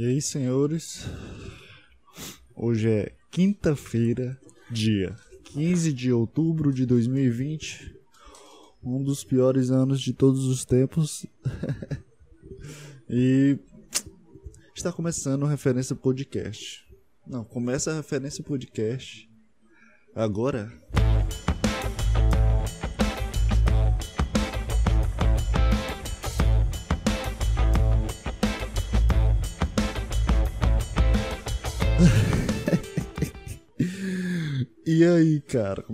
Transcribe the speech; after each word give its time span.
E 0.00 0.06
aí, 0.06 0.22
senhores? 0.22 1.04
Hoje 2.56 2.88
é 2.88 3.12
quinta-feira, 3.30 4.40
dia 4.70 5.14
15 5.44 5.92
de 5.92 6.10
outubro 6.10 6.72
de 6.72 6.86
2020. 6.86 7.94
Um 8.82 9.02
dos 9.02 9.22
piores 9.22 9.70
anos 9.70 10.00
de 10.00 10.14
todos 10.14 10.46
os 10.46 10.64
tempos. 10.64 11.26
e 13.10 13.58
está 14.74 14.90
começando 14.90 15.44
a 15.44 15.50
referência 15.50 15.94
podcast. 15.94 16.82
Não, 17.26 17.44
começa 17.44 17.90
a 17.90 17.96
referência 17.96 18.42
podcast. 18.42 19.30
Agora. 20.14 20.72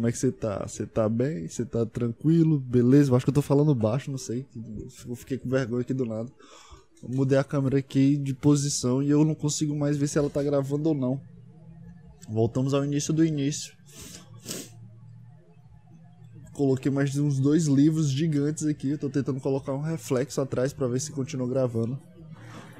Como 0.07 0.11
é 0.11 0.13
que 0.13 0.19
você 0.19 0.31
tá? 0.31 0.65
Você 0.65 0.87
tá 0.87 1.09
bem? 1.09 1.49
Você 1.49 1.65
tá 1.65 1.85
tranquilo? 1.85 2.61
Beleza? 2.61 3.11
Eu 3.11 3.17
acho 3.17 3.27
que 3.27 3.31
eu 3.31 3.35
tô 3.35 3.43
falando 3.43 3.75
baixo, 3.75 4.09
não 4.09 4.19
sei. 4.19 4.47
Eu 5.05 5.17
fiquei 5.17 5.37
com 5.37 5.49
vergonha 5.49 5.81
aqui 5.81 5.93
do 5.93 6.07
nada. 6.07 6.31
mudei 7.03 7.37
a 7.37 7.43
câmera 7.43 7.79
aqui 7.79 8.17
de 8.17 8.33
posição 8.33 9.03
e 9.03 9.11
eu 9.11 9.25
não 9.25 9.35
consigo 9.35 9.75
mais 9.75 9.97
ver 9.97 10.07
se 10.07 10.17
ela 10.17 10.31
tá 10.31 10.41
gravando 10.45 10.91
ou 10.91 10.95
não. 10.95 11.21
Voltamos 12.29 12.73
ao 12.73 12.85
início 12.85 13.13
do 13.13 13.25
início. 13.25 13.75
Coloquei 16.53 16.91
mais 16.91 17.17
uns 17.17 17.41
dois 17.41 17.67
livros 17.67 18.09
gigantes 18.09 18.65
aqui. 18.65 18.91
Eu 18.91 18.99
tô 18.99 19.11
tentando 19.11 19.41
colocar 19.41 19.73
um 19.73 19.83
reflexo 19.83 20.41
atrás 20.41 20.73
para 20.73 20.87
ver 20.87 21.01
se 21.01 21.11
continua 21.11 21.49
gravando. 21.49 21.99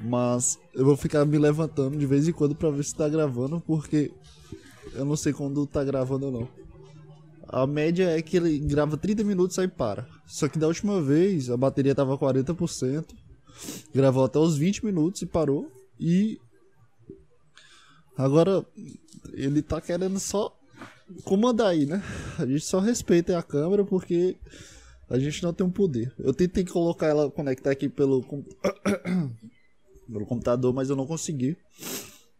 Mas 0.01 0.57
eu 0.73 0.85
vou 0.85 0.95
ficar 0.95 1.25
me 1.25 1.37
levantando 1.37 1.97
de 1.97 2.05
vez 2.05 2.25
em 2.25 2.31
quando 2.31 2.55
para 2.55 2.69
ver 2.69 2.85
se 2.85 2.95
tá 2.95 3.09
gravando, 3.09 3.59
porque 3.59 4.13
eu 4.93 5.03
não 5.03 5.17
sei 5.17 5.33
quando 5.33 5.67
tá 5.67 5.83
gravando 5.83 6.27
ou 6.27 6.31
não. 6.31 6.66
A 7.49 7.65
média 7.65 8.09
é 8.09 8.21
que 8.21 8.37
ele 8.37 8.59
grava 8.59 8.97
30 8.97 9.23
minutos 9.23 9.57
e 9.57 9.67
para. 9.67 10.07
Só 10.25 10.47
que 10.47 10.59
da 10.59 10.67
última 10.67 11.01
vez 11.01 11.49
a 11.49 11.55
bateria 11.55 11.95
tava 11.95 12.17
40%. 12.17 13.05
Gravou 13.93 14.25
até 14.25 14.37
os 14.37 14.57
20 14.57 14.85
minutos 14.85 15.21
e 15.21 15.25
parou. 15.25 15.71
E 15.99 16.39
agora 18.17 18.65
ele 19.33 19.61
tá 19.61 19.79
querendo 19.79 20.19
só 20.19 20.55
comandar 21.23 21.67
aí, 21.67 21.85
né? 21.85 22.03
A 22.37 22.45
gente 22.45 22.65
só 22.65 22.79
respeita 22.79 23.37
a 23.37 23.43
câmera 23.43 23.85
porque 23.85 24.35
a 25.09 25.17
gente 25.17 25.41
não 25.41 25.53
tem 25.53 25.65
um 25.65 25.71
poder. 25.71 26.13
Eu 26.19 26.33
tentei 26.33 26.65
colocar 26.65 27.07
ela 27.07 27.31
conectar 27.31 27.71
aqui 27.71 27.87
pelo 27.87 28.23
pelo 30.05 30.25
computador, 30.25 30.73
mas 30.73 30.89
eu 30.89 30.95
não 30.95 31.07
consegui. 31.07 31.57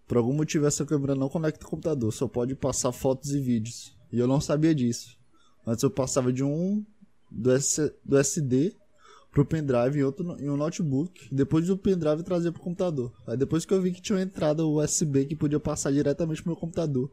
Por 0.08 0.17
algum 0.17 0.33
motivo 0.33 0.66
essa 0.66 0.86
câmera 0.86 1.16
não 1.16 1.30
conecta 1.30 1.66
o 1.66 1.69
computador, 1.69 2.14
só 2.14 2.27
pode 2.27 2.55
passar 2.55 2.92
fotos 2.92 3.31
e 3.31 3.39
vídeos. 3.39 3.96
E 4.11 4.19
eu 4.19 4.27
não 4.27 4.39
sabia 4.39 4.73
disso. 4.73 5.17
Antes 5.66 5.83
eu 5.83 5.89
passava 5.89 6.31
de 6.31 6.44
um 6.44 6.86
do, 7.30 7.52
S, 7.52 7.94
do 8.03 8.17
SD 8.17 8.75
pro 9.31 9.45
pendrive 9.45 9.99
em 9.99 10.03
outro 10.03 10.36
em 10.39 10.49
um 10.49 10.58
notebook, 10.58 11.27
depois 11.31 11.67
do 11.67 11.77
pendrive 11.77 12.23
trazia 12.23 12.52
pro 12.52 12.61
computador. 12.61 13.11
Aí 13.27 13.38
depois 13.38 13.66
que 13.66 13.73
eu 13.73 13.81
vi 13.81 13.91
que 13.91 14.02
tinha 14.02 14.17
uma 14.17 14.23
entrada 14.23 14.66
USB 14.66 15.25
que 15.25 15.36
podia 15.36 15.59
passar 15.59 15.91
diretamente 15.91 16.41
pro 16.41 16.52
meu 16.52 16.59
computador, 16.59 17.11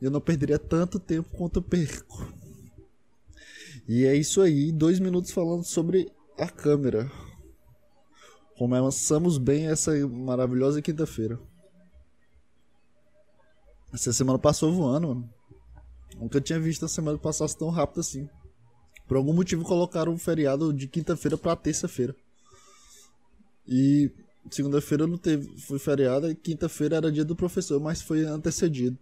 eu 0.00 0.10
não 0.10 0.20
perderia 0.20 0.58
tanto 0.58 0.98
tempo 0.98 1.28
quanto 1.36 1.58
eu 1.58 1.62
perco. 1.62 2.32
E 3.86 4.04
é 4.04 4.14
isso 4.14 4.40
aí, 4.40 4.72
dois 4.72 4.98
minutos 4.98 5.30
falando 5.30 5.62
sobre 5.62 6.10
a 6.38 6.48
câmera. 6.48 7.10
Começamos 8.56 9.36
bem 9.36 9.66
essa 9.66 9.92
maravilhosa 10.08 10.80
quinta-feira. 10.80 11.38
Essa 13.92 14.12
semana 14.12 14.38
passou 14.38 14.72
voando, 14.72 15.08
mano. 15.08 15.33
Nunca 16.18 16.40
tinha 16.40 16.58
visto 16.58 16.84
a 16.84 16.88
semana 16.88 17.18
passar 17.18 17.48
tão 17.50 17.70
rápido 17.70 18.00
assim. 18.00 18.28
Por 19.06 19.16
algum 19.16 19.32
motivo 19.32 19.64
colocaram 19.64 20.14
o 20.14 20.18
feriado 20.18 20.72
de 20.72 20.88
quinta-feira 20.88 21.36
pra 21.36 21.54
terça-feira. 21.54 22.14
E 23.66 24.10
segunda-feira 24.50 25.06
não 25.06 25.16
teve, 25.16 25.48
foi 25.58 25.78
feriado, 25.78 26.30
e 26.30 26.34
quinta-feira 26.34 26.96
era 26.96 27.12
dia 27.12 27.24
do 27.24 27.36
professor, 27.36 27.80
mas 27.80 28.02
foi 28.02 28.24
antecedido. 28.24 28.98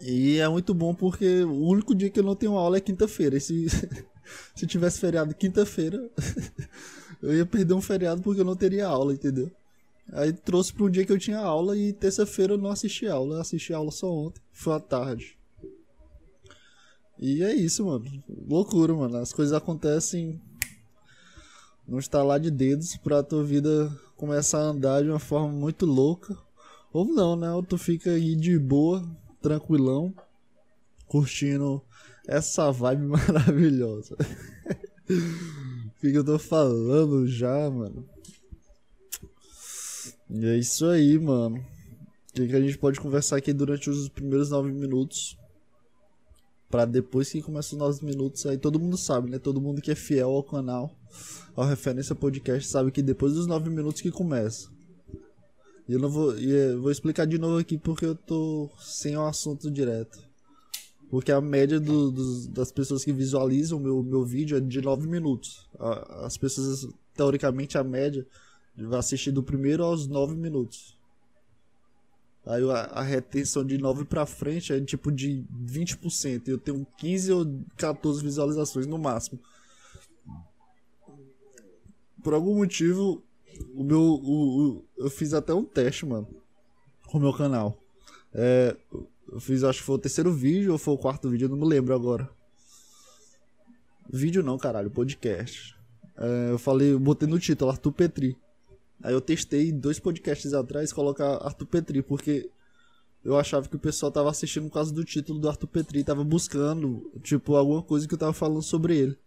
E 0.00 0.38
é 0.38 0.48
muito 0.48 0.74
bom 0.74 0.94
porque 0.94 1.42
o 1.42 1.66
único 1.66 1.94
dia 1.94 2.10
que 2.10 2.20
eu 2.20 2.24
não 2.24 2.36
tenho 2.36 2.56
aula 2.56 2.76
é 2.76 2.80
quinta-feira. 2.80 3.38
Se, 3.40 3.66
se 4.54 4.66
tivesse 4.66 5.00
feriado 5.00 5.34
quinta-feira, 5.34 6.10
eu 7.22 7.34
ia 7.34 7.46
perder 7.46 7.74
um 7.74 7.80
feriado 7.80 8.22
porque 8.22 8.40
eu 8.40 8.44
não 8.44 8.56
teria 8.56 8.86
aula, 8.86 9.14
entendeu? 9.14 9.50
Aí 10.12 10.32
trouxe 10.32 10.72
para 10.72 10.84
um 10.84 10.90
dia 10.90 11.04
que 11.04 11.12
eu 11.12 11.18
tinha 11.18 11.38
aula 11.38 11.76
e 11.76 11.92
terça-feira 11.92 12.52
eu 12.52 12.58
não 12.58 12.70
assisti 12.70 13.06
aula. 13.08 13.36
Eu 13.36 13.40
assisti 13.40 13.72
aula 13.72 13.90
só 13.90 14.12
ontem. 14.12 14.40
Foi 14.52 14.74
à 14.74 14.80
tarde. 14.80 15.35
E 17.18 17.42
é 17.42 17.54
isso, 17.54 17.84
mano. 17.86 18.04
Loucura, 18.48 18.94
mano. 18.94 19.16
As 19.16 19.32
coisas 19.32 19.54
acontecem 19.54 20.40
não 21.86 22.00
está 22.00 22.20
lá 22.22 22.36
de 22.36 22.50
dedos 22.50 22.96
pra 22.96 23.22
tua 23.22 23.44
vida 23.44 23.88
começar 24.16 24.58
a 24.58 24.70
andar 24.70 25.04
de 25.04 25.08
uma 25.08 25.20
forma 25.20 25.48
muito 25.48 25.86
louca. 25.86 26.36
Ou 26.92 27.04
não, 27.04 27.36
né? 27.36 27.52
Ou 27.52 27.62
tu 27.62 27.78
fica 27.78 28.10
aí 28.10 28.34
de 28.34 28.58
boa, 28.58 29.06
tranquilão, 29.40 30.12
curtindo 31.06 31.80
essa 32.26 32.72
vibe 32.72 33.06
maravilhosa. 33.06 34.16
O 35.08 36.00
que, 36.00 36.10
que 36.10 36.18
eu 36.18 36.24
tô 36.24 36.38
falando 36.38 37.26
já, 37.28 37.70
mano? 37.70 38.04
E 40.28 40.44
é 40.44 40.58
isso 40.58 40.86
aí, 40.86 41.16
mano. 41.18 41.58
O 41.58 42.32
que, 42.32 42.48
que 42.48 42.56
a 42.56 42.60
gente 42.60 42.78
pode 42.78 43.00
conversar 43.00 43.36
aqui 43.36 43.52
durante 43.52 43.88
os 43.88 44.08
primeiros 44.08 44.50
nove 44.50 44.72
minutos? 44.72 45.38
Pra 46.68 46.84
depois 46.84 47.30
que 47.30 47.42
começa 47.42 47.74
os 47.74 47.78
nove 47.78 48.04
minutos, 48.04 48.44
aí 48.46 48.58
todo 48.58 48.80
mundo 48.80 48.96
sabe, 48.96 49.30
né? 49.30 49.38
Todo 49.38 49.60
mundo 49.60 49.80
que 49.80 49.90
é 49.90 49.94
fiel 49.94 50.30
ao 50.30 50.42
canal, 50.42 50.98
ao 51.54 51.64
Referência 51.64 52.14
Podcast, 52.14 52.68
sabe 52.68 52.90
que 52.90 53.02
depois 53.02 53.34
dos 53.34 53.46
nove 53.46 53.70
minutos 53.70 54.00
que 54.00 54.10
começa. 54.10 54.68
E 55.88 55.92
eu 55.92 56.00
não 56.00 56.08
vou. 56.08 56.36
E 56.36 56.50
eu 56.50 56.82
vou 56.82 56.90
explicar 56.90 57.26
de 57.26 57.38
novo 57.38 57.58
aqui 57.58 57.78
porque 57.78 58.04
eu 58.04 58.14
tô 58.14 58.68
sem 58.80 59.16
o 59.16 59.24
assunto 59.24 59.70
direto. 59.70 60.18
Porque 61.08 61.30
a 61.30 61.40
média 61.40 61.78
do, 61.78 62.10
do, 62.10 62.48
das 62.48 62.72
pessoas 62.72 63.04
que 63.04 63.12
visualizam 63.12 63.78
meu, 63.78 64.02
meu 64.02 64.24
vídeo 64.24 64.56
é 64.56 64.60
de 64.60 64.80
9 64.80 65.06
minutos. 65.06 65.68
As 66.24 66.36
pessoas, 66.36 66.88
teoricamente, 67.14 67.78
a 67.78 67.84
média 67.84 68.26
vai 68.76 68.98
assistir 68.98 69.30
do 69.30 69.42
primeiro 69.42 69.84
aos 69.84 70.08
9 70.08 70.34
minutos. 70.34 70.95
Aí 72.46 72.62
a, 72.70 73.02
retenção 73.02 73.64
de 73.64 73.76
9 73.76 74.04
pra 74.04 74.24
frente 74.24 74.72
é 74.72 74.80
tipo 74.80 75.10
de 75.10 75.44
20%. 75.64 76.46
Eu 76.46 76.58
tenho 76.58 76.86
15 76.96 77.32
ou 77.32 77.64
14 77.76 78.22
visualizações 78.22 78.86
no 78.86 78.96
máximo. 78.96 79.40
Por 82.22 82.34
algum 82.34 82.54
motivo, 82.54 83.20
o 83.74 83.82
meu. 83.82 84.00
O, 84.00 84.78
o, 84.78 84.84
eu 84.96 85.10
fiz 85.10 85.34
até 85.34 85.52
um 85.52 85.64
teste, 85.64 86.06
mano. 86.06 86.28
Com 87.08 87.18
o 87.18 87.20
meu 87.20 87.32
canal. 87.32 87.76
É, 88.32 88.76
eu 89.32 89.40
fiz, 89.40 89.64
acho 89.64 89.80
que 89.80 89.84
foi 89.84 89.96
o 89.96 89.98
terceiro 89.98 90.32
vídeo 90.32 90.72
ou 90.72 90.78
foi 90.78 90.94
o 90.94 90.98
quarto 90.98 91.28
vídeo, 91.28 91.46
eu 91.46 91.48
não 91.48 91.56
me 91.56 91.66
lembro 91.66 91.94
agora. 91.94 92.30
Vídeo 94.08 94.42
não, 94.42 94.56
caralho, 94.56 94.90
podcast. 94.90 95.74
É, 96.16 96.50
eu 96.52 96.58
falei, 96.58 96.92
eu 96.92 97.00
botei 97.00 97.28
no 97.28 97.40
título 97.40 97.72
Arthur 97.72 97.92
Petri. 97.92 98.36
Aí 99.02 99.12
eu 99.12 99.20
testei 99.20 99.70
dois 99.70 99.98
podcasts 99.98 100.52
atrás 100.54 100.92
colocar 100.92 101.36
Arthur 101.36 101.66
Petri, 101.66 102.02
porque 102.02 102.50
eu 103.24 103.38
achava 103.38 103.68
que 103.68 103.76
o 103.76 103.78
pessoal 103.78 104.10
tava 104.10 104.30
assistindo 104.30 104.68
por 104.68 104.74
causa 104.74 104.92
do 104.92 105.04
título 105.04 105.38
do 105.38 105.48
Arthur 105.48 105.66
Petri, 105.66 106.04
tava 106.04 106.24
buscando, 106.24 107.10
tipo, 107.22 107.54
alguma 107.56 107.82
coisa 107.82 108.06
que 108.06 108.14
eu 108.14 108.18
tava 108.18 108.32
falando 108.32 108.62
sobre 108.62 108.96
ele. 108.96 109.18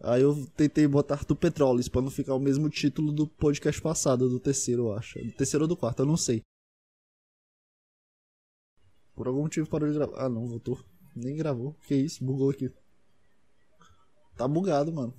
Aí 0.00 0.22
eu 0.22 0.46
tentei 0.56 0.86
botar 0.86 1.14
Arthur 1.14 1.36
Petrolis 1.36 1.88
pra 1.88 2.02
não 2.02 2.10
ficar 2.10 2.34
o 2.34 2.40
mesmo 2.40 2.68
título 2.68 3.12
do 3.12 3.26
podcast 3.26 3.80
passado, 3.80 4.28
do 4.28 4.40
terceiro, 4.40 4.86
eu 4.86 4.92
acho. 4.94 5.18
Do 5.22 5.32
terceiro 5.32 5.64
ou 5.64 5.68
do 5.68 5.76
quarto, 5.76 6.00
eu 6.00 6.06
não 6.06 6.16
sei. 6.16 6.42
Por 9.14 9.28
algum 9.28 9.42
motivo 9.42 9.68
parou 9.68 9.88
de 9.88 9.94
gravar. 9.94 10.24
Ah, 10.24 10.28
não, 10.28 10.48
voltou. 10.48 10.82
Nem 11.14 11.36
gravou. 11.36 11.76
Que 11.86 11.94
isso? 11.94 12.24
Bugou 12.24 12.50
aqui. 12.50 12.72
Tá 14.36 14.48
bugado, 14.48 14.92
mano. 14.92 15.14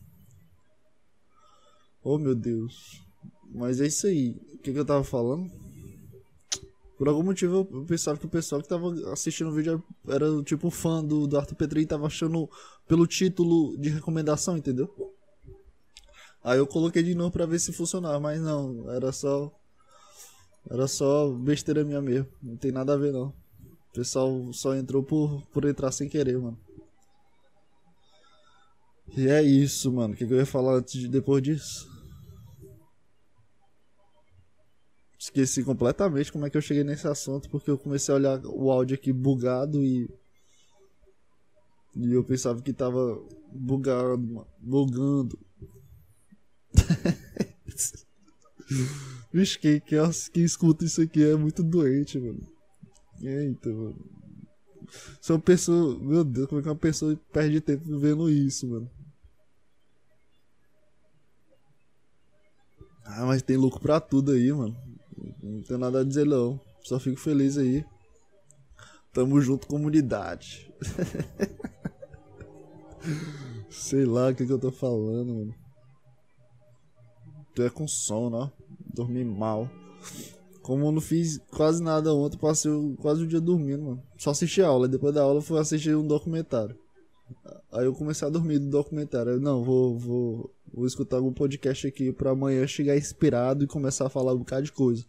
Oh, 2.03 2.17
meu 2.17 2.35
Deus. 2.35 3.01
Mas 3.53 3.79
é 3.79 3.87
isso 3.87 4.07
aí. 4.07 4.41
O 4.53 4.57
que, 4.57 4.73
que 4.73 4.79
eu 4.79 4.85
tava 4.85 5.03
falando? 5.03 5.51
Por 6.97 7.07
algum 7.07 7.23
motivo 7.23 7.67
eu 7.71 7.85
pensava 7.85 8.17
que 8.17 8.25
o 8.25 8.29
pessoal 8.29 8.61
que 8.61 8.67
tava 8.67 8.93
assistindo 9.11 9.49
o 9.49 9.53
vídeo 9.53 9.83
era 10.07 10.25
tipo 10.43 10.69
fã 10.69 11.03
do, 11.03 11.27
do 11.27 11.37
Arthur 11.37 11.55
Petri 11.55 11.81
e 11.81 11.85
tava 11.85 12.07
achando 12.07 12.49
pelo 12.87 13.05
título 13.05 13.77
de 13.77 13.89
recomendação, 13.89 14.57
entendeu? 14.57 15.13
Aí 16.43 16.57
eu 16.57 16.67
coloquei 16.67 17.01
de 17.03 17.15
novo 17.15 17.31
pra 17.31 17.45
ver 17.45 17.59
se 17.59 17.71
funcionava, 17.71 18.19
mas 18.19 18.41
não, 18.41 18.89
era 18.91 19.11
só. 19.11 19.51
Era 20.69 20.87
só 20.87 21.29
besteira 21.29 21.83
minha 21.83 22.01
mesmo. 22.01 22.27
Não 22.41 22.55
tem 22.57 22.71
nada 22.71 22.93
a 22.93 22.97
ver 22.97 23.11
não. 23.11 23.27
O 23.27 23.93
pessoal 23.93 24.51
só 24.53 24.75
entrou 24.75 25.03
por, 25.03 25.41
por 25.47 25.65
entrar 25.65 25.91
sem 25.91 26.09
querer, 26.09 26.37
mano. 26.37 26.57
E 29.15 29.27
é 29.27 29.41
isso, 29.43 29.91
mano. 29.91 30.13
O 30.13 30.17
que, 30.17 30.25
que 30.25 30.33
eu 30.33 30.37
ia 30.37 30.45
falar 30.45 30.75
antes 30.75 30.99
de, 30.99 31.07
depois 31.07 31.43
disso? 31.43 31.92
Esqueci 35.23 35.63
completamente 35.63 36.31
como 36.31 36.45
é 36.45 36.49
que 36.49 36.57
eu 36.57 36.61
cheguei 36.61 36.83
nesse 36.83 37.07
assunto, 37.07 37.49
porque 37.49 37.71
eu 37.71 37.77
comecei 37.77 38.13
a 38.13 38.17
olhar 38.17 38.45
o 38.45 38.69
áudio 38.69 38.95
aqui 38.95 39.13
bugado 39.13 39.81
e. 39.81 40.09
E 41.95 42.11
eu 42.11 42.23
pensava 42.23 42.61
que 42.61 42.73
tava 42.73 43.21
bugado, 43.51 44.45
bugando. 44.59 45.39
Vixe, 49.31 49.59
quem, 49.59 49.79
quem, 49.79 49.99
quem 50.33 50.43
escuta 50.43 50.83
isso 50.83 51.01
aqui 51.01 51.23
é 51.23 51.35
muito 51.35 51.63
doente, 51.63 52.19
mano. 52.19 52.41
Eita, 53.21 53.69
mano. 53.69 54.05
Sou 55.21 55.35
uma 55.35 55.41
pessoa. 55.41 55.99
Meu 55.99 56.23
Deus, 56.23 56.47
como 56.47 56.59
é 56.59 56.63
que 56.63 56.69
uma 56.69 56.75
pessoa 56.75 57.15
perde 57.31 57.61
tempo 57.61 57.97
vendo 57.99 58.29
isso, 58.29 58.67
mano? 58.67 58.89
Ah, 63.05 63.25
mas 63.25 63.41
tem 63.43 63.55
louco 63.55 63.79
pra 63.79 63.99
tudo 64.01 64.31
aí, 64.31 64.51
mano. 64.51 64.75
Não 65.41 65.61
tem 65.61 65.77
nada 65.77 66.01
a 66.01 66.03
dizer 66.03 66.25
não. 66.25 66.59
Só 66.83 66.99
fico 66.99 67.19
feliz 67.19 67.57
aí. 67.57 67.85
Tamo 69.13 69.39
junto, 69.39 69.67
comunidade. 69.67 70.71
Sei 73.69 74.05
lá 74.05 74.29
o 74.29 74.35
que, 74.35 74.45
que 74.45 74.51
eu 74.51 74.59
tô 74.59 74.71
falando, 74.71 75.33
mano. 75.33 75.55
Tu 77.53 77.61
é 77.61 77.69
com 77.69 77.87
sono, 77.87 78.37
ó. 78.37 78.49
Dormi 78.93 79.23
mal. 79.23 79.69
Como 80.61 80.85
eu 80.85 80.91
não 80.91 81.01
fiz 81.01 81.39
quase 81.51 81.83
nada 81.83 82.13
ontem, 82.13 82.37
passei 82.37 82.71
quase 82.99 83.23
o 83.23 83.27
dia 83.27 83.41
dormindo, 83.41 83.83
mano. 83.83 84.03
Só 84.17 84.31
assisti 84.31 84.61
a 84.61 84.67
aula. 84.67 84.87
Depois 84.87 85.13
da 85.13 85.21
aula 85.21 85.41
fui 85.41 85.59
assistir 85.59 85.95
um 85.95 86.07
documentário. 86.07 86.77
Aí 87.71 87.85
eu 87.85 87.93
comecei 87.93 88.27
a 88.27 88.31
dormir 88.31 88.59
do 88.59 88.69
documentário. 88.69 89.33
Eu, 89.33 89.39
não, 89.39 89.63
vou, 89.63 89.97
vou, 89.97 90.55
vou 90.73 90.85
escutar 90.85 91.17
algum 91.17 91.33
podcast 91.33 91.87
aqui 91.87 92.11
pra 92.11 92.31
amanhã 92.31 92.65
chegar 92.67 92.97
inspirado 92.97 93.63
e 93.63 93.67
começar 93.67 94.07
a 94.07 94.09
falar 94.09 94.33
um 94.33 94.39
bocado 94.39 94.63
de 94.63 94.71
coisa. 94.71 95.05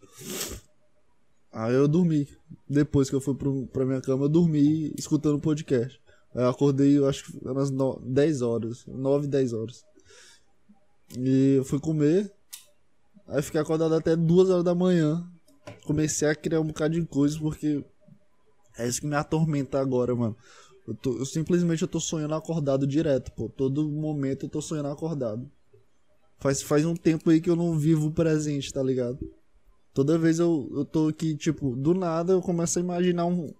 Aí 1.51 1.73
eu 1.73 1.87
dormi. 1.87 2.27
Depois 2.67 3.09
que 3.09 3.15
eu 3.15 3.21
fui 3.21 3.35
pro, 3.35 3.67
pra 3.67 3.85
minha 3.85 4.01
cama, 4.01 4.25
eu 4.25 4.29
dormi 4.29 4.93
escutando 4.97 5.35
o 5.35 5.41
podcast. 5.41 6.01
Aí 6.33 6.43
eu 6.43 6.49
acordei, 6.49 6.97
eu 6.97 7.07
acho 7.07 7.31
que 7.31 7.47
umas 7.47 7.71
10 8.01 8.41
horas. 8.41 8.85
9, 8.85 9.27
10 9.27 9.53
horas. 9.53 9.83
E 11.17 11.55
eu 11.57 11.63
fui 11.63 11.79
comer. 11.79 12.31
Aí 13.27 13.41
fiquei 13.41 13.61
acordado 13.61 13.95
até 13.95 14.15
2 14.15 14.49
horas 14.49 14.63
da 14.63 14.75
manhã. 14.75 15.25
Comecei 15.85 16.27
a 16.27 16.35
criar 16.35 16.59
um 16.59 16.67
bocado 16.67 16.93
de 16.93 17.05
coisa 17.05 17.39
porque 17.39 17.83
é 18.77 18.87
isso 18.87 19.01
que 19.01 19.07
me 19.07 19.15
atormenta 19.15 19.79
agora, 19.79 20.13
mano. 20.13 20.35
Eu, 20.87 20.93
tô, 20.93 21.17
eu 21.17 21.25
simplesmente 21.25 21.81
eu 21.81 21.87
tô 21.87 21.99
sonhando 21.99 22.35
acordado 22.35 22.85
direto, 22.85 23.31
pô. 23.31 23.49
Todo 23.49 23.89
momento 23.89 24.45
eu 24.45 24.49
tô 24.49 24.61
sonhando 24.61 24.89
acordado. 24.89 25.49
Faz, 26.37 26.61
faz 26.61 26.85
um 26.85 26.95
tempo 26.95 27.29
aí 27.29 27.41
que 27.41 27.49
eu 27.49 27.55
não 27.55 27.77
vivo 27.77 28.07
o 28.07 28.11
presente, 28.11 28.71
tá 28.71 28.83
ligado? 28.83 29.17
Toda 29.93 30.17
vez 30.17 30.39
eu, 30.39 30.69
eu 30.75 30.85
tô 30.85 31.07
aqui, 31.07 31.35
tipo, 31.35 31.75
do 31.75 31.93
nada 31.93 32.33
eu 32.33 32.41
começo 32.41 32.77
a 32.77 32.81
imaginar 32.81 33.25
um, 33.25 33.53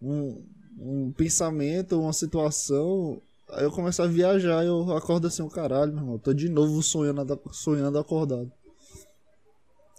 um, 0.00 0.44
um 0.78 1.12
pensamento, 1.12 1.98
uma 1.98 2.12
situação. 2.12 3.20
Aí 3.48 3.64
eu 3.64 3.72
começo 3.72 4.02
a 4.02 4.06
viajar 4.06 4.62
e 4.64 4.68
eu 4.68 4.96
acordo 4.96 5.26
assim, 5.26 5.42
o 5.42 5.48
caralho, 5.48 5.92
meu 5.92 6.02
irmão. 6.02 6.18
Tô 6.18 6.32
de 6.32 6.48
novo 6.48 6.82
sonhando, 6.82 7.40
sonhando 7.52 7.98
acordado. 7.98 8.52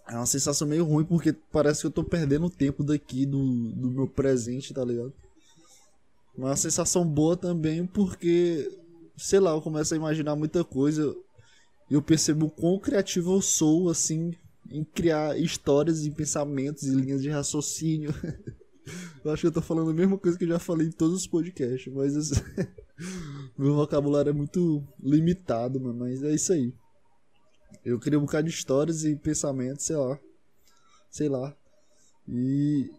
É 0.08 0.14
uma 0.14 0.26
sensação 0.26 0.66
meio 0.66 0.84
ruim 0.84 1.04
porque 1.04 1.34
parece 1.52 1.82
que 1.82 1.86
eu 1.88 1.90
tô 1.90 2.02
perdendo 2.02 2.46
o 2.46 2.50
tempo 2.50 2.82
daqui 2.82 3.26
do, 3.26 3.38
do 3.72 3.90
meu 3.90 4.06
presente, 4.06 4.72
tá 4.72 4.82
ligado? 4.82 5.12
Uma 6.38 6.56
sensação 6.56 7.04
boa 7.04 7.36
também 7.36 7.84
porque, 7.84 8.70
sei 9.16 9.40
lá, 9.40 9.50
eu 9.50 9.60
começo 9.60 9.92
a 9.92 9.96
imaginar 9.96 10.36
muita 10.36 10.64
coisa 10.64 11.14
eu 11.90 12.02
percebo 12.02 12.50
quão 12.50 12.78
criativo 12.78 13.34
eu 13.34 13.40
sou, 13.40 13.88
assim, 13.88 14.34
em 14.70 14.84
criar 14.84 15.38
histórias 15.38 16.04
e 16.04 16.10
pensamentos 16.10 16.82
e 16.82 16.94
linhas 16.94 17.22
de 17.22 17.30
raciocínio. 17.30 18.10
eu 19.24 19.32
acho 19.32 19.40
que 19.40 19.46
eu 19.46 19.52
tô 19.52 19.62
falando 19.62 19.90
a 19.90 19.94
mesma 19.94 20.18
coisa 20.18 20.36
que 20.36 20.44
eu 20.44 20.48
já 20.48 20.58
falei 20.58 20.88
em 20.88 20.92
todos 20.92 21.16
os 21.16 21.26
podcasts, 21.26 21.92
mas 21.92 22.14
assim, 22.14 22.40
meu 23.56 23.74
vocabulário 23.74 24.30
é 24.30 24.34
muito 24.34 24.84
limitado, 25.02 25.80
mano, 25.80 26.00
mas 26.00 26.22
é 26.22 26.34
isso 26.34 26.52
aí. 26.52 26.72
Eu 27.84 27.98
crio 27.98 28.18
um 28.18 28.24
bocado 28.24 28.48
de 28.48 28.54
histórias 28.54 29.04
e 29.04 29.16
pensamentos, 29.16 29.86
sei 29.86 29.96
lá. 29.96 30.18
Sei 31.10 31.28
lá. 31.28 31.56
E, 32.28 32.90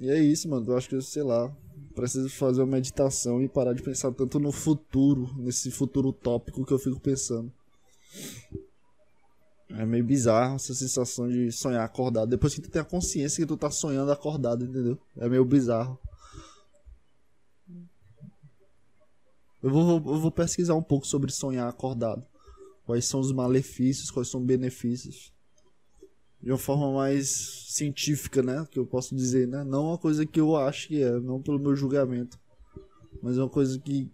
e 0.00 0.10
é 0.10 0.18
isso, 0.20 0.48
mano. 0.48 0.66
Eu 0.68 0.76
acho 0.76 0.88
que, 0.88 1.00
sei 1.00 1.22
lá, 1.22 1.54
preciso 1.96 2.28
fazer 2.28 2.60
uma 2.60 2.76
meditação 2.76 3.42
e 3.42 3.48
parar 3.48 3.72
de 3.72 3.82
pensar 3.82 4.12
tanto 4.12 4.38
no 4.38 4.52
futuro, 4.52 5.34
nesse 5.38 5.70
futuro 5.70 6.10
utópico 6.10 6.64
que 6.64 6.72
eu 6.72 6.78
fico 6.78 7.00
pensando. 7.00 7.50
É 9.70 9.84
meio 9.84 10.04
bizarro 10.04 10.56
essa 10.56 10.74
sensação 10.74 11.26
de 11.26 11.50
sonhar 11.50 11.84
acordado. 11.84 12.28
Depois 12.28 12.54
que 12.54 12.60
tu 12.60 12.70
tem 12.70 12.82
a 12.82 12.84
consciência 12.84 13.42
que 13.42 13.48
tu 13.48 13.56
tá 13.56 13.70
sonhando 13.70 14.12
acordado, 14.12 14.64
entendeu? 14.64 14.98
É 15.16 15.28
meio 15.28 15.44
bizarro. 15.44 15.98
Eu 19.62 19.70
vou, 19.70 19.96
eu 19.96 20.20
vou 20.20 20.30
pesquisar 20.30 20.74
um 20.74 20.82
pouco 20.82 21.06
sobre 21.06 21.32
sonhar 21.32 21.68
acordado. 21.68 22.24
Quais 22.84 23.06
são 23.06 23.18
os 23.18 23.32
malefícios, 23.32 24.10
quais 24.10 24.28
são 24.28 24.40
os 24.40 24.46
benefícios. 24.46 25.32
De 26.42 26.50
uma 26.50 26.58
forma 26.58 26.92
mais 26.92 27.28
científica, 27.68 28.42
né? 28.42 28.66
Que 28.70 28.78
eu 28.78 28.86
posso 28.86 29.14
dizer, 29.14 29.48
né? 29.48 29.64
Não 29.64 29.88
uma 29.88 29.98
coisa 29.98 30.24
que 30.24 30.40
eu 30.40 30.56
acho 30.56 30.88
que 30.88 31.02
é, 31.02 31.10
não 31.20 31.42
pelo 31.42 31.58
meu 31.58 31.74
julgamento. 31.74 32.38
Mas 33.22 33.38
uma 33.38 33.48
coisa 33.48 33.78
que. 33.78 34.10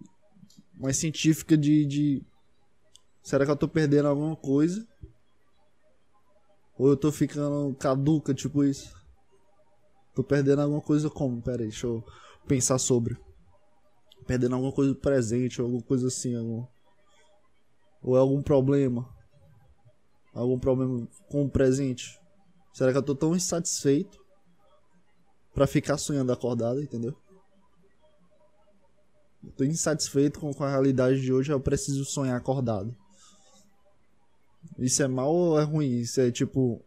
mais 0.74 0.96
científica 0.96 1.56
de, 1.56 1.84
de. 1.84 2.22
Será 3.22 3.44
que 3.44 3.50
eu 3.50 3.56
tô 3.56 3.68
perdendo 3.68 4.08
alguma 4.08 4.36
coisa? 4.36 4.86
Ou 6.78 6.88
eu 6.88 6.96
tô 6.96 7.12
ficando 7.12 7.74
caduca, 7.76 8.32
tipo 8.32 8.64
isso? 8.64 8.94
Tô 10.14 10.24
perdendo 10.24 10.62
alguma 10.62 10.80
coisa 10.80 11.08
como? 11.10 11.40
Pera 11.42 11.62
aí, 11.62 11.68
deixa 11.68 11.86
eu 11.86 12.04
pensar 12.46 12.78
sobre. 12.78 13.16
Perdendo 14.26 14.54
alguma 14.54 14.72
coisa 14.72 14.94
presente, 14.94 15.60
alguma 15.60 15.82
coisa 15.82 16.08
assim, 16.08 16.34
algum 16.36 16.66
ou 18.02 18.16
é 18.16 18.20
algum 18.20 18.42
problema? 18.42 19.08
Algum 20.32 20.58
problema 20.58 21.06
com 21.28 21.44
o 21.44 21.50
presente? 21.50 22.18
Será 22.72 22.90
que 22.90 22.98
eu 22.98 23.02
tô 23.02 23.14
tão 23.14 23.36
insatisfeito 23.36 24.18
para 25.52 25.66
ficar 25.66 25.98
sonhando 25.98 26.32
acordado, 26.32 26.82
entendeu? 26.82 27.14
Eu 29.44 29.52
tô 29.52 29.64
insatisfeito 29.64 30.40
com, 30.40 30.64
a 30.64 30.70
realidade 30.70 31.20
de 31.20 31.32
hoje, 31.32 31.52
eu 31.52 31.60
preciso 31.60 32.04
sonhar 32.04 32.36
acordado. 32.36 32.96
Isso 34.78 35.02
é 35.02 35.08
mal 35.08 35.34
ou 35.34 35.60
é 35.60 35.64
ruim? 35.64 35.98
Isso 35.98 36.20
é 36.20 36.30
tipo. 36.30 36.82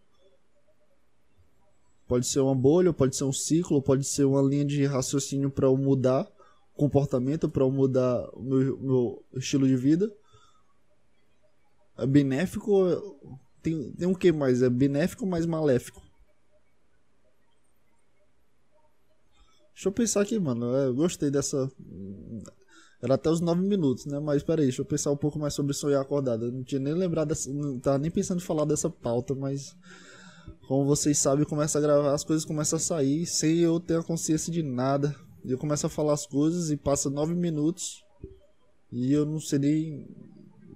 Pode 2.07 2.25
ser 2.25 2.39
uma 2.39 2.55
bolha, 2.55 2.93
pode 2.93 3.15
ser 3.15 3.25
um 3.25 3.33
ciclo, 3.33 3.81
pode 3.81 4.05
ser 4.05 4.25
uma 4.25 4.41
linha 4.41 4.65
de 4.65 4.85
raciocínio 4.85 5.51
para 5.51 5.67
eu 5.67 5.77
mudar 5.77 6.27
comportamento, 6.75 7.49
para 7.49 7.63
eu 7.63 7.71
mudar 7.71 8.29
o 8.33 8.41
meu, 8.41 8.77
meu 8.79 9.25
estilo 9.33 9.67
de 9.67 9.75
vida 9.75 10.11
é 11.97 12.05
benéfico. 12.05 12.71
Tem, 13.65 13.91
tem 13.93 14.07
um 14.07 14.13
que 14.13 14.31
mais? 14.31 14.61
É 14.61 14.69
benéfico 14.69 15.25
mais 15.25 15.43
maléfico? 15.47 15.99
Deixa 19.73 19.89
eu 19.89 19.91
pensar 19.91 20.21
aqui, 20.21 20.37
mano. 20.37 20.67
Eu 20.67 20.93
gostei 20.93 21.31
dessa. 21.31 21.67
Era 23.01 23.15
até 23.15 23.27
os 23.27 23.41
9 23.41 23.67
minutos, 23.67 24.05
né? 24.05 24.19
Mas 24.19 24.43
peraí, 24.43 24.65
deixa 24.65 24.83
eu 24.83 24.85
pensar 24.85 25.09
um 25.09 25.17
pouco 25.17 25.39
mais 25.39 25.55
sobre 25.55 25.73
sonhar 25.73 25.99
acordado. 25.99 26.45
Eu 26.45 26.51
não 26.51 26.63
tinha 26.63 26.79
nem 26.79 26.93
lembrado 26.93 27.29
dessa. 27.29 27.51
Não 27.51 27.79
tava 27.79 27.97
nem 27.97 28.11
pensando 28.11 28.37
em 28.37 28.45
falar 28.45 28.65
dessa 28.65 28.87
pauta, 28.87 29.33
mas. 29.33 29.75
Como 30.67 30.85
vocês 30.85 31.17
sabem, 31.17 31.43
começa 31.43 31.79
a 31.79 31.81
gravar, 31.81 32.13
as 32.13 32.23
coisas 32.23 32.45
começam 32.45 32.77
a 32.77 32.79
sair 32.79 33.25
sem 33.25 33.57
eu 33.57 33.79
ter 33.79 33.97
a 33.99 34.03
consciência 34.03 34.53
de 34.53 34.61
nada. 34.61 35.15
E 35.43 35.51
eu 35.51 35.57
começo 35.57 35.87
a 35.87 35.89
falar 35.89 36.13
as 36.13 36.27
coisas 36.27 36.69
e 36.69 36.77
passa 36.77 37.09
9 37.09 37.33
minutos. 37.33 38.03
E 38.91 39.11
eu 39.11 39.25
não 39.25 39.39
sei 39.39 39.57
nem 39.57 40.07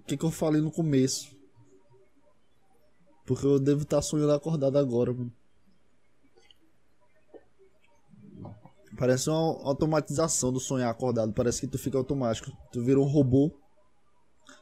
que, 0.08 0.18
que 0.18 0.26
eu 0.26 0.32
falei 0.32 0.60
no 0.60 0.72
começo. 0.72 1.39
Porque 3.30 3.46
eu 3.46 3.60
devo 3.60 3.84
estar 3.84 4.02
sonhando 4.02 4.32
acordado 4.32 4.76
agora, 4.76 5.14
mano. 5.14 5.32
Parece 8.98 9.30
uma 9.30 9.38
automatização 9.68 10.52
do 10.52 10.60
sonhar 10.60 10.90
acordado. 10.90 11.32
Parece 11.32 11.62
que 11.62 11.68
tu 11.68 11.78
fica 11.78 11.96
automático. 11.96 12.52
Tu 12.72 12.84
vira 12.84 13.00
um 13.00 13.04
robô. 13.04 13.52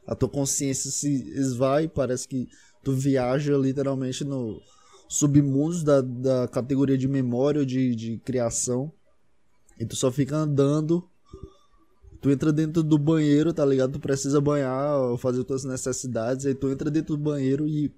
A 0.06 0.14
tua 0.14 0.28
consciência 0.28 0.92
se 0.92 1.08
esvai. 1.32 1.88
Parece 1.88 2.28
que 2.28 2.50
tu 2.84 2.92
viaja 2.92 3.56
literalmente 3.56 4.26
no 4.26 4.62
submundo 5.08 5.82
da, 5.86 6.02
da 6.02 6.48
categoria 6.50 6.98
de 6.98 7.08
memória 7.08 7.60
ou 7.60 7.66
de, 7.66 7.96
de 7.96 8.18
criação. 8.18 8.92
E 9.80 9.86
tu 9.86 9.96
só 9.96 10.12
fica 10.12 10.36
andando 10.36 11.10
Tu 12.20 12.32
entra 12.32 12.52
dentro 12.52 12.84
do 12.84 12.98
banheiro, 12.98 13.54
tá 13.54 13.66
ligado? 13.66 13.94
Tu 13.94 14.00
precisa 14.00 14.42
banhar, 14.42 15.18
fazer 15.20 15.46
tuas 15.46 15.64
necessidades, 15.64 16.46
aí 16.46 16.56
tu 16.56 16.70
entra 16.70 16.92
dentro 16.92 17.16
do 17.16 17.24
banheiro 17.24 17.66
e. 17.66 17.94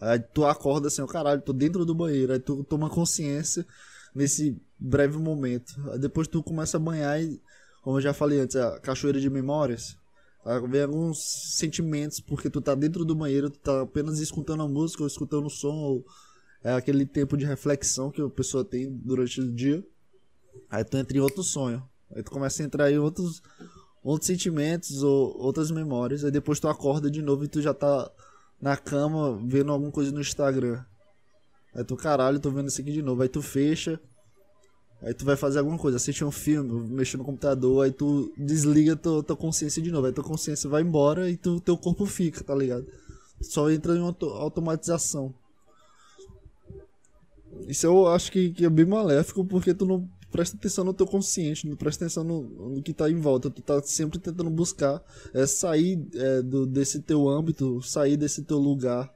Aí 0.00 0.18
tu 0.18 0.44
acorda 0.44 0.88
assim, 0.88 1.02
ó, 1.02 1.04
oh, 1.04 1.08
caralho, 1.08 1.40
tô 1.40 1.52
dentro 1.52 1.84
do 1.84 1.94
banheiro. 1.94 2.32
Aí 2.32 2.38
tu 2.38 2.64
toma 2.64 2.90
consciência 2.90 3.66
nesse 4.14 4.60
breve 4.78 5.18
momento. 5.18 5.74
Aí 5.90 5.98
depois 5.98 6.28
tu 6.28 6.42
começa 6.42 6.76
a 6.76 6.80
banhar 6.80 7.22
e, 7.22 7.40
como 7.82 7.96
eu 7.96 8.00
já 8.00 8.12
falei 8.12 8.40
antes, 8.40 8.56
a 8.56 8.78
cachoeira 8.80 9.20
de 9.20 9.30
memórias. 9.30 9.96
Vem 10.68 10.82
alguns 10.82 11.56
sentimentos, 11.56 12.20
porque 12.20 12.50
tu 12.50 12.60
tá 12.60 12.74
dentro 12.74 13.02
do 13.04 13.14
banheiro, 13.14 13.48
tu 13.48 13.58
tá 13.60 13.80
apenas 13.80 14.18
escutando 14.18 14.62
a 14.62 14.68
música, 14.68 15.02
ou 15.02 15.06
escutando 15.06 15.46
o 15.46 15.50
som, 15.50 15.74
ou 15.74 16.06
é 16.62 16.72
aquele 16.72 17.06
tempo 17.06 17.36
de 17.36 17.46
reflexão 17.46 18.10
que 18.10 18.20
a 18.20 18.28
pessoa 18.28 18.62
tem 18.62 18.90
durante 18.90 19.40
o 19.40 19.50
dia. 19.50 19.82
Aí 20.70 20.84
tu 20.84 20.96
entra 20.98 21.16
em 21.16 21.20
outro 21.20 21.42
sonho. 21.42 21.82
Aí 22.14 22.22
tu 22.22 22.30
começa 22.30 22.62
a 22.62 22.66
entrar 22.66 22.90
em 22.90 22.98
outros, 22.98 23.42
outros 24.02 24.26
sentimentos 24.26 25.02
ou 25.02 25.34
outras 25.38 25.70
memórias. 25.70 26.24
Aí 26.24 26.30
depois 26.30 26.60
tu 26.60 26.68
acorda 26.68 27.10
de 27.10 27.22
novo 27.22 27.44
e 27.44 27.48
tu 27.48 27.62
já 27.62 27.72
tá 27.72 28.10
na 28.64 28.78
cama 28.78 29.38
vendo 29.44 29.70
alguma 29.70 29.92
coisa 29.92 30.10
no 30.10 30.22
Instagram. 30.22 30.82
Aí 31.74 31.84
tu, 31.84 31.94
caralho, 31.96 32.40
tô 32.40 32.50
vendo 32.50 32.68
isso 32.68 32.80
aqui 32.80 32.90
de 32.90 33.02
novo. 33.02 33.20
Aí 33.20 33.28
tu 33.28 33.42
fecha. 33.42 34.00
Aí 35.02 35.12
tu 35.12 35.22
vai 35.22 35.36
fazer 35.36 35.58
alguma 35.58 35.76
coisa, 35.76 35.98
assiste 35.98 36.24
um 36.24 36.30
filme, 36.30 36.88
mexer 36.88 37.18
no 37.18 37.24
computador, 37.24 37.84
aí 37.84 37.92
tu 37.92 38.32
desliga 38.38 38.96
tua, 38.96 39.22
tua 39.22 39.36
consciência 39.36 39.82
de 39.82 39.90
novo. 39.92 40.06
Aí 40.06 40.14
tua 40.14 40.24
consciência 40.24 40.70
vai 40.70 40.80
embora 40.80 41.28
e 41.28 41.36
tu, 41.36 41.60
teu 41.60 41.76
corpo 41.76 42.06
fica, 42.06 42.42
tá 42.42 42.54
ligado? 42.54 42.86
Só 43.38 43.70
entra 43.70 43.94
em 43.94 44.00
auto 44.00 44.30
automatização. 44.30 45.34
Isso 47.68 47.84
eu 47.84 48.08
acho 48.08 48.32
que, 48.32 48.50
que, 48.50 48.64
é 48.64 48.70
bem 48.70 48.86
maléfico 48.86 49.44
porque 49.44 49.74
tu 49.74 49.84
não 49.84 50.08
presta 50.34 50.56
atenção 50.56 50.84
no 50.84 50.92
teu 50.92 51.06
consciente, 51.06 51.68
não 51.68 51.76
presta 51.76 52.04
atenção 52.04 52.24
no, 52.24 52.42
no 52.42 52.82
que 52.82 52.92
tá 52.92 53.08
em 53.08 53.20
volta. 53.20 53.48
Tu 53.48 53.62
tá 53.62 53.80
sempre 53.82 54.18
tentando 54.18 54.50
buscar 54.50 55.00
é, 55.32 55.46
sair 55.46 56.04
é, 56.14 56.42
do, 56.42 56.66
desse 56.66 57.00
teu 57.00 57.28
âmbito, 57.28 57.80
sair 57.82 58.16
desse 58.16 58.42
teu 58.42 58.58
lugar 58.58 59.08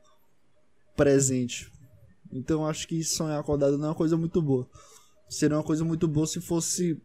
presente. 0.97 1.73
Então 2.33 2.65
acho 2.65 2.87
que 2.87 3.03
sonhar 3.03 3.41
acordado 3.41 3.77
não 3.77 3.87
é 3.87 3.89
uma 3.89 3.95
coisa 3.95 4.17
muito 4.17 4.41
boa 4.41 4.69
seria 5.29 5.57
uma 5.57 5.63
coisa 5.63 5.85
muito 5.85 6.09
boa 6.09 6.27
se 6.27 6.41
fosse 6.41 7.01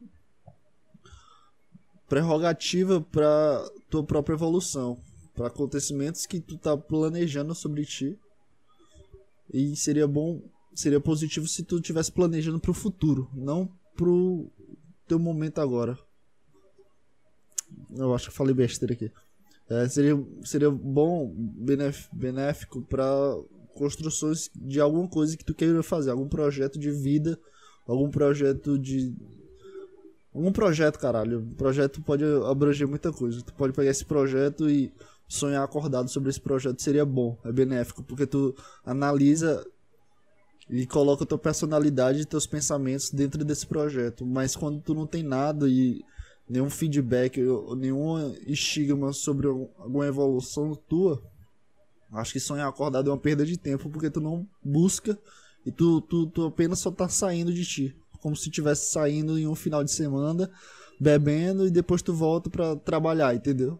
prerrogativa 2.08 3.01
para 3.01 3.70
tua 3.89 4.03
própria 4.03 4.36
evolução, 4.36 5.00
para 5.34 5.48
acontecimentos 5.48 6.25
que 6.25 6.39
tu 6.39 6.58
tá 6.58 6.77
planejando 6.77 7.53
sobre 7.53 7.86
ti. 7.86 8.17
E 9.53 9.75
seria 9.75 10.08
bom, 10.08 10.41
seria 10.74 11.00
positivo 11.00 11.48
se 11.48 11.63
tu 11.63 11.82
tivesse 11.82 12.12
planejando 12.12 12.60
para 12.60 12.72
o 12.72 12.74
futuro, 12.74 13.29
não 13.34 13.70
pro 13.96 14.48
teu 15.08 15.20
momento 15.20 15.60
agora. 15.60 15.98
Eu 17.96 18.14
acho 18.14 18.30
que 18.30 18.36
falei 18.36 18.54
besteira 18.54 18.94
aqui. 18.94 19.12
É, 19.70 19.88
seria, 19.88 20.22
seria 20.44 20.70
bom, 20.70 21.34
benéfico 22.12 22.82
para 22.84 23.08
construções 23.76 24.50
de 24.56 24.80
alguma 24.80 25.08
coisa 25.08 25.38
que 25.38 25.46
tu 25.46 25.54
queira 25.54 25.82
fazer, 25.82 26.12
algum 26.12 26.28
projeto 26.28 26.78
de 26.78 26.92
vida 26.92 27.40
algum 27.88 28.10
projeto 28.10 28.78
de. 28.78 29.14
Algum 30.34 30.52
projeto, 30.52 30.98
caralho. 30.98 31.40
O 31.40 31.56
projeto 31.56 32.02
pode 32.02 32.24
abranger 32.50 32.88
muita 32.88 33.12
coisa. 33.12 33.42
Tu 33.42 33.54
pode 33.54 33.74
pegar 33.74 33.92
esse 33.92 34.04
projeto 34.04 34.70
e 34.70 34.92
sonhar 35.28 35.64
acordado 35.64 36.10
sobre 36.10 36.30
esse 36.30 36.42
projeto 36.42 36.82
seria 36.82 37.06
bom, 37.06 37.38
é 37.44 37.52
benéfico, 37.52 38.04
porque 38.04 38.26
tu 38.28 38.56
analisa 38.86 39.66
e 40.70 40.86
coloca 40.86 41.25
tua 41.25 41.38
personalidade 41.38 42.22
e 42.22 42.25
teus 42.25 42.48
pensamentos 42.48 43.10
dentro 43.10 43.43
desse 43.43 43.65
projeto. 43.65 44.25
Mas 44.25 44.55
quando 44.55 44.82
tu 44.82 44.93
não 44.93 45.05
tem 45.05 45.24
nada 45.24 45.67
e 45.67 46.03
nenhum 46.48 46.70
feedback 46.70 47.39
nenhum 47.77 48.34
estigma 48.46 49.13
sobre 49.13 49.48
alguma 49.48 50.05
evolução 50.05 50.75
tua, 50.75 51.22
acho 52.12 52.34
que 52.34 52.39
sonhar 52.39 52.67
acordado 52.67 53.10
é 53.10 53.13
uma 53.13 53.20
perda 53.20 53.46
de 53.46 53.58
tempo 53.58 53.89
porque 53.89 54.10
tu 54.10 54.22
não 54.22 54.48
busca 54.63 55.17
e 55.65 55.72
tu, 55.72 56.01
tu, 56.01 56.27
tu 56.27 56.46
apenas 56.46 56.79
só 56.79 56.91
tá 56.91 57.08
saindo 57.08 57.53
de 57.53 57.65
ti. 57.65 57.96
Como 58.22 58.36
se 58.36 58.50
estivesse 58.50 58.91
saindo 58.91 59.38
em 59.38 59.48
um 59.48 59.55
final 59.55 59.84
de 59.84 59.91
semana, 59.91 60.50
bebendo 61.00 61.67
e 61.67 61.72
depois 61.72 62.01
tu 62.01 62.13
volta 62.13 62.50
para 62.50 62.75
trabalhar, 62.77 63.36
entendeu? 63.36 63.77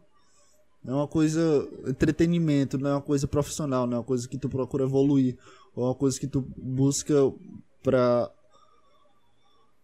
É 0.86 0.92
uma 0.92 1.08
coisa 1.08 1.66
entretenimento, 1.88 2.78
não 2.78 2.90
é 2.90 2.94
uma 2.96 3.02
coisa 3.02 3.26
profissional, 3.26 3.88
não 3.88 3.96
é 3.96 4.00
uma 4.00 4.06
coisa 4.06 4.28
que 4.28 4.38
tu 4.38 4.50
procura 4.50 4.84
evoluir, 4.84 5.38
ou 5.76 5.84
é 5.84 5.88
uma 5.88 5.96
coisa 5.96 6.20
que 6.20 6.28
tu 6.28 6.42
busca 6.58 7.14
pra 7.82 8.32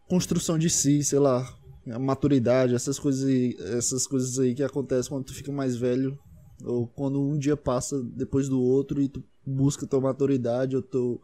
construção 0.08 0.58
de 0.58 0.70
si, 0.70 1.04
sei 1.04 1.20
lá, 1.20 1.48
a 1.88 2.00
maturidade, 2.00 2.76
essas 2.76 3.00
coisas 3.00 3.24
aí, 3.28 3.56
essas 3.60 4.06
coisas 4.06 4.38
aí 4.40 4.54
que 4.54 4.64
acontecem 4.64 5.10
quando 5.10 5.26
tu 5.26 5.34
fica 5.34 5.52
mais 5.52 5.76
velho, 5.76 6.18
ou 6.64 6.88
quando 6.88 7.22
um 7.22 7.38
dia 7.38 7.56
passa 7.56 8.02
depois 8.04 8.50
do 8.50 8.62
outro 8.62 9.02
e 9.02 9.08
tu 9.08 9.24
busca 9.46 9.88
tua 9.88 10.02
maturidade 10.02 10.76
ou 10.76 10.82
teu 10.82 11.22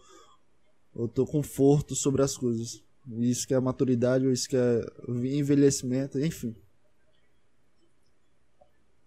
o 0.95 1.09
teu 1.09 1.25
conforto 1.25 1.93
sobre 1.93 2.21
as 2.21 2.37
coisas. 2.37 2.81
Isso 3.19 3.45
que 3.45 3.53
é 3.53 3.59
maturidade, 3.59 4.25
ou 4.25 4.31
isso 4.31 4.47
que 4.47 4.55
é 4.55 4.81
envelhecimento, 5.07 6.17
enfim. 6.17 6.55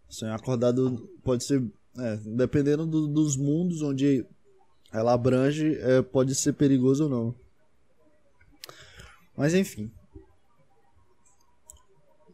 Sonhar 0.09 0.37
acordado 0.37 1.09
pode 1.23 1.45
ser, 1.45 1.65
é, 1.99 2.17
dependendo 2.17 2.87
do, 2.87 3.09
dos 3.09 3.37
mundos 3.37 3.81
onde 3.81 4.25
ela 4.93 5.13
abrange, 5.13 5.77
é, 5.81 6.03
pode 6.03 6.35
ser 6.35 6.55
perigoso 6.55 7.05
ou 7.05 7.11
não. 7.11 7.35
Mas 9.37 9.55
enfim. 9.55 9.91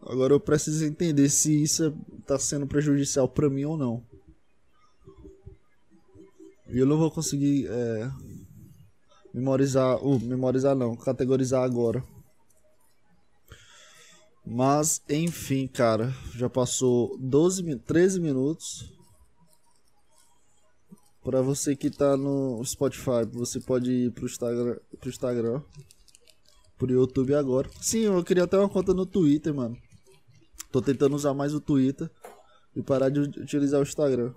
Agora 0.01 0.35
eu 0.35 0.41
preciso 0.41 0.85
entender 0.85 1.29
se 1.31 1.63
isso 1.63 1.97
está 2.19 2.39
sendo 2.39 2.67
prejudicial 2.67 3.29
para 3.29 3.49
mim 3.49 3.65
ou 3.65 3.77
não. 3.77 4.05
E 6.69 6.79
eu 6.79 6.87
não 6.87 6.99
vou 6.99 7.11
conseguir 7.11 7.67
é, 7.69 8.11
memorizar, 9.33 9.97
uh, 10.05 10.21
memorizar 10.21 10.77
não, 10.77 10.95
categorizar 10.95 11.63
agora. 11.63 12.03
Mas, 14.47 15.03
enfim, 15.09 15.67
cara, 15.67 16.15
já 16.35 16.51
passou 16.51 17.17
12, 17.19 17.77
13 17.79 18.21
minutos. 18.21 18.94
Para 21.25 21.41
você 21.41 21.75
que 21.75 21.91
tá 21.91 22.17
no 22.17 22.63
Spotify, 22.65 23.25
você 23.33 23.59
pode 23.59 23.91
ir 23.91 24.13
pro 24.13 24.27
Instagram, 24.27 24.77
pro 25.01 25.09
Instagram, 25.09 25.63
pro 26.77 26.93
YouTube 26.93 27.35
agora. 27.35 27.69
Sim, 27.81 28.01
eu 28.01 28.23
queria 28.23 28.45
até 28.45 28.59
uma 28.59 28.69
conta 28.69 28.93
no 28.93 29.07
Twitter, 29.07 29.55
mano. 29.55 29.77
Tô 30.71 30.83
tentando 30.83 31.17
usar 31.17 31.33
mais 31.33 31.55
o 31.55 31.61
Twitter 31.61 32.11
e 32.77 32.83
parar 32.83 33.09
de 33.09 33.21
utilizar 33.21 33.81
o 33.81 33.85
Instagram. 33.85 34.35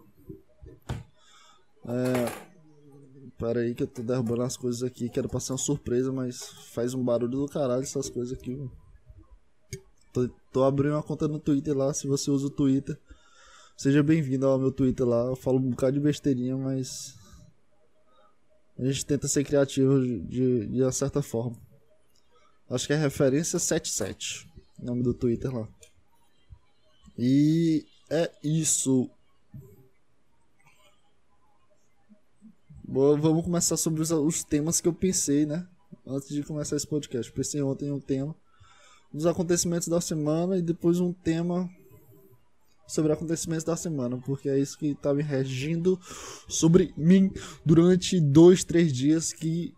É, 1.85 2.47
Pera 3.37 3.59
aí 3.59 3.75
que 3.75 3.83
eu 3.83 3.87
tô 3.87 4.01
derrubando 4.01 4.41
as 4.41 4.57
coisas 4.57 4.81
aqui. 4.81 5.09
Quero 5.09 5.29
passar 5.29 5.53
uma 5.53 5.59
surpresa, 5.59 6.11
mas 6.11 6.41
faz 6.73 6.95
um 6.95 7.03
barulho 7.03 7.37
do 7.41 7.47
caralho 7.47 7.83
essas 7.83 8.09
coisas 8.09 8.35
aqui, 8.35 8.55
mano. 8.55 8.71
Tô, 10.11 10.27
tô 10.51 10.63
abrindo 10.63 10.93
uma 10.93 11.03
conta 11.03 11.27
no 11.27 11.37
Twitter 11.37 11.77
lá, 11.77 11.93
se 11.93 12.07
você 12.07 12.31
usa 12.31 12.47
o 12.47 12.49
Twitter. 12.49 12.99
Seja 13.77 14.01
bem-vindo 14.01 14.47
ao 14.47 14.57
meu 14.57 14.71
Twitter 14.71 15.05
lá. 15.05 15.25
Eu 15.25 15.35
falo 15.35 15.59
um 15.59 15.69
bocado 15.69 15.93
de 15.93 15.99
besteirinha, 15.99 16.57
mas. 16.57 17.15
A 18.75 18.83
gente 18.83 19.05
tenta 19.05 19.27
ser 19.27 19.43
criativo 19.43 20.01
de, 20.01 20.19
de, 20.21 20.65
de 20.65 20.81
uma 20.81 20.91
certa 20.91 21.21
forma. 21.21 21.55
Acho 22.67 22.87
que 22.87 22.93
é 22.93 22.95
referência 22.95 23.59
77. 23.59 24.49
Nome 24.79 25.03
do 25.03 25.13
Twitter 25.13 25.55
lá. 25.55 25.67
E 27.15 27.85
é 28.09 28.31
isso. 28.43 29.11
Bom, 32.83 33.15
vamos 33.21 33.43
começar 33.43 33.77
sobre 33.77 34.01
os, 34.01 34.09
os, 34.09 34.43
temas 34.43 34.81
que 34.81 34.87
eu 34.87 34.93
pensei, 34.93 35.45
né? 35.45 35.67
Antes 36.03 36.29
de 36.29 36.41
começar 36.41 36.75
esse 36.75 36.87
podcast. 36.87 37.31
Pensei 37.31 37.61
ontem 37.61 37.91
um 37.91 37.99
tema 37.99 38.35
dos 39.13 39.27
acontecimentos 39.27 39.87
da 39.87 40.01
semana 40.01 40.57
e 40.57 40.63
depois 40.63 40.99
um 40.99 41.13
tema 41.13 41.69
sobre 42.87 43.11
acontecimentos 43.11 43.65
da 43.65 43.75
semana, 43.75 44.17
porque 44.17 44.49
é 44.49 44.57
isso 44.57 44.77
que 44.77 44.95
tá 44.95 45.13
me 45.13 45.21
regindo 45.21 45.99
sobre 46.47 46.93
mim 46.95 47.31
durante 47.65 48.19
dois, 48.19 48.63
três 48.63 48.93
dias 48.93 49.33
que 49.33 49.73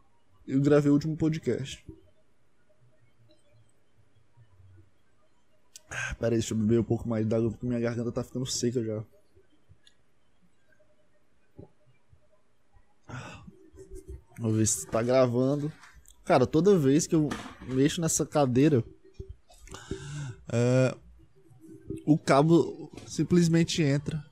eu 0.47 0.61
gravei 0.61 0.89
o 0.89 0.93
último 0.93 1.17
podcast. 1.17 1.83
Ah, 5.89 6.15
pera 6.15 6.35
aí, 6.35 6.39
deixa 6.39 6.53
eu 6.53 6.57
beber 6.57 6.79
um 6.79 6.83
pouco 6.83 7.09
mais 7.09 7.25
d'água 7.25 7.49
porque 7.49 7.65
minha 7.65 7.79
garganta 7.79 8.11
tá 8.11 8.23
ficando 8.23 8.45
seca 8.45 8.83
já. 8.83 9.03
Vamos 14.39 14.57
ver 14.57 14.67
se 14.67 14.87
tá 14.87 15.01
gravando. 15.01 15.71
Cara, 16.23 16.45
toda 16.45 16.77
vez 16.77 17.07
que 17.07 17.15
eu 17.15 17.27
mexo 17.67 17.99
nessa 17.99 18.25
cadeira, 18.25 18.83
é, 20.51 20.95
o 22.05 22.17
cabo 22.17 22.91
simplesmente 23.07 23.81
entra. 23.81 24.23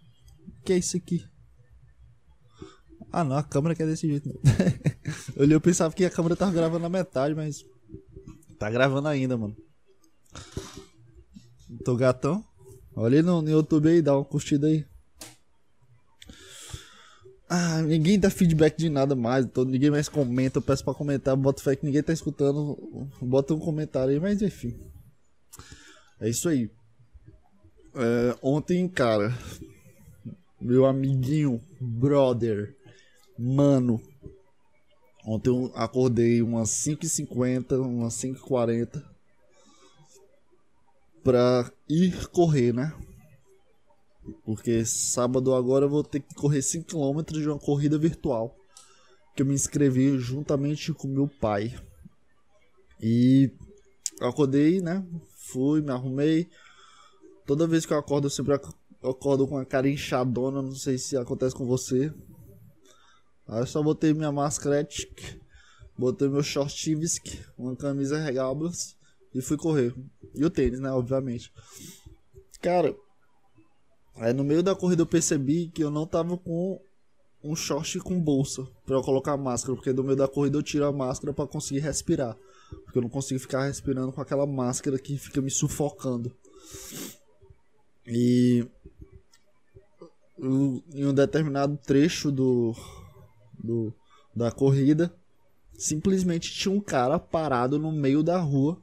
Que 0.64 0.74
é 0.74 0.78
isso 0.78 0.98
aqui? 0.98 1.24
Ah 3.12 3.24
não, 3.24 3.38
a 3.38 3.44
câmera 3.44 3.74
que 3.76 3.84
é 3.84 3.86
desse 3.86 4.08
jeito. 4.08 4.30
olhei, 5.38 5.56
eu 5.56 5.62
pensava 5.62 5.94
que 5.94 6.06
a 6.06 6.10
câmera 6.10 6.36
tava 6.36 6.52
gravando 6.52 6.84
na 6.84 6.90
metade, 6.90 7.34
mas 7.34 7.64
tá 8.60 8.70
gravando 8.70 9.08
ainda, 9.08 9.38
mano. 9.38 9.56
Tô 11.84 11.96
gatão. 11.96 12.44
Olha 12.96 13.22
no, 13.22 13.42
no 13.42 13.50
YouTube 13.50 13.90
aí, 13.90 14.02
dá 14.02 14.16
uma 14.16 14.26
curtida 14.26 14.68
aí. 14.68 14.86
Ah, 17.50 17.82
ninguém 17.82 18.20
dá 18.20 18.30
feedback 18.30 18.78
de 18.78 18.90
nada 18.90 19.16
mais, 19.16 19.46
então 19.46 19.64
ninguém 19.64 19.90
mais 19.90 20.10
comenta, 20.10 20.58
eu 20.58 20.62
peço 20.62 20.84
pra 20.84 20.94
comentar, 20.94 21.34
bota 21.38 21.64
fé 21.64 21.78
que 21.78 21.86
ninguém 21.86 22.04
tá 22.04 22.12
escutando, 22.12 22.76
bota 23.22 23.54
um 23.54 23.60
comentário 23.60 24.12
aí, 24.12 24.20
mas 24.20 24.42
enfim. 24.42 24.78
É 26.20 26.28
isso 26.28 26.50
aí. 26.50 26.70
É, 27.98 28.38
ontem, 28.42 28.88
cara, 28.88 29.38
meu 30.62 30.86
amiguinho, 30.86 31.62
brother, 31.80 32.75
mano, 33.38 34.01
Ontem 35.27 35.50
eu 35.50 35.70
acordei 35.75 36.42
umas 36.42 36.70
5h50, 36.70 37.77
umas 37.82 38.13
5h40 38.13 39.04
pra 41.22 41.70
ir 41.89 42.30
correr, 42.30 42.74
né? 42.74 42.98
Porque 44.46 44.86
sábado 44.86 45.54
agora 45.54 45.84
eu 45.84 45.89
vou 45.89 46.01
ter 46.01 46.22
que 46.22 46.34
correr 46.34 46.60
5km 46.60 47.34
de 47.34 47.50
uma 47.50 47.60
corrida 47.60 47.98
virtual. 47.98 48.56
Que 49.36 49.42
eu 49.42 49.46
me 49.46 49.54
inscrevi 49.54 50.18
juntamente 50.18 50.94
com 50.94 51.10
meu 51.10 51.27
pai. 51.27 51.77
E 53.01 53.51
acordei, 54.22 54.80
né? 54.80 55.06
Fui, 55.36 55.82
me 55.82 55.92
arrumei. 55.92 56.48
Toda 57.48 57.66
vez 57.66 57.86
que 57.86 57.94
eu 57.94 57.98
acordo, 57.98 58.27
eu 58.27 58.30
sempre 58.30 58.60
acordo 59.01 59.48
com 59.48 59.58
a 59.58 59.66
cara 59.66 59.89
inchadona. 59.89 60.62
Não 60.62 60.75
sei 60.75 60.98
se 60.98 61.16
acontece 61.16 61.56
com 61.56 61.66
você. 61.66 62.13
Aí 63.48 63.62
eu 63.62 63.66
só 63.66 63.82
botei 63.82 64.13
minha 64.13 64.32
máscara 64.34 64.86
botei 65.98 66.27
meu 66.27 66.44
short 66.44 66.94
uma 67.58 67.74
camisa 67.75 68.20
regablas 68.20 68.98
e 69.34 69.42
fui 69.42 69.56
correr. 69.56 69.96
E 70.36 70.44
o 70.44 70.50
tênis, 70.50 70.82
né? 70.82 70.92
Obviamente. 70.92 71.54
Cara, 72.62 72.94
aí 74.16 74.34
no 74.34 74.44
meio 74.44 74.62
da 74.62 74.75
corrida 74.75 75.04
eu 75.04 75.08
percebi 75.08 75.70
que 75.70 75.82
eu 75.82 75.89
não 75.89 76.06
tava 76.06 76.38
com 76.38 76.82
um 77.42 77.56
short 77.56 77.98
com 78.00 78.20
bolsa 78.20 78.68
para 78.86 78.98
eu 78.98 79.01
colocar 79.01 79.32
a 79.32 79.38
máscara, 79.38 79.74
porque 79.74 79.94
no 79.94 80.04
meio 80.04 80.18
da 80.18 80.27
corrida 80.27 80.58
eu 80.58 80.63
tiro 80.63 80.86
a 80.86 80.92
máscara 80.92 81.34
para 81.34 81.48
conseguir 81.48 81.80
respirar. 81.80 82.36
Porque 82.84 82.98
eu 82.98 83.04
não 83.04 83.10
consigo 83.10 83.39
ficar 83.39 83.63
respirando 83.63 84.12
com 84.12 84.20
aquela 84.20 84.46
máscara 84.46 85.00
que 85.00 85.18
fica 85.18 85.39
me 85.39 85.50
sufocando. 85.50 86.36
E 88.08 88.66
em 90.40 91.06
um 91.06 91.14
determinado 91.14 91.78
trecho 91.78 92.32
do, 92.32 92.74
do 93.58 93.94
da 94.36 94.52
corrida, 94.52 95.14
simplesmente 95.78 96.54
tinha 96.54 96.74
um 96.74 96.80
cara 96.80 97.20
parado 97.20 97.80
no 97.80 97.92
meio 97.92 98.22
da 98.22 98.38
rua. 98.38 98.78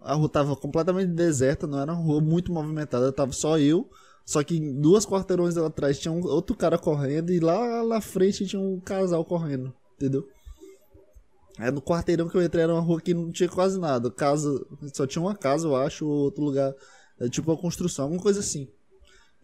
A 0.00 0.14
rua 0.14 0.28
tava 0.28 0.54
completamente 0.54 1.12
deserta, 1.12 1.66
não 1.66 1.80
era 1.80 1.92
uma 1.92 2.02
rua 2.02 2.20
muito 2.20 2.52
movimentada, 2.52 3.12
tava 3.12 3.32
só 3.32 3.58
eu. 3.58 3.88
Só 4.26 4.42
que 4.42 4.58
duas 4.58 5.04
quarteirões 5.04 5.56
atrás 5.56 5.98
tinha 5.98 6.12
um, 6.12 6.24
outro 6.24 6.56
cara 6.56 6.78
correndo 6.78 7.30
e 7.30 7.40
lá 7.40 7.84
na 7.84 8.00
frente 8.00 8.46
tinha 8.46 8.60
um 8.60 8.80
casal 8.80 9.24
correndo, 9.24 9.74
entendeu? 9.96 10.26
É 11.58 11.70
no 11.70 11.80
quarteirão 11.80 12.28
que 12.28 12.36
eu 12.36 12.42
entrei 12.42 12.64
era 12.64 12.72
uma 12.72 12.80
rua 12.80 13.00
que 13.00 13.14
não 13.14 13.30
tinha 13.30 13.48
quase 13.48 13.78
nada. 13.78 14.10
Casa, 14.10 14.64
só 14.94 15.06
tinha 15.06 15.22
uma 15.22 15.36
casa, 15.36 15.68
eu 15.68 15.76
acho, 15.76 16.06
ou 16.06 16.24
outro 16.24 16.42
lugar, 16.42 16.74
é, 17.20 17.28
tipo 17.28 17.50
uma 17.50 17.60
construção, 17.60 18.04
alguma 18.04 18.22
coisa 18.22 18.40
assim. 18.40 18.68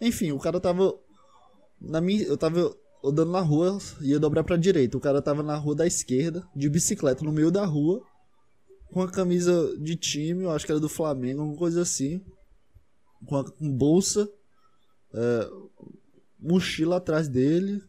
Enfim, 0.01 0.33
o 0.33 0.39
cara 0.39 0.61
tava 0.61 0.95
na 1.81 2.01
minha, 2.01 2.25
eu 2.25 2.37
tava 2.37 2.75
andando 3.05 3.33
na 3.33 3.41
rua, 3.41 3.79
ia 4.01 4.21
dobrar 4.21 4.45
pra 4.45 4.57
direita. 4.57 4.97
O 4.97 5.01
cara 5.01 5.23
tava 5.23 5.43
na 5.43 5.57
rua 5.57 5.75
da 5.75 5.87
esquerda, 5.87 6.47
de 6.55 6.69
bicicleta, 6.69 7.25
no 7.25 7.33
meio 7.33 7.51
da 7.51 7.65
rua, 7.65 8.03
com 8.93 9.03
a 9.03 9.11
camisa 9.11 9.77
de 9.79 9.97
time, 9.97 10.45
eu 10.45 10.51
acho 10.51 10.67
que 10.67 10.73
era 10.73 10.81
do 10.81 10.89
Flamengo, 10.89 11.41
alguma 11.41 11.59
coisa 11.59 11.83
assim. 11.83 12.21
Com, 13.27 13.37
a, 13.37 13.51
com 13.51 13.71
bolsa, 13.71 14.29
é, 15.15 15.51
mochila 16.39 16.97
atrás 16.97 17.29
dele. 17.29 17.83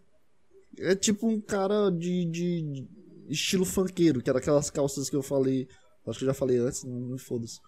É 0.78 0.96
tipo 0.96 1.28
um 1.28 1.40
cara 1.40 1.90
de, 1.90 2.26
de, 2.26 2.62
de, 2.62 2.88
estilo 3.30 3.66
funkeiro, 3.66 4.22
que 4.22 4.30
era 4.30 4.40
aquelas 4.40 4.70
calças 4.70 5.10
que 5.10 5.16
eu 5.16 5.24
falei. 5.24 5.68
Acho 6.08 6.20
que 6.20 6.26
eu 6.26 6.28
já 6.28 6.34
falei 6.34 6.58
antes, 6.58 6.84
não 6.84 7.00
me 7.00 7.20
foda-se. 7.20 7.60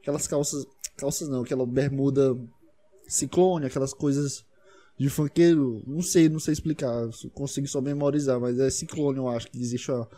Aquelas 0.00 0.26
calças. 0.26 0.66
Calças 1.02 1.28
não, 1.28 1.42
aquela 1.42 1.66
bermuda 1.66 2.38
ciclone, 3.08 3.66
aquelas 3.66 3.92
coisas 3.92 4.44
de 4.96 5.08
funkeiro, 5.08 5.82
não 5.84 6.00
sei, 6.00 6.28
não 6.28 6.38
sei 6.38 6.52
explicar, 6.52 7.08
consigo 7.34 7.66
só 7.66 7.80
memorizar, 7.80 8.38
mas 8.38 8.56
é 8.60 8.70
Ciclone, 8.70 9.18
eu 9.18 9.28
acho 9.28 9.50
que 9.50 9.58
existe 9.58 9.90
uma, 9.90 10.08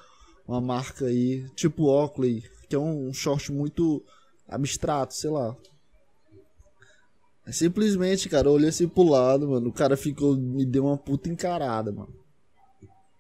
uma 0.47 0.61
marca 0.61 1.07
aí, 1.07 1.49
tipo 1.57 1.85
Oakley, 1.85 2.45
que 2.69 2.77
é 2.77 2.79
um, 2.79 3.09
um 3.09 3.15
short 3.15 3.51
muito 3.51 4.05
abstrato, 4.47 5.15
sei 5.15 5.31
lá. 5.31 5.57
É 7.47 7.53
simplesmente, 7.53 8.29
cara, 8.29 8.49
eu 8.49 8.53
olhei 8.53 8.69
assim 8.69 8.87
pro 8.87 9.05
lado, 9.05 9.49
mano, 9.49 9.71
o 9.71 9.73
cara 9.73 9.97
ficou, 9.97 10.37
me 10.37 10.67
deu 10.67 10.85
uma 10.85 10.99
puta 10.99 11.31
encarada, 11.31 11.93
mano. 11.93 12.13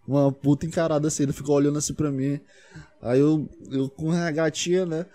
Uma 0.06 0.30
puta 0.30 0.66
encarada 0.66 1.08
assim, 1.08 1.22
ele 1.22 1.32
ficou 1.32 1.56
olhando 1.56 1.78
assim 1.78 1.94
pra 1.94 2.10
mim. 2.10 2.40
Aí 3.00 3.20
eu, 3.20 3.48
eu 3.70 3.88
com 3.88 4.12
a 4.12 4.30
gatinha, 4.30 4.86
né, 4.86 5.06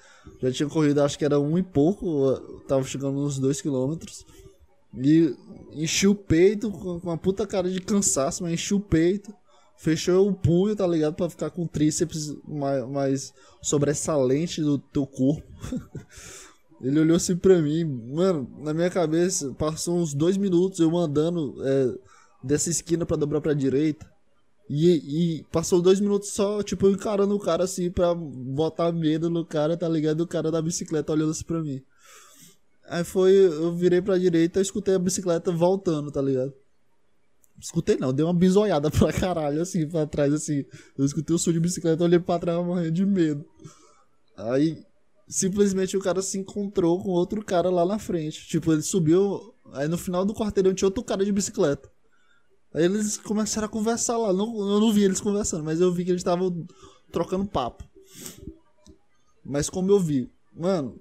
já 0.42 0.52
tinha 0.52 0.70
corrido, 0.70 1.02
acho 1.02 1.18
que 1.18 1.26
era 1.26 1.40
um 1.40 1.58
e 1.58 1.64
pouco, 1.64 2.40
tava 2.68 2.84
chegando 2.84 3.20
uns 3.20 3.40
dois 3.40 3.62
quilômetros. 3.62 4.26
E 4.98 5.36
enchi 5.74 6.08
o 6.08 6.16
peito 6.16 6.72
com 6.72 6.98
uma 7.04 7.18
puta 7.18 7.46
cara 7.46 7.70
de 7.70 7.80
cansaço, 7.82 8.44
mas 8.44 8.54
enchi 8.54 8.74
o 8.74 8.80
peito. 8.80 9.34
Fechou 9.78 10.28
o 10.28 10.34
punho, 10.34 10.76
tá 10.76 10.86
ligado? 10.86 11.16
Pra 11.16 11.30
ficar 11.30 11.50
com 11.52 11.64
o 11.64 11.68
tríceps 11.68 12.36
mais, 12.46 12.86
mais 12.90 13.34
sobressalente 13.62 14.62
do 14.62 14.78
teu 14.78 15.08
corpo. 15.08 15.48
Ele 16.82 17.00
olhou 17.00 17.18
assim 17.18 17.36
pra 17.36 17.62
mim, 17.62 17.86
mano, 17.86 18.50
na 18.60 18.74
minha 18.74 18.90
cabeça, 18.90 19.54
passou 19.58 19.98
uns 19.98 20.14
dois 20.14 20.38
minutos 20.38 20.80
eu 20.80 20.98
andando 20.98 21.56
é, 21.62 21.94
dessa 22.44 22.70
esquina 22.70 23.06
pra 23.06 23.18
dobrar 23.18 23.42
pra 23.42 23.54
direita. 23.54 24.10
E, 24.70 25.40
e, 25.40 25.44
passou 25.46 25.82
dois 25.82 26.00
minutos 26.00 26.30
só, 26.30 26.62
tipo, 26.62 26.88
encarando 26.90 27.36
o 27.36 27.40
cara 27.40 27.64
assim 27.64 27.90
pra 27.90 28.14
botar 28.14 28.92
medo 28.92 29.28
no 29.28 29.44
cara, 29.44 29.76
tá 29.76 29.90
ligado? 29.90 30.22
O 30.22 30.28
cara 30.28 30.52
da 30.52 30.62
bicicleta 30.62 31.12
olhando 31.12 31.32
assim 31.32 31.44
pra 31.44 31.60
mim. 31.60 31.82
Aí 32.88 33.04
foi, 33.04 33.32
eu 33.32 33.76
virei 33.76 34.02
pra 34.02 34.18
direita 34.18 34.62
escutei 34.62 34.94
a 34.94 35.00
bicicleta 35.00 35.52
voltando, 35.52 36.12
tá 36.12 36.22
ligado? 36.22 36.54
Escutei 37.60 37.98
não, 37.98 38.14
dei 38.14 38.24
uma 38.24 38.34
bisoiada 38.34 38.90
pra 38.92 39.12
caralho, 39.12 39.60
assim, 39.60 39.88
pra 39.88 40.06
trás, 40.06 40.32
assim. 40.34 40.64
Eu 40.96 41.04
escutei 41.04 41.36
o 41.36 41.40
som 41.40 41.52
de 41.52 41.60
bicicleta, 41.60 42.04
olhei 42.04 42.20
pra 42.20 42.38
trás 42.38 42.64
morrendo 42.64 42.92
de 42.92 43.06
medo. 43.06 43.44
Aí, 44.38 44.84
simplesmente 45.28 45.98
o 45.98 46.00
cara 46.00 46.22
se 46.22 46.38
encontrou 46.38 47.02
com 47.02 47.10
outro 47.10 47.44
cara 47.44 47.72
lá 47.72 47.86
na 47.86 47.98
frente. 47.98 48.48
Tipo, 48.48 48.72
ele 48.72 48.84
subiu, 48.84 49.54
aí 49.74 49.88
no 49.88 49.98
final 49.98 50.24
do 50.24 50.34
quarteirão 50.34 50.76
tinha 50.76 50.88
outro 50.88 51.04
cara 51.04 51.26
de 51.26 51.32
bicicleta. 51.32 51.90
Aí 52.74 52.84
eles 52.84 53.18
começaram 53.18 53.66
a 53.66 53.70
conversar 53.70 54.18
lá. 54.18 54.32
Não, 54.32 54.58
eu 54.60 54.80
não 54.80 54.94
vi 54.94 55.04
eles 55.04 55.22
conversando, 55.22 55.64
mas 55.64 55.82
eu 55.82 55.92
vi 55.92 56.06
que 56.06 56.12
eles 56.12 56.22
estavam 56.22 56.66
trocando 57.12 57.46
papo. 57.46 57.84
Mas 59.44 59.70
como 59.70 59.90
eu 59.92 60.00
vi, 60.00 60.30
mano, 60.56 61.00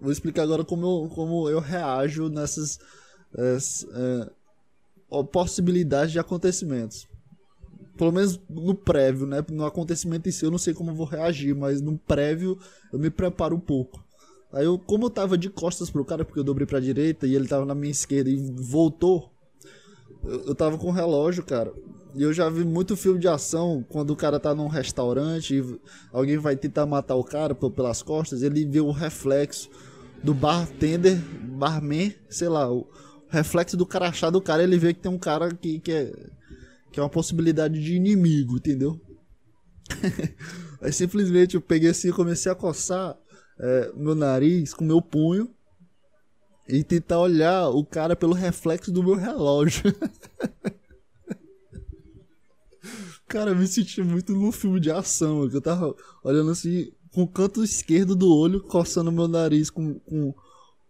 Vou 0.00 0.12
explicar 0.12 0.42
agora 0.42 0.64
como 0.64 0.86
eu, 0.86 1.08
como 1.08 1.48
eu 1.48 1.60
reajo 1.60 2.28
nessas 2.28 2.78
é, 3.36 3.58
é, 3.94 5.22
possibilidades 5.24 6.12
de 6.12 6.18
acontecimentos. 6.18 7.06
Pelo 7.96 8.12
menos 8.12 8.38
no 8.48 8.74
prévio, 8.74 9.26
né? 9.26 9.44
No 9.50 9.64
acontecimento 9.64 10.28
em 10.28 10.32
si 10.32 10.44
eu 10.44 10.50
não 10.50 10.58
sei 10.58 10.74
como 10.74 10.90
eu 10.90 10.94
vou 10.94 11.06
reagir, 11.06 11.54
mas 11.54 11.80
no 11.80 11.96
prévio 11.96 12.58
eu 12.92 12.98
me 12.98 13.10
preparo 13.10 13.56
um 13.56 13.60
pouco. 13.60 14.04
Aí 14.52 14.64
eu, 14.64 14.78
como 14.78 15.06
eu 15.06 15.10
tava 15.10 15.36
de 15.36 15.50
costas 15.50 15.90
pro 15.90 16.04
cara, 16.04 16.24
porque 16.24 16.38
eu 16.38 16.44
dobrei 16.44 16.66
pra 16.66 16.80
direita 16.80 17.26
e 17.26 17.34
ele 17.34 17.48
tava 17.48 17.64
na 17.64 17.74
minha 17.74 17.90
esquerda 17.90 18.30
e 18.30 18.36
voltou, 18.36 19.30
eu, 20.26 20.54
tava 20.54 20.78
com 20.78 20.88
o 20.88 20.92
relógio, 20.92 21.44
cara. 21.44 21.72
E 22.14 22.22
eu 22.22 22.32
já 22.32 22.48
vi 22.48 22.64
muito 22.64 22.96
filme 22.96 23.18
de 23.18 23.28
ação, 23.28 23.84
quando 23.88 24.10
o 24.10 24.16
cara 24.16 24.40
tá 24.40 24.54
num 24.54 24.68
restaurante 24.68 25.54
e 25.54 25.80
alguém 26.12 26.38
vai 26.38 26.56
tentar 26.56 26.86
matar 26.86 27.14
o 27.14 27.24
cara 27.24 27.54
pelas 27.54 28.02
costas, 28.02 28.42
ele 28.42 28.64
vê 28.64 28.80
o 28.80 28.90
reflexo 28.90 29.68
do 30.22 30.32
bartender, 30.32 31.18
barman, 31.58 32.14
sei 32.30 32.48
lá, 32.48 32.72
o 32.72 32.88
reflexo 33.28 33.76
do 33.76 33.84
crachá 33.84 34.30
do 34.30 34.40
cara, 34.40 34.62
ele 34.62 34.78
vê 34.78 34.94
que 34.94 35.00
tem 35.00 35.12
um 35.12 35.18
cara 35.18 35.54
que, 35.54 35.78
que, 35.78 35.92
é, 35.92 36.12
que 36.90 36.98
é 36.98 37.02
uma 37.02 37.10
possibilidade 37.10 37.78
de 37.82 37.94
inimigo, 37.94 38.56
entendeu? 38.56 38.98
Aí 40.80 40.92
simplesmente 40.92 41.54
eu 41.54 41.60
peguei 41.60 41.90
assim 41.90 42.08
e 42.08 42.12
comecei 42.12 42.50
a 42.50 42.54
coçar 42.54 43.16
é, 43.58 43.92
meu 43.94 44.14
nariz 44.14 44.74
com 44.74 44.84
meu 44.84 45.00
punho 45.00 45.54
e 46.68 46.82
tentar 46.82 47.18
olhar 47.20 47.68
o 47.68 47.84
cara 47.84 48.16
pelo 48.16 48.34
reflexo 48.34 48.90
do 48.90 49.02
meu 49.02 49.14
relógio. 49.14 49.94
Cara, 53.28 53.50
eu 53.50 53.56
me 53.56 53.66
senti 53.66 54.02
muito 54.02 54.32
num 54.32 54.52
filme 54.52 54.78
de 54.78 54.90
ação. 54.90 55.44
Eu 55.44 55.60
tava 55.60 55.94
olhando 56.22 56.50
assim, 56.52 56.92
com 57.12 57.22
o 57.22 57.28
canto 57.28 57.64
esquerdo 57.64 58.14
do 58.14 58.32
olho, 58.32 58.60
coçando 58.60 59.10
meu 59.10 59.26
nariz 59.26 59.68
com, 59.68 59.98
com, 60.00 60.32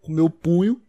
com 0.02 0.12
meu 0.12 0.28
punho. 0.28 0.80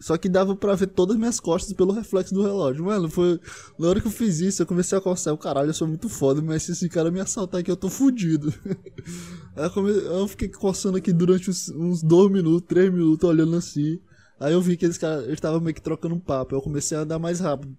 Só 0.00 0.16
que 0.16 0.28
dava 0.28 0.54
pra 0.54 0.76
ver 0.76 0.86
todas 0.86 1.16
as 1.16 1.18
minhas 1.18 1.40
costas 1.40 1.72
pelo 1.72 1.92
reflexo 1.92 2.32
do 2.32 2.42
relógio. 2.42 2.84
Mano, 2.84 3.10
foi. 3.10 3.40
Na 3.76 3.88
hora 3.88 4.00
que 4.00 4.06
eu 4.06 4.12
fiz 4.12 4.38
isso, 4.38 4.62
eu 4.62 4.66
comecei 4.66 4.96
a 4.96 5.00
coçar. 5.00 5.34
O 5.34 5.38
caralho, 5.38 5.70
eu 5.70 5.74
sou 5.74 5.88
muito 5.88 6.08
foda, 6.08 6.40
mas 6.40 6.62
se 6.62 6.72
esse 6.72 6.88
cara 6.88 7.10
me 7.10 7.20
assaltar 7.20 7.60
aqui, 7.60 7.70
eu 7.70 7.76
tô 7.76 7.90
fudido. 7.90 8.54
Aí 9.56 9.64
eu, 9.64 9.70
come... 9.70 9.90
eu 9.90 10.28
fiquei 10.28 10.48
coçando 10.48 10.96
aqui 10.96 11.12
durante 11.12 11.50
uns, 11.50 11.68
uns 11.70 12.02
dois 12.02 12.30
minutos, 12.30 12.68
três 12.68 12.92
minutos, 12.92 13.28
olhando 13.28 13.56
assim. 13.56 13.98
Aí 14.40 14.52
eu 14.52 14.60
vi 14.60 14.76
que 14.76 14.86
eles 14.86 14.98
estavam 15.28 15.60
meio 15.60 15.74
que 15.74 15.82
trocando 15.82 16.14
um 16.14 16.20
papo. 16.20 16.54
Eu 16.54 16.62
comecei 16.62 16.96
a 16.96 17.00
andar 17.00 17.18
mais 17.18 17.40
rápido. 17.40 17.76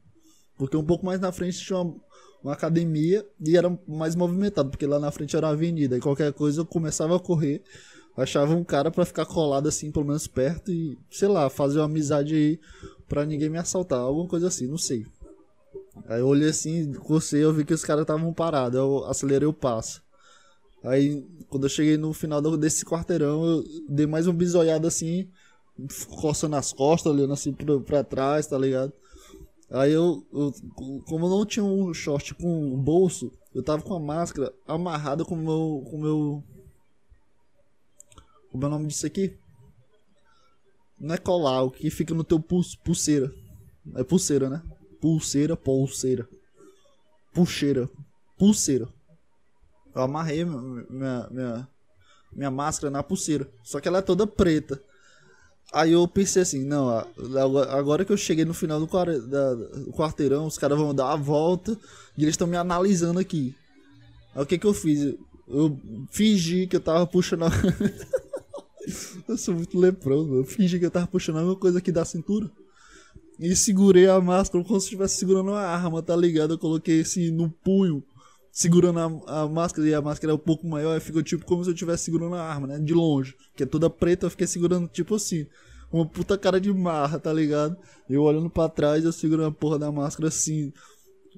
Porque 0.57 0.75
um 0.75 0.83
pouco 0.83 1.05
mais 1.05 1.19
na 1.19 1.31
frente 1.31 1.59
tinha 1.59 1.79
uma, 1.79 1.95
uma 2.43 2.53
academia 2.53 3.25
e 3.39 3.55
era 3.55 3.77
mais 3.87 4.15
movimentado, 4.15 4.69
porque 4.69 4.85
lá 4.85 4.99
na 4.99 5.11
frente 5.11 5.35
era 5.35 5.47
uma 5.47 5.53
avenida. 5.53 5.97
E 5.97 6.01
qualquer 6.01 6.33
coisa 6.33 6.61
eu 6.61 6.65
começava 6.65 7.15
a 7.15 7.19
correr, 7.19 7.63
achava 8.17 8.53
um 8.53 8.63
cara 8.63 8.91
para 8.91 9.05
ficar 9.05 9.25
colado 9.25 9.69
assim, 9.69 9.89
pelo 9.89 10.05
menos 10.05 10.27
perto, 10.27 10.69
e 10.69 10.97
sei 11.09 11.29
lá, 11.29 11.49
fazer 11.49 11.79
uma 11.79 11.85
amizade 11.85 12.35
aí 12.35 12.59
pra 13.07 13.25
ninguém 13.25 13.49
me 13.49 13.57
assaltar, 13.57 13.99
alguma 13.99 14.27
coisa 14.27 14.49
assim, 14.49 14.67
não 14.67 14.77
sei. 14.77 15.05
Aí 16.07 16.19
eu 16.19 16.27
olhei 16.27 16.49
assim, 16.49 16.91
cocei, 16.93 17.43
eu 17.43 17.53
vi 17.53 17.63
que 17.63 17.73
os 17.73 17.83
caras 17.83 18.01
estavam 18.01 18.33
parados. 18.33 18.77
Eu 18.77 19.05
acelerei 19.05 19.47
o 19.47 19.53
passo. 19.53 20.01
Aí, 20.83 21.25
quando 21.49 21.63
eu 21.63 21.69
cheguei 21.69 21.97
no 21.97 22.13
final 22.13 22.41
desse 22.57 22.85
quarteirão, 22.85 23.45
eu 23.45 23.63
dei 23.89 24.05
mais 24.07 24.27
um 24.27 24.33
bisoiado 24.33 24.87
assim, 24.87 25.29
coçando 26.19 26.55
as 26.55 26.73
costas, 26.73 27.11
olhando 27.11 27.33
assim 27.33 27.53
pra, 27.53 27.79
pra 27.79 28.03
trás, 28.03 28.47
tá 28.47 28.57
ligado? 28.57 28.93
Aí 29.71 29.91
eu, 29.91 30.25
eu, 30.33 30.51
como 31.05 31.25
eu 31.25 31.29
não 31.29 31.45
tinha 31.45 31.63
um 31.63 31.93
short 31.93 32.33
com 32.33 32.75
bolso, 32.77 33.31
eu 33.53 33.63
tava 33.63 33.83
com 33.83 33.93
a 33.93 33.99
máscara 33.99 34.53
amarrada 34.67 35.23
com 35.23 35.35
o 35.35 35.37
meu. 35.37 35.83
com 35.89 35.97
o 35.97 36.01
meu. 36.01 36.43
Como 38.51 38.63
é 38.63 38.67
o 38.67 38.69
nome 38.69 38.87
disso 38.87 39.05
aqui? 39.05 39.37
Não 40.99 41.15
é 41.15 41.17
colar, 41.17 41.61
o 41.63 41.71
que 41.71 41.89
fica 41.89 42.13
no 42.13 42.23
teu 42.23 42.39
pulseira. 42.39 43.31
É 43.95 44.03
pulseira, 44.03 44.49
né? 44.49 44.63
Pulseira, 44.99 45.55
pulseira. 45.55 46.27
Puxeira. 47.31 47.89
Pulseira. 48.37 48.89
Eu 49.95 50.01
amarrei 50.01 50.43
minha, 50.43 51.29
minha, 51.29 51.67
minha 52.31 52.51
máscara 52.51 52.91
na 52.91 53.03
pulseira. 53.03 53.49
Só 53.63 53.79
que 53.79 53.87
ela 53.87 53.99
é 53.99 54.01
toda 54.01 54.27
preta. 54.27 54.83
Aí 55.71 55.93
eu 55.93 56.07
pensei 56.07 56.41
assim, 56.41 56.63
não, 56.63 56.89
agora 57.69 58.03
que 58.03 58.11
eu 58.11 58.17
cheguei 58.17 58.43
no 58.43 58.55
final 58.55 58.79
do, 58.79 58.87
quarteirão, 59.91 60.47
os 60.47 60.57
caras 60.57 60.77
vão 60.77 60.95
dar 60.95 61.11
a 61.11 61.15
volta 61.15 61.77
e 62.17 62.23
eles 62.23 62.33
estão 62.33 62.47
me 62.47 62.57
analisando 62.57 63.19
aqui. 63.19 63.53
Aí 64.35 64.41
o 64.41 64.45
que 64.45 64.57
que 64.57 64.65
eu 64.65 64.73
fiz? 64.73 65.15
Eu 65.47 65.79
fingi 66.11 66.65
que 66.65 66.75
eu 66.75 66.79
tava 66.79 67.05
puxando. 67.05 67.43
A... 67.43 67.51
eu 69.27 69.37
sou 69.37 69.53
muito 69.53 69.77
leproso, 69.77 70.33
eu 70.33 70.43
fingi 70.43 70.79
que 70.79 70.85
eu 70.85 70.91
tava 70.91 71.05
puxando 71.05 71.37
alguma 71.37 71.55
coisa 71.55 71.77
aqui 71.77 71.91
da 71.91 72.03
cintura. 72.03 72.49
E 73.39 73.55
segurei 73.55 74.07
a 74.07 74.19
máscara 74.19 74.63
como 74.63 74.79
se 74.79 74.87
estivesse 74.87 75.17
segurando 75.17 75.51
uma 75.51 75.61
arma, 75.61 76.01
tá 76.01 76.15
ligado? 76.15 76.55
Eu 76.55 76.57
coloquei 76.57 77.01
assim 77.01 77.31
no 77.31 77.49
punho, 77.49 78.03
segurando 78.59 79.23
a, 79.25 79.43
a 79.43 79.47
máscara, 79.47 79.87
e 79.87 79.93
a 79.93 80.01
máscara 80.01 80.33
é 80.33 80.35
um 80.35 80.39
pouco 80.39 80.67
maior, 80.67 80.99
ficou 80.99 81.23
tipo 81.23 81.45
como 81.45 81.63
se 81.63 81.69
eu 81.69 81.73
estivesse 81.73 82.03
segurando 82.03 82.35
a 82.35 82.43
arma, 82.43 82.67
né? 82.67 82.77
De 82.77 82.93
longe. 82.93 83.33
Que 83.55 83.63
é 83.63 83.65
toda 83.65 83.89
preta, 83.89 84.25
eu 84.25 84.29
fiquei 84.29 84.45
segurando 84.45 84.85
tipo 84.89 85.15
assim. 85.15 85.47
Uma 85.89 86.05
puta 86.05 86.37
cara 86.37 86.59
de 86.59 86.71
marra, 86.73 87.17
tá 87.17 87.31
ligado? 87.31 87.77
Eu 88.09 88.21
olhando 88.21 88.49
pra 88.49 88.67
trás, 88.67 89.05
eu 89.05 89.13
segurando 89.13 89.47
a 89.47 89.51
porra 89.51 89.79
da 89.79 89.89
máscara 89.89 90.27
assim. 90.27 90.73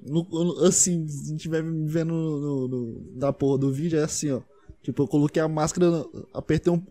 No, 0.04 0.26
assim, 0.66 1.06
se 1.06 1.36
estiver 1.36 1.62
me 1.62 1.88
vendo 1.88 2.12
no, 2.12 2.66
no, 2.66 3.00
da 3.16 3.32
porra 3.32 3.56
do 3.56 3.72
vídeo, 3.72 4.00
é 4.00 4.02
assim, 4.02 4.32
ó. 4.32 4.40
Tipo, 4.82 5.04
eu 5.04 5.06
coloquei 5.06 5.40
a 5.40 5.46
máscara, 5.46 6.04
apertei 6.34 6.72
um, 6.72 6.82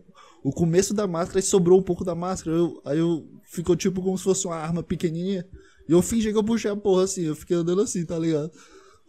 o 0.42 0.50
começo 0.50 0.94
da 0.94 1.06
máscara 1.06 1.40
e 1.40 1.42
sobrou 1.42 1.78
um 1.78 1.82
pouco 1.82 2.06
da 2.06 2.14
máscara. 2.14 2.56
Eu, 2.56 2.80
aí 2.86 2.98
eu 2.98 3.28
ficou 3.44 3.76
tipo 3.76 4.00
como 4.00 4.16
se 4.16 4.24
fosse 4.24 4.46
uma 4.46 4.56
arma 4.56 4.82
pequenininha. 4.82 5.46
E 5.86 5.92
eu 5.92 6.00
fingi 6.00 6.32
que 6.32 6.38
eu 6.38 6.44
puxei 6.44 6.70
a 6.70 6.76
porra 6.76 7.04
assim. 7.04 7.24
Eu 7.24 7.36
fiquei 7.36 7.54
andando 7.54 7.82
assim, 7.82 8.02
tá 8.06 8.18
ligado? 8.18 8.50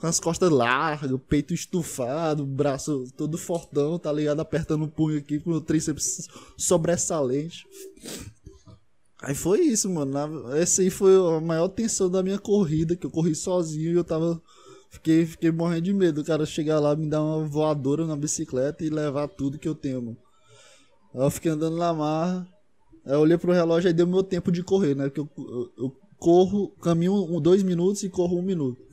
Com 0.04 0.08
as 0.08 0.20
costas 0.20 0.50
largas, 0.50 1.10
peito 1.30 1.54
estufado, 1.54 2.46
braço 2.46 3.06
todo 3.16 3.38
fortão, 3.38 3.98
tá 3.98 4.12
ligado? 4.12 4.42
Apertando 4.42 4.84
o 4.84 4.89
punho 4.89 5.18
aqui 5.18 5.39
com 5.39 5.52
o 5.52 5.62
tríceps 5.62 6.28
sobressalente. 6.58 7.66
Aí 9.22 9.34
foi 9.34 9.62
isso, 9.62 9.89
mano. 9.89 10.52
Essa 10.58 10.82
aí 10.82 10.89
foi 10.89 11.16
a 11.16 11.39
maior 11.39 11.70
tensão 11.70 12.10
da 12.10 12.22
minha 12.22 12.38
corrida, 12.38 12.98
que 12.98 13.06
eu 13.06 13.10
corri 13.10 13.34
sozinho 13.34 13.94
e 13.94 13.96
eu 13.96 14.04
tava. 14.04 14.42
Fiquei, 14.92 15.26
fiquei 15.26 15.52
morrendo 15.52 15.84
de 15.84 15.94
medo. 15.94 16.20
O 16.20 16.26
cara 16.26 16.46
chegar 16.46 16.82
lá, 16.82 16.94
me 16.98 17.08
dar 17.08 17.24
uma 17.24 17.48
voadora 17.48 18.06
na 18.06 18.18
bicicleta 18.18 18.84
e 18.84 18.89
levar 18.89 19.30
tudo 19.30 19.58
que 19.58 19.70
eu 19.70 19.74
tenho, 19.74 20.02
mano. 20.02 20.18
Aí 21.16 21.22
eu 21.22 21.32
fiquei 21.32 21.50
andando 21.50 21.78
na 21.78 21.94
marra. 21.94 22.46
Aí 23.06 23.13
eu 23.13 23.22
olhei 23.22 23.38
pro 23.38 23.54
relógio 23.54 23.89
e 23.89 23.94
deu 23.94 24.06
meu 24.06 24.22
tempo 24.22 24.52
de 24.52 24.63
correr, 24.63 24.96
né? 24.96 25.06
Porque 25.06 25.22
eu, 25.22 25.30
eu, 25.38 25.86
eu 25.86 25.96
corro, 26.18 26.76
caminho 26.82 27.39
dois 27.39 27.63
minutos 27.63 28.04
e 28.04 28.10
corro 28.10 28.38
um 28.38 28.44
minuto. 28.44 28.92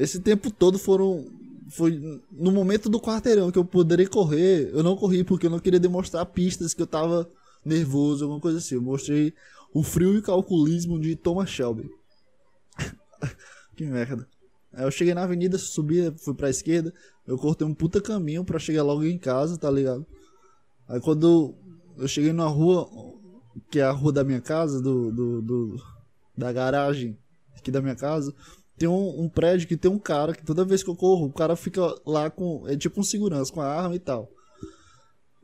Esse 0.00 0.18
tempo 0.20 0.50
todo 0.50 0.78
foram. 0.78 1.26
Foi 1.68 2.00
no 2.32 2.50
momento 2.50 2.88
do 2.88 2.98
quarteirão 2.98 3.50
que 3.50 3.58
eu 3.58 3.64
poderia 3.64 4.08
correr. 4.08 4.70
Eu 4.72 4.82
não 4.82 4.96
corri 4.96 5.22
porque 5.22 5.46
eu 5.46 5.50
não 5.50 5.60
queria 5.60 5.78
demonstrar 5.78 6.26
pistas 6.26 6.74
que 6.74 6.82
eu 6.82 6.86
tava 6.86 7.28
nervoso, 7.64 8.24
alguma 8.24 8.40
coisa 8.40 8.58
assim. 8.58 8.74
Eu 8.74 8.82
mostrei 8.82 9.32
o 9.72 9.82
frio 9.82 10.16
e 10.16 10.22
calculismo 10.22 10.98
de 10.98 11.14
Thomas 11.14 11.50
Shelby. 11.50 11.88
que 13.76 13.84
merda. 13.84 14.26
Aí 14.72 14.84
eu 14.84 14.90
cheguei 14.90 15.14
na 15.14 15.22
avenida, 15.22 15.58
subi, 15.58 16.12
fui 16.18 16.34
pra 16.34 16.50
esquerda. 16.50 16.92
Eu 17.26 17.36
cortei 17.36 17.66
um 17.66 17.74
puta 17.74 18.00
caminho 18.00 18.44
pra 18.44 18.58
chegar 18.58 18.82
logo 18.82 19.04
em 19.04 19.18
casa, 19.18 19.56
tá 19.56 19.70
ligado? 19.70 20.04
Aí 20.88 21.00
quando 21.00 21.54
eu 21.98 22.08
cheguei 22.08 22.32
numa 22.32 22.48
rua, 22.48 22.88
que 23.70 23.78
é 23.78 23.84
a 23.84 23.92
rua 23.92 24.12
da 24.12 24.24
minha 24.24 24.40
casa, 24.40 24.80
do, 24.80 25.12
do, 25.12 25.42
do 25.42 25.76
da 26.36 26.52
garagem 26.52 27.16
aqui 27.56 27.70
da 27.70 27.82
minha 27.82 27.94
casa, 27.94 28.34
tem 28.80 28.88
um, 28.88 29.24
um, 29.24 29.28
prédio 29.28 29.68
que 29.68 29.76
tem 29.76 29.90
um 29.90 29.98
cara 29.98 30.32
que 30.32 30.42
toda 30.42 30.64
vez 30.64 30.82
que 30.82 30.88
eu 30.88 30.96
corro, 30.96 31.26
o 31.26 31.32
cara 31.32 31.54
fica 31.54 31.82
lá 32.06 32.30
com. 32.30 32.66
É 32.66 32.74
tipo 32.74 32.98
um 32.98 33.02
segurança, 33.02 33.52
com 33.52 33.60
a 33.60 33.66
arma 33.66 33.94
e 33.94 33.98
tal. 33.98 34.26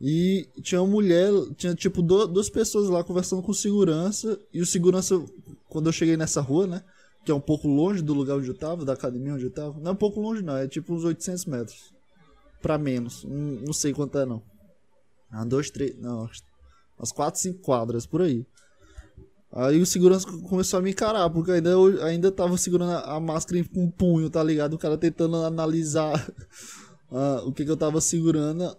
E 0.01 0.49
tinha 0.63 0.81
uma 0.81 0.91
mulher, 0.91 1.31
tinha 1.55 1.75
tipo 1.75 2.01
do, 2.01 2.27
duas 2.27 2.49
pessoas 2.49 2.89
lá 2.89 3.05
conversando 3.05 3.43
com 3.43 3.53
segurança. 3.53 4.41
E 4.55 4.63
o 4.63 4.65
segurança, 4.65 5.23
quando 5.69 5.89
eu 5.89 5.93
cheguei 5.93 6.17
nessa 6.17 6.41
rua, 6.41 6.67
né? 6.67 6.83
Que 7.27 7.31
é 7.31 7.35
um 7.35 7.41
pouco 7.41 7.69
longe 7.69 8.01
do 8.01 8.15
lugar 8.15 8.39
onde 8.39 8.49
eu 8.49 8.57
tava, 8.57 8.87
da 8.87 8.95
academia 8.95 9.35
onde 9.35 9.45
eu 9.45 9.51
tava. 9.51 9.79
Não 9.81 9.91
é 9.91 9.93
um 9.93 9.97
pouco 9.97 10.19
longe, 10.19 10.41
não, 10.41 10.57
é 10.57 10.67
tipo 10.67 10.95
uns 10.95 11.05
800 11.05 11.45
metros. 11.45 11.93
Pra 12.63 12.79
menos. 12.79 13.23
Não, 13.23 13.37
não 13.67 13.73
sei 13.75 13.93
quanto 13.93 14.19
é, 14.19 14.25
não. 14.25 14.43
Ah, 15.31 15.45
dois, 15.45 15.71
três. 15.71 15.95
Não, 15.99 16.27
umas 16.99 17.13
quatro, 17.13 17.39
cinco 17.39 17.61
quadras 17.61 18.07
por 18.07 18.23
aí. 18.23 18.47
Aí 19.57 19.81
o 19.81 19.87
segurança 19.87 20.31
começou 20.31 20.79
a 20.79 20.83
me 20.83 20.91
encarar, 20.91 21.31
porque 21.31 21.51
ainda 21.51 21.71
eu 21.71 22.05
ainda 22.05 22.31
tava 22.31 22.59
segurando 22.59 22.93
a 22.93 23.19
máscara 23.19 23.65
com 23.73 23.85
um 23.85 23.91
punho, 23.91 24.29
tá 24.29 24.45
ligado? 24.45 24.75
O 24.75 24.79
cara 24.79 24.99
tentando 24.99 25.37
analisar 25.37 26.31
uh, 27.11 27.49
o 27.49 27.53
que, 27.53 27.65
que 27.65 27.71
eu 27.71 27.77
tava 27.77 27.99
segurando. 28.03 28.77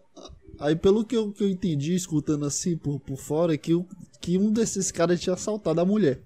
Aí 0.60 0.76
pelo 0.76 1.04
que 1.04 1.18
eu, 1.18 1.32
que 1.32 1.44
eu 1.44 1.50
entendi, 1.50 1.96
escutando 1.96 2.46
assim 2.46 2.78
por, 2.78 3.00
por 3.00 3.18
fora, 3.18 3.56
é 3.56 3.58
que, 3.58 3.72
eu, 3.72 3.88
que 4.22 4.38
um 4.38 4.52
desses 4.52 4.92
caras 4.92 5.20
tinha 5.20 5.34
assaltado 5.34 5.82
a 5.82 5.86
mulher. 5.86 6.22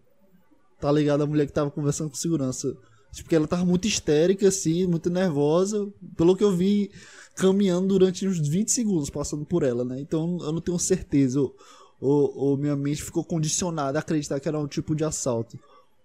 Tá 0.81 0.91
ligado? 0.91 1.23
A 1.23 1.27
mulher 1.27 1.45
que 1.45 1.53
tava 1.53 1.71
conversando 1.71 2.09
com 2.09 2.17
segurança. 2.17 2.75
Porque 3.15 3.35
ela 3.35 3.47
tava 3.47 3.63
muito 3.63 3.87
histérica, 3.87 4.49
assim, 4.49 4.85
muito 4.85 5.09
nervosa. 5.09 5.87
Pelo 6.17 6.35
que 6.35 6.43
eu 6.43 6.51
vi, 6.51 6.91
caminhando 7.35 7.87
durante 7.87 8.27
uns 8.27 8.45
20 8.45 8.69
segundos 8.69 9.09
passando 9.09 9.45
por 9.45 9.63
ela, 9.63 9.85
né? 9.85 10.01
Então 10.01 10.39
eu 10.41 10.51
não 10.51 10.59
tenho 10.59 10.77
certeza. 10.77 11.39
Ou, 11.39 11.55
ou, 12.01 12.35
ou 12.35 12.57
minha 12.57 12.75
mente 12.75 13.03
ficou 13.03 13.23
condicionada 13.23 13.99
a 13.99 14.01
acreditar 14.01 14.39
que 14.39 14.47
era 14.47 14.59
um 14.59 14.67
tipo 14.67 14.95
de 14.95 15.03
assalto. 15.03 15.57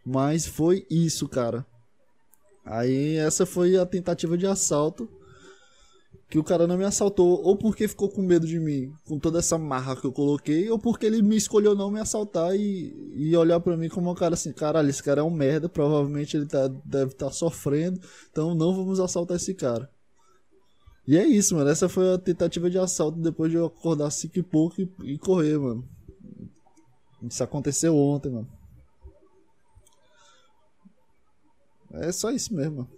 Mas 0.04 0.46
foi 0.46 0.86
isso, 0.90 1.26
cara. 1.26 1.66
Aí 2.64 3.16
essa 3.16 3.46
foi 3.46 3.76
a 3.76 3.86
tentativa 3.86 4.36
de 4.36 4.46
assalto. 4.46 5.08
Que 6.28 6.40
o 6.40 6.44
cara 6.44 6.66
não 6.66 6.76
me 6.76 6.84
assaltou, 6.84 7.40
ou 7.40 7.56
porque 7.56 7.86
ficou 7.86 8.08
com 8.08 8.20
medo 8.20 8.48
de 8.48 8.58
mim, 8.58 8.92
com 9.06 9.16
toda 9.16 9.38
essa 9.38 9.56
marra 9.56 9.94
que 9.94 10.04
eu 10.04 10.10
coloquei, 10.10 10.68
ou 10.68 10.76
porque 10.76 11.06
ele 11.06 11.22
me 11.22 11.36
escolheu 11.36 11.76
não 11.76 11.88
me 11.88 12.00
assaltar 12.00 12.52
e, 12.56 13.12
e 13.14 13.36
olhar 13.36 13.60
para 13.60 13.76
mim 13.76 13.88
como 13.88 14.10
um 14.10 14.14
cara 14.14 14.34
assim, 14.34 14.52
caralho, 14.52 14.90
esse 14.90 15.00
cara 15.00 15.20
é 15.20 15.24
um 15.24 15.30
merda, 15.30 15.68
provavelmente 15.68 16.36
ele 16.36 16.46
tá, 16.46 16.66
deve 16.84 17.12
estar 17.12 17.26
tá 17.26 17.32
sofrendo, 17.32 18.00
então 18.28 18.56
não 18.56 18.74
vamos 18.74 18.98
assaltar 18.98 19.36
esse 19.36 19.54
cara. 19.54 19.88
E 21.06 21.16
é 21.16 21.24
isso, 21.24 21.54
mano. 21.54 21.70
Essa 21.70 21.88
foi 21.88 22.14
a 22.14 22.18
tentativa 22.18 22.68
de 22.68 22.78
assalto 22.78 23.18
depois 23.18 23.50
de 23.50 23.56
eu 23.56 23.66
acordar 23.66 24.10
cinco 24.10 24.38
e 24.38 24.42
pouco 24.42 24.80
e, 24.80 24.90
e 25.04 25.18
correr, 25.18 25.58
mano. 25.58 25.88
Isso 27.22 27.42
aconteceu 27.42 27.96
ontem, 27.96 28.30
mano. 28.30 28.48
É 31.92 32.10
só 32.12 32.30
isso 32.30 32.54
mesmo, 32.54 32.76
mano. 32.76 32.90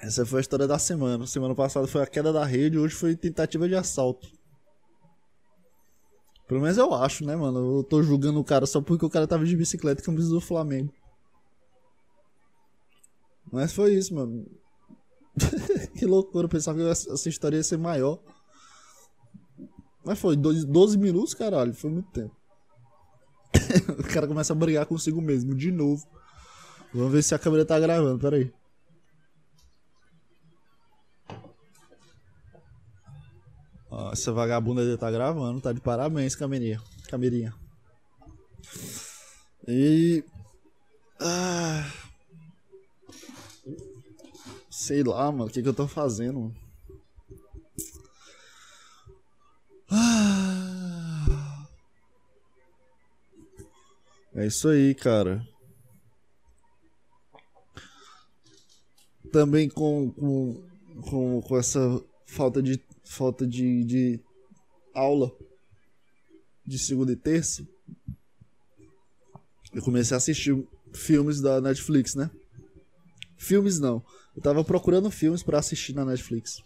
Essa 0.00 0.26
foi 0.26 0.40
a 0.40 0.42
história 0.42 0.66
da 0.66 0.78
semana. 0.78 1.26
Semana 1.26 1.54
passada 1.54 1.86
foi 1.86 2.02
a 2.02 2.06
queda 2.06 2.30
da 2.30 2.44
rede, 2.44 2.78
hoje 2.78 2.94
foi 2.94 3.16
tentativa 3.16 3.66
de 3.66 3.74
assalto. 3.74 4.28
Pelo 6.46 6.60
menos 6.60 6.76
eu 6.76 6.92
acho, 6.92 7.24
né, 7.24 7.34
mano? 7.34 7.78
Eu 7.78 7.84
tô 7.84 8.02
julgando 8.02 8.38
o 8.38 8.44
cara 8.44 8.66
só 8.66 8.82
porque 8.82 9.06
o 9.06 9.10
cara 9.10 9.26
tava 9.26 9.46
de 9.46 9.56
bicicleta 9.56 10.02
e 10.02 10.04
camisa 10.04 10.28
do 10.28 10.42
Flamengo. 10.42 10.92
Mas 13.54 13.72
foi 13.72 13.94
isso, 13.94 14.12
mano. 14.12 14.44
que 15.96 16.04
loucura, 16.04 16.46
eu 16.46 16.48
pensava 16.48 16.76
que 16.76 16.88
essa 16.88 17.28
história 17.28 17.56
ia 17.56 17.62
ser 17.62 17.78
maior. 17.78 18.18
Mas 20.04 20.18
foi 20.18 20.34
12 20.34 20.98
minutos, 20.98 21.34
caralho, 21.34 21.72
foi 21.72 21.88
muito 21.88 22.10
tempo. 22.10 22.34
o 23.96 24.02
cara 24.12 24.26
começa 24.26 24.52
a 24.52 24.56
brigar 24.56 24.84
consigo 24.86 25.22
mesmo, 25.22 25.54
de 25.54 25.70
novo. 25.70 26.04
Vamos 26.92 27.12
ver 27.12 27.22
se 27.22 27.32
a 27.32 27.38
câmera 27.38 27.64
tá 27.64 27.78
gravando, 27.78 28.18
peraí. 28.18 28.52
Ó, 33.88 34.10
essa 34.10 34.32
vagabunda 34.32 34.82
aí 34.82 34.98
tá 34.98 35.12
gravando, 35.12 35.60
tá 35.60 35.72
de 35.72 35.80
parabéns, 35.80 36.34
Camerinha. 36.34 36.82
Camerinha. 37.08 37.54
E. 39.68 40.24
Ah. 41.20 42.03
Sei 44.86 45.02
lá, 45.02 45.32
mano, 45.32 45.46
o 45.46 45.50
que, 45.50 45.62
que 45.62 45.68
eu 45.68 45.72
tô 45.72 45.88
fazendo? 45.88 46.54
Ah. 49.90 51.66
É 54.34 54.46
isso 54.46 54.68
aí, 54.68 54.94
cara. 54.94 55.42
Também 59.32 59.70
com, 59.70 60.10
com, 60.10 60.62
com, 61.08 61.40
com 61.40 61.56
essa 61.56 61.80
falta 62.26 62.62
de 62.62 62.78
falta 63.04 63.46
de, 63.46 63.84
de 63.84 64.20
aula 64.92 65.34
de 66.66 66.78
segunda 66.78 67.10
e 67.10 67.16
terça, 67.16 67.66
eu 69.72 69.82
comecei 69.82 70.14
a 70.14 70.18
assistir 70.18 70.62
filmes 70.92 71.40
da 71.40 71.58
Netflix, 71.58 72.14
né? 72.14 72.30
Filmes 73.38 73.80
não. 73.80 74.04
Eu 74.36 74.42
tava 74.42 74.64
procurando 74.64 75.10
filmes 75.10 75.42
para 75.42 75.58
assistir 75.58 75.94
na 75.94 76.04
Netflix. 76.04 76.62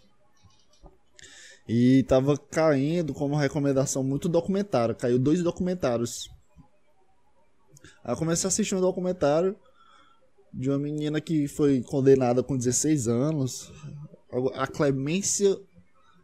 E 1.67 2.03
tava 2.03 2.35
caindo 2.35 3.13
como 3.13 3.35
recomendação 3.35 4.03
muito 4.03 4.27
documentário. 4.27 4.95
Caiu 4.95 5.19
dois 5.19 5.43
documentários. 5.43 6.29
Aí 8.03 8.11
eu 8.11 8.17
comecei 8.17 8.47
a 8.47 8.49
assistir 8.49 8.73
um 8.73 8.81
documentário 8.81 9.55
de 10.51 10.69
uma 10.69 10.79
menina 10.79 11.21
que 11.21 11.47
foi 11.47 11.81
condenada 11.83 12.41
com 12.41 12.57
16 12.57 13.07
anos. 13.07 13.71
A 14.55 14.65
Clemência 14.65 15.59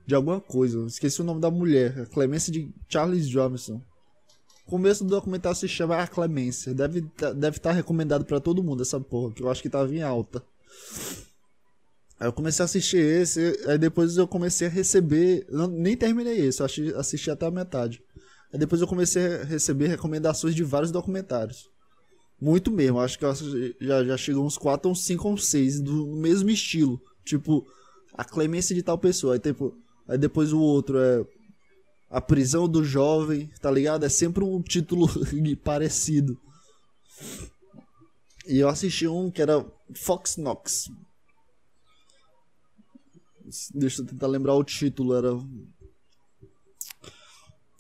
de 0.05 0.15
alguma 0.15 0.41
coisa. 0.41 0.86
Esqueci 0.88 1.21
o 1.21 1.23
nome 1.23 1.41
da 1.41 1.51
mulher. 1.51 2.01
A 2.01 2.05
Clemência 2.08 2.51
de 2.51 2.73
Charles 2.89 3.29
Johnson. 3.29 3.81
O 4.65 4.71
começo 4.71 5.03
do 5.03 5.12
documentário 5.12 5.58
se 5.58 5.67
chama 5.67 5.97
A 5.97 6.08
Clemência. 6.08 6.73
Deve 6.73 7.03
tá, 7.03 7.31
deve 7.31 7.58
estar 7.58 7.69
tá 7.69 7.75
recomendado 7.75 8.25
para 8.25 8.39
todo 8.39 8.63
mundo 8.63 8.81
essa 8.81 8.99
porra, 8.99 9.31
que 9.31 9.43
eu 9.43 9.49
acho 9.49 9.62
que 9.62 9.69
tava 9.69 9.93
em 9.93 10.01
alta. 10.01 10.43
Aí 12.19 12.28
eu 12.28 12.34
comecei 12.34 12.63
a 12.63 12.65
assistir 12.65 12.97
esse, 12.97 13.60
aí 13.67 13.78
depois 13.78 14.15
eu 14.15 14.28
comecei 14.28 14.67
a 14.67 14.69
receber. 14.69 15.45
Não, 15.49 15.67
nem 15.67 15.97
terminei 15.97 16.39
esse, 16.39 16.62
eu 16.62 16.65
assisti, 16.65 16.93
assisti 16.95 17.32
até 17.32 17.45
a 17.45 17.51
metade. 17.51 18.01
Aí 18.54 18.60
depois 18.60 18.82
eu 18.82 18.88
comecei 18.88 19.25
a 19.25 19.43
receber 19.43 19.88
recomendações 19.88 20.56
de 20.56 20.63
vários 20.63 20.91
documentários. 20.91 21.69
Muito 22.39 22.71
mesmo, 22.71 22.99
acho 22.99 23.17
que 23.17 23.25
já, 23.82 24.04
já 24.04 24.17
chegou 24.17 24.45
uns 24.45 24.58
4 24.58 24.89
ou 24.89 24.95
5 24.95 25.28
ou 25.28 25.38
6 25.38 25.82
do 25.82 26.08
mesmo 26.15 26.49
estilo. 26.49 27.01
Tipo, 27.23 27.65
a 28.13 28.23
clemência 28.23 28.75
de 28.75 28.84
tal 28.84 28.97
pessoa. 28.97 29.34
Aí, 29.34 29.39
tipo, 29.39 29.75
aí 30.08 30.17
depois 30.17 30.54
o 30.54 30.60
outro 30.60 30.97
é 30.97 31.25
A 32.10 32.21
Prisão 32.21 32.67
do 32.67 32.84
Jovem, 32.84 33.49
tá 33.62 33.69
ligado? 33.69 34.06
É 34.06 34.10
sempre 34.10 34.43
um 34.43 34.62
título 34.62 35.08
parecido. 35.63 36.38
E 38.47 38.60
eu 38.60 38.69
assisti 38.69 39.08
um 39.08 39.32
que 39.32 39.41
era 39.41 39.65
Fox 39.93 40.38
Knox. 40.38 40.89
Deixa 43.73 44.01
eu 44.01 44.05
tentar 44.05 44.27
lembrar 44.27 44.55
o 44.55 44.63
título, 44.63 45.13
era. 45.13 45.29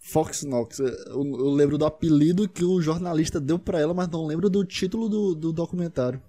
Fox 0.01 0.43
Knox. 0.43 0.79
Eu, 0.79 0.95
eu 1.07 1.49
lembro 1.49 1.77
do 1.77 1.85
apelido 1.85 2.47
que 2.47 2.63
o 2.63 2.81
jornalista 2.81 3.39
deu 3.39 3.57
para 3.57 3.79
ela, 3.79 3.93
mas 3.93 4.07
não 4.07 4.25
lembro 4.25 4.49
do 4.49 4.63
título 4.63 5.09
do, 5.09 5.35
do 5.35 5.51
documentário. 5.51 6.21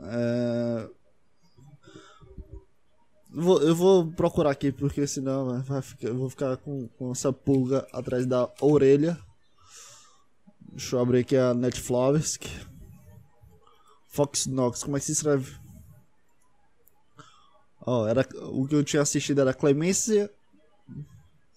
É... 0.00 0.88
Vou, 3.30 3.60
eu 3.60 3.74
vou 3.74 4.10
procurar 4.12 4.50
aqui, 4.50 4.72
porque 4.72 5.06
senão 5.06 5.62
vai 5.62 5.82
ficar, 5.82 6.08
eu 6.08 6.16
vou 6.16 6.30
ficar 6.30 6.56
com, 6.56 6.88
com 6.88 7.12
essa 7.12 7.30
pulga 7.30 7.86
atrás 7.92 8.26
da 8.26 8.50
orelha. 8.60 9.18
Deixa 10.72 10.96
eu 10.96 11.00
abrir 11.00 11.20
aqui 11.20 11.36
a 11.36 11.52
Netflix. 11.52 12.38
Fox 14.06 14.46
Knox, 14.46 14.82
como 14.82 14.96
é 14.96 15.00
que 15.00 15.06
se 15.06 15.12
escreve? 15.12 15.67
Ó, 17.80 18.06
era, 18.06 18.26
o 18.50 18.66
que 18.66 18.74
eu 18.74 18.84
tinha 18.84 19.02
assistido 19.02 19.40
era 19.40 19.54
Clemência. 19.54 20.30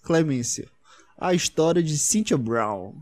Clemência. 0.02 0.70
A 1.16 1.34
história 1.34 1.82
de 1.82 1.96
Cynthia 1.96 2.36
Brown. 2.36 2.94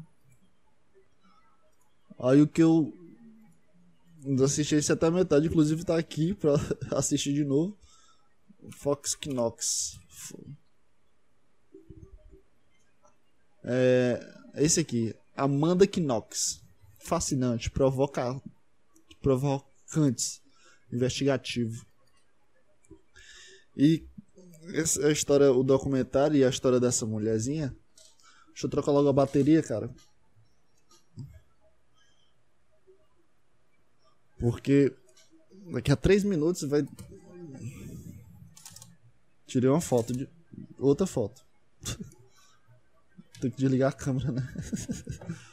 Aí 2.18 2.42
o 2.42 2.46
que 2.46 2.62
eu 2.62 2.92
assisti 4.44 4.74
esse 4.74 4.92
até 4.92 5.06
a 5.06 5.10
metade, 5.10 5.46
inclusive 5.46 5.84
tá 5.84 5.96
aqui 5.96 6.34
pra 6.34 6.54
assistir 6.96 7.32
de 7.32 7.44
novo. 7.44 7.76
Fox 8.72 9.16
Knox. 9.26 9.98
É, 13.64 14.34
esse 14.56 14.80
aqui, 14.80 15.14
Amanda 15.36 15.86
Knox. 15.86 16.60
Fascinante, 17.02 17.70
provoca, 17.70 18.40
provocante, 19.22 20.42
investigativo. 20.92 21.86
E 23.76 24.04
a 25.04 25.10
história, 25.10 25.52
o 25.52 25.62
documentário 25.62 26.36
e 26.36 26.44
a 26.44 26.48
história 26.48 26.80
dessa 26.80 27.06
mulherzinha. 27.06 27.74
Deixa 28.48 28.66
eu 28.66 28.70
trocar 28.70 28.92
logo 28.92 29.08
a 29.08 29.12
bateria, 29.12 29.62
cara. 29.62 29.90
Porque 34.38 34.94
daqui 35.72 35.92
a 35.92 35.96
3 35.96 36.24
minutos 36.24 36.62
vai. 36.62 36.86
Tirei 39.46 39.68
uma 39.68 39.80
foto 39.80 40.12
de. 40.12 40.28
Outra 40.78 41.06
foto. 41.06 41.44
Tem 43.40 43.50
que 43.50 43.56
desligar 43.56 43.90
a 43.90 43.96
câmera, 43.96 44.32
né? 44.32 44.42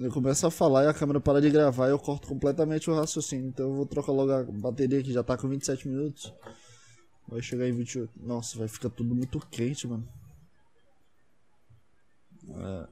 Eu 0.00 0.10
começo 0.10 0.46
a 0.46 0.50
falar 0.50 0.84
e 0.84 0.86
a 0.86 0.94
câmera 0.94 1.20
para 1.20 1.42
de 1.42 1.50
gravar 1.50 1.88
e 1.88 1.90
eu 1.90 1.98
corto 1.98 2.26
completamente 2.26 2.88
o 2.88 2.94
raciocínio. 2.94 3.48
Então 3.48 3.68
eu 3.68 3.74
vou 3.74 3.84
trocar 3.84 4.12
logo 4.12 4.32
a 4.32 4.42
bateria 4.44 5.02
que 5.02 5.12
já 5.12 5.22
tá 5.22 5.36
com 5.36 5.46
27 5.46 5.86
minutos. 5.86 6.32
Vai 7.28 7.42
chegar 7.42 7.68
em 7.68 7.72
28. 7.72 8.10
Nossa, 8.16 8.56
vai 8.56 8.66
ficar 8.66 8.88
tudo 8.88 9.14
muito 9.14 9.38
quente, 9.48 9.86
mano. 9.86 10.08
É. 12.48 12.88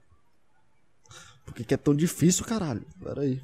Por 1.46 1.54
que, 1.54 1.64
que 1.64 1.72
é 1.72 1.78
tão 1.78 1.94
difícil, 1.94 2.44
caralho? 2.44 2.84
Pera 3.02 3.22
aí. 3.22 3.42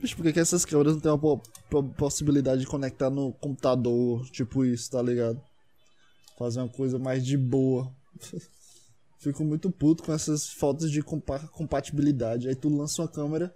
Bicho, 0.00 0.16
por 0.16 0.22
que, 0.22 0.32
que 0.32 0.40
essas 0.40 0.64
câmeras 0.64 0.94
não 0.94 1.00
tem 1.00 1.12
uma 1.12 1.92
possibilidade 1.98 2.62
de 2.62 2.66
conectar 2.66 3.10
no 3.10 3.30
computador? 3.34 4.24
Tipo 4.30 4.64
isso, 4.64 4.90
tá 4.90 5.02
ligado? 5.02 5.38
Fazer 6.38 6.60
uma 6.60 6.68
coisa 6.70 6.98
mais 6.98 7.22
de 7.22 7.36
boa. 7.36 7.94
Fico 9.24 9.42
muito 9.42 9.70
puto 9.70 10.02
com 10.02 10.12
essas 10.12 10.50
fotos 10.50 10.90
de 10.90 11.02
compatibilidade. 11.02 12.46
Aí 12.46 12.54
tu 12.54 12.68
lança 12.68 13.00
uma 13.00 13.08
câmera 13.08 13.54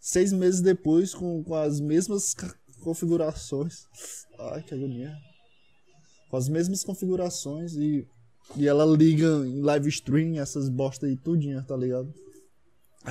seis 0.00 0.32
meses 0.32 0.60
depois 0.60 1.14
com, 1.14 1.44
com 1.44 1.54
as 1.54 1.78
mesmas 1.78 2.34
configurações. 2.82 3.84
Ai, 4.36 4.64
que 4.64 4.74
agonia. 4.74 5.14
Com 6.28 6.36
as 6.36 6.48
mesmas 6.48 6.82
configurações 6.82 7.76
e, 7.76 8.04
e 8.56 8.66
ela 8.66 8.84
liga 8.84 9.26
em 9.46 9.62
live 9.62 9.88
stream 9.90 10.40
essas 10.40 10.68
bosta 10.68 11.06
aí 11.06 11.16
tudinha, 11.16 11.62
tá 11.62 11.76
ligado? 11.76 12.12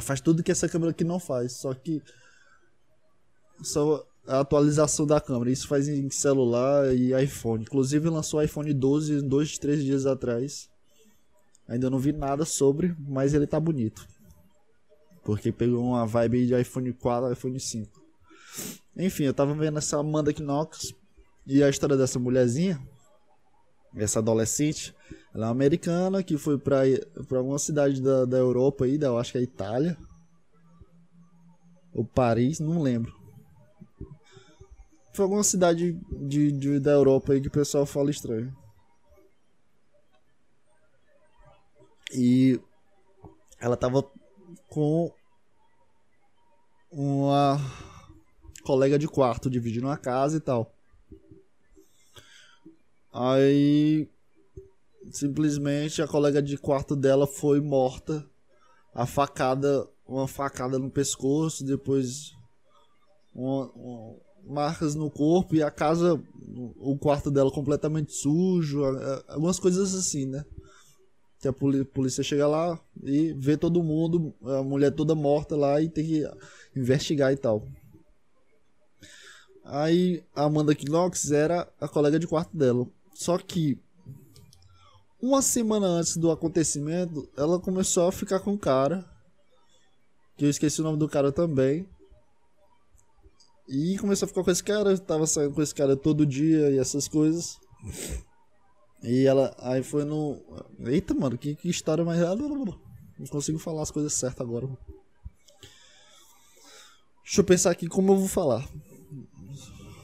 Faz 0.01 0.19
tudo 0.19 0.43
que 0.43 0.51
essa 0.51 0.67
câmera 0.67 0.91
aqui 0.91 1.05
não 1.05 1.17
faz, 1.17 1.53
só 1.53 1.73
que 1.73 2.03
só 3.63 4.05
a 4.27 4.41
atualização 4.41 5.07
da 5.07 5.21
câmera. 5.21 5.49
Isso 5.49 5.65
faz 5.65 5.87
em 5.87 6.09
celular 6.09 6.93
e 6.93 7.13
iPhone. 7.23 7.63
Inclusive 7.63 8.09
lançou 8.09 8.41
o 8.41 8.43
iPhone 8.43 8.73
12 8.73 9.21
dois, 9.21 9.57
três 9.57 9.81
dias 9.81 10.05
atrás. 10.05 10.67
Ainda 11.67 11.89
não 11.89 11.97
vi 11.97 12.11
nada 12.11 12.45
sobre, 12.45 12.95
mas 12.99 13.33
ele 13.33 13.47
tá 13.47 13.59
bonito. 13.59 14.07
Porque 15.23 15.51
pegou 15.51 15.83
uma 15.83 16.05
vibe 16.05 16.45
de 16.45 16.59
iPhone 16.59 16.93
4 16.93 17.31
iPhone 17.31 17.59
5. 17.59 18.05
Enfim, 18.95 19.23
eu 19.23 19.33
tava 19.33 19.53
vendo 19.53 19.77
essa 19.77 19.99
Amanda 19.99 20.31
Knox 20.31 20.93
e 21.45 21.63
a 21.63 21.69
história 21.69 21.97
dessa 21.97 22.19
mulherzinha, 22.19 22.79
essa 23.95 24.19
adolescente. 24.19 24.95
Ela 25.33 25.47
é 25.47 25.49
americana 25.49 26.23
que 26.23 26.37
foi 26.37 26.57
pra, 26.57 26.81
pra 27.27 27.39
alguma 27.39 27.59
cidade 27.59 28.01
da, 28.01 28.25
da 28.25 28.37
Europa 28.37 28.85
aí, 28.85 28.97
da, 28.97 29.07
eu 29.07 29.17
acho 29.17 29.31
que 29.31 29.37
é 29.37 29.41
Itália. 29.41 29.97
Ou 31.93 32.05
Paris, 32.05 32.59
não 32.59 32.81
lembro. 32.81 33.11
Foi 35.13 35.23
alguma 35.23 35.43
cidade 35.43 35.97
de, 36.27 36.51
de, 36.51 36.79
da 36.79 36.91
Europa 36.91 37.33
aí 37.33 37.41
que 37.41 37.47
o 37.47 37.51
pessoal 37.51 37.85
fala 37.85 38.11
estranho. 38.11 38.53
E 42.13 42.59
ela 43.59 43.75
tava 43.75 44.03
com 44.69 45.11
uma 46.91 47.59
colega 48.63 48.97
de 48.97 49.07
quarto 49.07 49.49
dividindo 49.49 49.89
a 49.89 49.97
casa 49.97 50.37
e 50.37 50.39
tal. 50.39 50.73
Aí 53.11 54.09
simplesmente 55.11 56.01
a 56.01 56.07
colega 56.07 56.41
de 56.41 56.57
quarto 56.57 56.95
dela 56.95 57.27
foi 57.27 57.61
morta, 57.61 58.25
a 58.93 59.05
facada, 59.05 59.87
uma 60.07 60.27
facada 60.27 60.79
no 60.79 60.89
pescoço, 60.89 61.63
depois 61.63 62.33
uma, 63.33 63.71
uma, 63.71 64.15
marcas 64.47 64.95
no 64.95 65.09
corpo 65.09 65.55
e 65.55 65.63
a 65.63 65.71
casa, 65.71 66.21
o 66.77 66.97
quarto 66.97 67.29
dela 67.29 67.51
completamente 67.51 68.13
sujo, 68.13 68.83
algumas 69.27 69.59
coisas 69.59 69.93
assim, 69.93 70.25
né? 70.25 70.45
Que 71.39 71.47
a 71.47 71.53
polícia 71.53 72.23
chega 72.23 72.47
lá 72.47 72.79
e 73.03 73.33
vê 73.33 73.55
todo 73.57 73.83
mundo, 73.83 74.33
a 74.43 74.63
mulher 74.63 74.91
toda 74.91 75.13
morta 75.13 75.55
lá 75.55 75.81
e 75.81 75.89
tem 75.89 76.05
que 76.05 76.23
investigar 76.75 77.31
e 77.31 77.37
tal. 77.37 77.67
Aí 79.63 80.23
a 80.35 80.43
Amanda 80.43 80.73
Knox 80.73 81.31
era 81.31 81.67
a 81.79 81.87
colega 81.87 82.19
de 82.19 82.27
quarto 82.27 82.55
dela. 82.55 82.87
Só 83.13 83.37
que 83.37 83.79
Uma 85.21 85.41
semana 85.41 85.87
antes 85.87 86.17
do 86.17 86.29
acontecimento, 86.29 87.27
ela 87.35 87.59
começou 87.59 88.07
a 88.07 88.11
ficar 88.11 88.39
com 88.41 88.53
o 88.53 88.59
cara. 88.59 89.03
Que 90.37 90.45
eu 90.45 90.49
esqueci 90.49 90.81
o 90.81 90.83
nome 90.83 90.99
do 90.99 91.09
cara 91.09 91.31
também. 91.31 91.87
E 93.67 93.97
começou 93.97 94.27
a 94.27 94.29
ficar 94.29 94.43
com 94.43 94.51
esse 94.51 94.63
cara, 94.63 94.95
tava 94.99 95.25
saindo 95.25 95.55
com 95.55 95.61
esse 95.63 95.73
cara 95.73 95.95
todo 95.95 96.25
dia 96.25 96.69
e 96.69 96.77
essas 96.77 97.07
coisas. 97.07 97.57
E 99.05 99.27
ela 99.27 99.55
aí 99.59 99.83
foi 99.83 100.03
no. 100.03 100.41
Eita, 100.79 101.13
mano, 101.13 101.37
que, 101.37 101.55
que 101.55 101.69
história 101.69 102.03
mais. 102.03 102.19
Não 102.19 103.27
consigo 103.29 103.59
falar 103.59 103.83
as 103.83 103.91
coisas 103.91 104.11
certas 104.13 104.41
agora. 104.41 104.67
Deixa 107.23 107.41
eu 107.41 107.45
pensar 107.45 107.69
aqui 107.69 107.87
como 107.87 108.11
eu 108.11 108.17
vou 108.17 108.27
falar. 108.27 108.67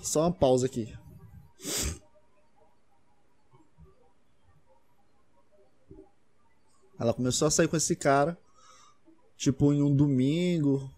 Só 0.03 0.21
uma 0.21 0.31
pausa 0.31 0.67
aqui. 0.67 0.93
Ela 6.99 7.13
começou 7.13 7.47
a 7.47 7.51
sair 7.51 7.67
com 7.67 7.75
esse 7.75 7.95
cara, 7.95 8.37
tipo 9.35 9.73
em 9.73 9.81
um 9.81 9.95
domingo, 9.95 10.91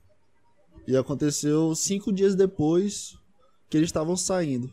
e 0.85 0.97
aconteceu 0.97 1.73
cinco 1.73 2.11
dias 2.11 2.35
depois 2.35 3.17
que 3.69 3.77
eles 3.77 3.87
estavam 3.87 4.17
saindo. 4.17 4.69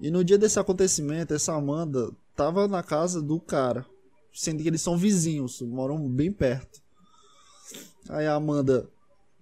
E 0.00 0.10
no 0.10 0.24
dia 0.24 0.38
desse 0.38 0.58
acontecimento, 0.58 1.34
essa 1.34 1.54
Amanda 1.54 2.10
tava 2.36 2.66
na 2.68 2.82
casa 2.82 3.20
do 3.20 3.40
cara, 3.40 3.86
sendo 4.32 4.62
que 4.62 4.68
eles 4.68 4.82
são 4.82 4.96
vizinhos, 4.96 5.60
moram 5.62 6.08
bem 6.08 6.32
perto. 6.32 6.80
Aí 8.08 8.26
a 8.26 8.34
Amanda 8.34 8.88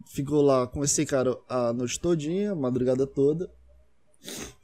ficou 0.06 0.42
lá 0.42 0.66
com 0.66 0.84
esse 0.84 1.06
cara 1.06 1.36
a 1.48 1.72
noite 1.72 1.98
todinha, 2.00 2.52
a 2.52 2.56
madrugada 2.56 3.06
toda. 3.06 3.50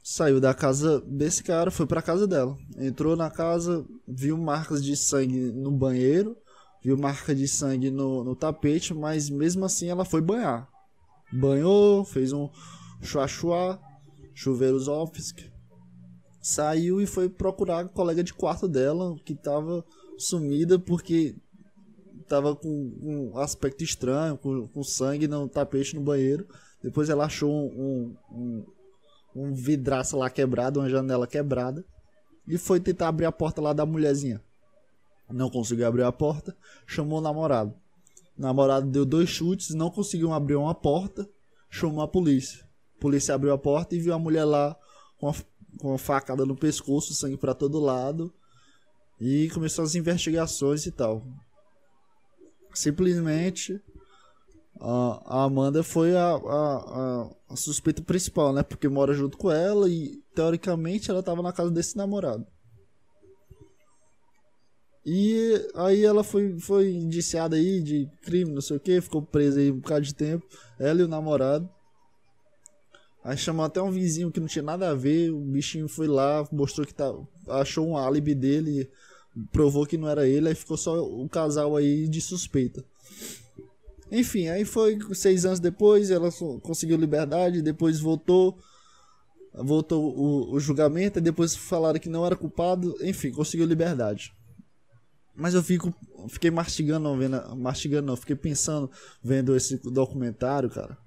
Saiu 0.03 0.39
da 0.39 0.53
casa 0.53 1.01
desse 1.01 1.43
cara, 1.43 1.71
foi 1.71 1.85
pra 1.85 2.01
casa 2.01 2.27
dela. 2.27 2.57
Entrou 2.77 3.15
na 3.15 3.29
casa, 3.29 3.85
viu 4.07 4.37
marcas 4.37 4.83
de 4.83 4.95
sangue 4.95 5.51
no 5.51 5.71
banheiro, 5.71 6.37
viu 6.83 6.97
marca 6.97 7.33
de 7.33 7.47
sangue 7.47 7.89
no, 7.89 8.23
no 8.23 8.35
tapete, 8.35 8.93
mas 8.93 9.29
mesmo 9.29 9.65
assim 9.65 9.89
ela 9.89 10.05
foi 10.05 10.21
banhar. 10.21 10.69
Banhou, 11.33 12.05
fez 12.05 12.31
um 12.31 12.49
chua-chua, 13.01 13.79
chuveiros 14.33 14.87
office. 14.87 15.33
Saiu 16.47 17.01
e 17.01 17.05
foi 17.05 17.27
procurar 17.27 17.79
a 17.81 17.89
colega 17.89 18.23
de 18.23 18.33
quarto 18.33 18.69
dela, 18.69 19.13
que 19.25 19.35
tava 19.35 19.83
sumida 20.17 20.79
porque 20.79 21.35
tava 22.25 22.55
com 22.55 22.69
um 23.01 23.37
aspecto 23.37 23.83
estranho, 23.83 24.37
com, 24.37 24.65
com 24.65 24.81
sangue 24.81 25.27
no 25.27 25.49
tapete 25.49 25.93
no 25.93 25.99
banheiro. 25.99 26.47
Depois 26.81 27.09
ela 27.09 27.25
achou 27.25 27.51
um, 27.51 28.15
um, 28.31 28.65
um 29.35 29.53
vidraço 29.53 30.17
lá 30.17 30.29
quebrado, 30.29 30.79
uma 30.79 30.89
janela 30.89 31.27
quebrada. 31.27 31.83
E 32.47 32.57
foi 32.57 32.79
tentar 32.79 33.09
abrir 33.09 33.25
a 33.25 33.31
porta 33.31 33.61
lá 33.61 33.73
da 33.73 33.85
mulherzinha. 33.85 34.41
Não 35.29 35.49
conseguiu 35.49 35.85
abrir 35.85 36.03
a 36.03 36.13
porta, 36.13 36.55
chamou 36.85 37.19
o 37.19 37.21
namorado. 37.21 37.73
O 38.37 38.41
namorado 38.41 38.89
deu 38.89 39.05
dois 39.05 39.27
chutes, 39.27 39.75
não 39.75 39.91
conseguiu 39.91 40.31
abrir 40.31 40.55
uma 40.55 40.73
porta, 40.73 41.29
chamou 41.69 42.01
a 42.01 42.07
polícia. 42.07 42.63
A 42.95 43.01
polícia 43.01 43.35
abriu 43.35 43.51
a 43.51 43.57
porta 43.57 43.97
e 43.97 43.99
viu 43.99 44.13
a 44.13 44.19
mulher 44.19 44.45
lá 44.45 44.77
com 45.19 45.27
a, 45.27 45.33
com 45.77 45.93
a 45.93 45.97
facada 45.97 46.45
no 46.45 46.55
pescoço, 46.55 47.13
sangue 47.13 47.37
para 47.37 47.53
todo 47.53 47.79
lado. 47.79 48.33
E 49.19 49.49
começou 49.49 49.83
as 49.83 49.95
investigações 49.95 50.85
e 50.85 50.91
tal. 50.91 51.23
Simplesmente 52.73 53.81
a, 54.79 55.43
Amanda 55.43 55.83
foi 55.83 56.15
a, 56.15 56.35
a, 56.35 57.29
a, 57.49 57.55
suspeita 57.55 58.01
principal, 58.01 58.53
né? 58.53 58.63
Porque 58.63 58.87
mora 58.87 59.13
junto 59.13 59.37
com 59.37 59.51
ela 59.51 59.89
e 59.89 60.21
teoricamente 60.35 61.09
ela 61.09 61.23
tava 61.23 61.41
na 61.41 61.51
casa 61.51 61.71
desse 61.71 61.97
namorado. 61.97 62.45
E 65.05 65.69
aí 65.73 66.03
ela 66.03 66.23
foi, 66.23 66.59
foi 66.59 66.91
indiciada 66.91 67.55
aí 67.55 67.81
de 67.81 68.09
crime, 68.21 68.51
não 68.51 68.61
sei 68.61 68.75
o 68.75 68.79
que, 68.79 68.99
ficou 68.99 69.21
presa 69.21 69.59
aí 69.59 69.71
um 69.71 69.79
bocado 69.79 70.01
de 70.01 70.13
tempo. 70.13 70.45
Ela 70.77 71.01
e 71.01 71.03
o 71.03 71.07
namorado. 71.07 71.69
Aí 73.27 73.35
chamou 73.35 73.65
até 73.65 73.81
um 73.81 73.91
vizinho 73.91 74.31
que 74.31 74.39
não 74.39 74.47
tinha 74.47 74.63
nada 74.63 74.89
a 74.89 74.95
ver. 74.95 75.31
O 75.31 75.41
bichinho 75.41 75.89
foi 75.89 76.07
lá, 76.07 76.47
mostrou 76.49 76.87
que 76.87 76.93
tá, 76.93 77.13
achou 77.49 77.85
um 77.85 77.97
álibi 77.97 78.33
dele, 78.33 78.89
provou 79.51 79.85
que 79.85 79.97
não 79.97 80.07
era 80.07 80.25
ele, 80.25 80.47
aí 80.47 80.55
ficou 80.55 80.77
só 80.77 81.03
o 81.03 81.27
casal 81.27 81.75
aí 81.75 82.07
de 82.07 82.21
suspeita. 82.21 82.85
Enfim, 84.09 84.47
aí 84.47 84.63
foi 84.63 84.97
seis 85.13 85.43
anos 85.43 85.59
depois, 85.59 86.09
ela 86.09 86.29
conseguiu 86.63 86.95
liberdade, 86.95 87.61
depois 87.61 87.99
voltou, 87.99 88.57
voltou 89.53 90.17
o, 90.17 90.53
o 90.53 90.59
julgamento, 90.61 91.19
depois 91.19 91.53
falaram 91.53 91.99
que 91.99 92.07
não 92.07 92.25
era 92.25 92.37
culpado, 92.37 92.95
enfim, 93.01 93.31
conseguiu 93.31 93.65
liberdade. 93.65 94.33
Mas 95.35 95.53
eu 95.53 95.61
fico, 95.61 95.93
fiquei 96.29 96.49
mastigando, 96.49 97.13
vendo, 97.17 97.57
mastigando, 97.57 98.07
não, 98.07 98.15
fiquei 98.15 98.37
pensando, 98.37 98.89
vendo 99.21 99.53
esse 99.53 99.75
documentário, 99.91 100.69
cara. 100.69 100.97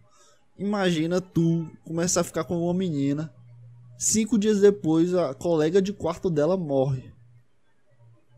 Imagina 0.61 1.23
tu 1.23 1.67
começar 1.87 2.21
a 2.21 2.25
ficar 2.25 2.45
com 2.45 2.63
uma 2.63 2.75
menina, 2.75 3.33
cinco 3.97 4.39
dias 4.39 4.61
depois 4.61 5.15
a 5.15 5.33
colega 5.33 5.81
de 5.81 5.91
quarto 5.91 6.29
dela 6.29 6.55
morre. 6.55 7.11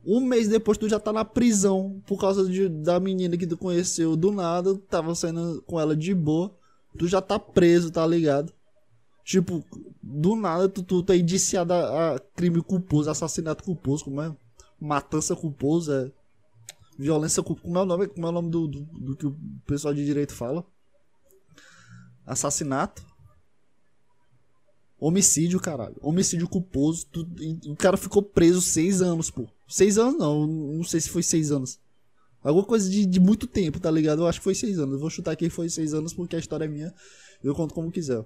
Um 0.06 0.20
mês 0.20 0.46
depois 0.46 0.78
tu 0.78 0.88
já 0.88 1.00
tá 1.00 1.12
na 1.12 1.24
prisão 1.24 2.00
por 2.06 2.20
causa 2.20 2.48
de, 2.48 2.68
da 2.68 3.00
menina 3.00 3.37
que 3.37 3.44
tu 3.44 3.58
conheceu 3.58 4.14
do 4.14 4.30
nada, 4.30 4.78
tava 4.88 5.16
saindo 5.16 5.64
com 5.66 5.80
ela 5.80 5.96
de 5.96 6.14
boa. 6.14 6.56
Tu 6.96 7.08
já 7.08 7.20
tá 7.20 7.40
preso, 7.40 7.90
tá 7.90 8.06
ligado? 8.06 8.52
Tipo, 9.24 9.64
do 10.00 10.37
nada 10.37 10.68
tu, 10.68 10.80
tu 10.85 11.02
tá 11.02 11.16
indiciado 11.16 11.72
a, 11.72 12.14
a 12.14 12.18
crime 12.20 12.62
culposo, 12.62 13.11
assassinato 13.11 13.64
culposo, 13.64 14.04
como 14.04 14.22
é? 14.22 14.32
Matança 14.80 15.35
culposa, 15.35 16.06
é? 16.06 17.02
violência 17.02 17.42
culposa. 17.42 17.66
Como 17.66 17.78
é 17.78 17.82
o 17.82 17.87
nome, 17.87 18.06
como 18.06 18.26
é 18.28 18.30
o 18.30 18.32
nome 18.32 18.48
do, 18.48 18.68
do, 18.68 18.80
do 18.80 19.16
que 19.16 19.26
o 19.26 19.37
pessoal 19.66 19.92
de 19.92 20.04
direito 20.04 20.32
fala? 20.32 20.64
Assassinato. 22.26 23.04
Homicídio, 24.98 25.58
caralho. 25.58 25.96
Homicídio 26.00 26.48
culposo. 26.48 27.06
Tu, 27.06 27.26
o 27.66 27.76
cara 27.76 27.96
ficou 27.96 28.22
preso 28.22 28.61
seis 28.61 29.02
anos, 29.02 29.30
pô. 29.30 29.48
Seis 29.68 29.98
anos 29.98 30.18
não, 30.18 30.46
não 30.46 30.85
sei 30.85 31.00
se 31.00 31.08
foi 31.08 31.22
seis 31.22 31.50
anos. 31.50 31.78
Alguma 32.42 32.64
coisa 32.64 32.88
de, 32.88 33.06
de 33.06 33.20
muito 33.20 33.46
tempo, 33.46 33.80
tá 33.80 33.90
ligado? 33.90 34.22
Eu 34.22 34.26
acho 34.26 34.38
que 34.38 34.44
foi 34.44 34.54
seis 34.54 34.78
anos. 34.78 34.94
Eu 34.94 35.00
vou 35.00 35.11
chutar 35.11 35.35
que 35.37 35.48
foi 35.50 35.68
seis 35.68 35.94
anos 35.94 36.12
porque 36.12 36.37
a 36.37 36.38
história 36.38 36.64
é 36.64 36.68
minha. 36.68 36.92
Eu 37.42 37.54
conto 37.54 37.74
como 37.74 37.90
quiser. 37.90 38.24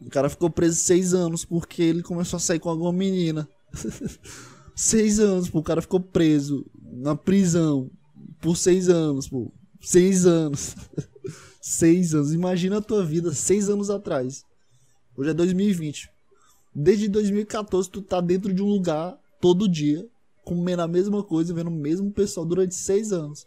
O 0.00 0.10
cara 0.10 0.28
ficou 0.28 0.50
preso 0.50 0.76
seis 0.76 1.14
anos 1.14 1.44
porque 1.44 1.82
ele 1.82 2.02
começou 2.02 2.36
a 2.36 2.40
sair 2.40 2.58
com 2.58 2.68
alguma 2.68 2.92
menina. 2.92 3.48
seis 4.74 5.18
anos, 5.18 5.48
pô. 5.48 5.60
O 5.60 5.62
cara 5.62 5.80
ficou 5.80 6.00
preso 6.00 6.66
na 6.82 7.16
prisão 7.16 7.90
por 8.40 8.56
seis 8.56 8.88
anos, 8.88 9.28
pô. 9.28 9.52
Seis 9.80 10.26
anos. 10.26 10.74
seis 11.64 12.14
anos. 12.14 12.34
Imagina 12.34 12.76
a 12.76 12.82
tua 12.82 13.02
vida 13.02 13.32
seis 13.32 13.70
anos 13.70 13.88
atrás. 13.88 14.44
Hoje 15.16 15.30
é 15.30 15.34
2020. 15.34 16.10
Desde 16.74 17.08
2014 17.08 17.88
tu 17.88 18.02
tá 18.02 18.20
dentro 18.20 18.52
de 18.52 18.62
um 18.62 18.66
lugar 18.66 19.18
todo 19.40 19.66
dia 19.66 20.06
comendo 20.44 20.82
a 20.82 20.88
mesma 20.88 21.22
coisa, 21.22 21.54
vendo 21.54 21.68
o 21.68 21.70
mesmo 21.70 22.10
pessoal 22.10 22.44
durante 22.44 22.74
seis 22.74 23.12
anos. 23.14 23.46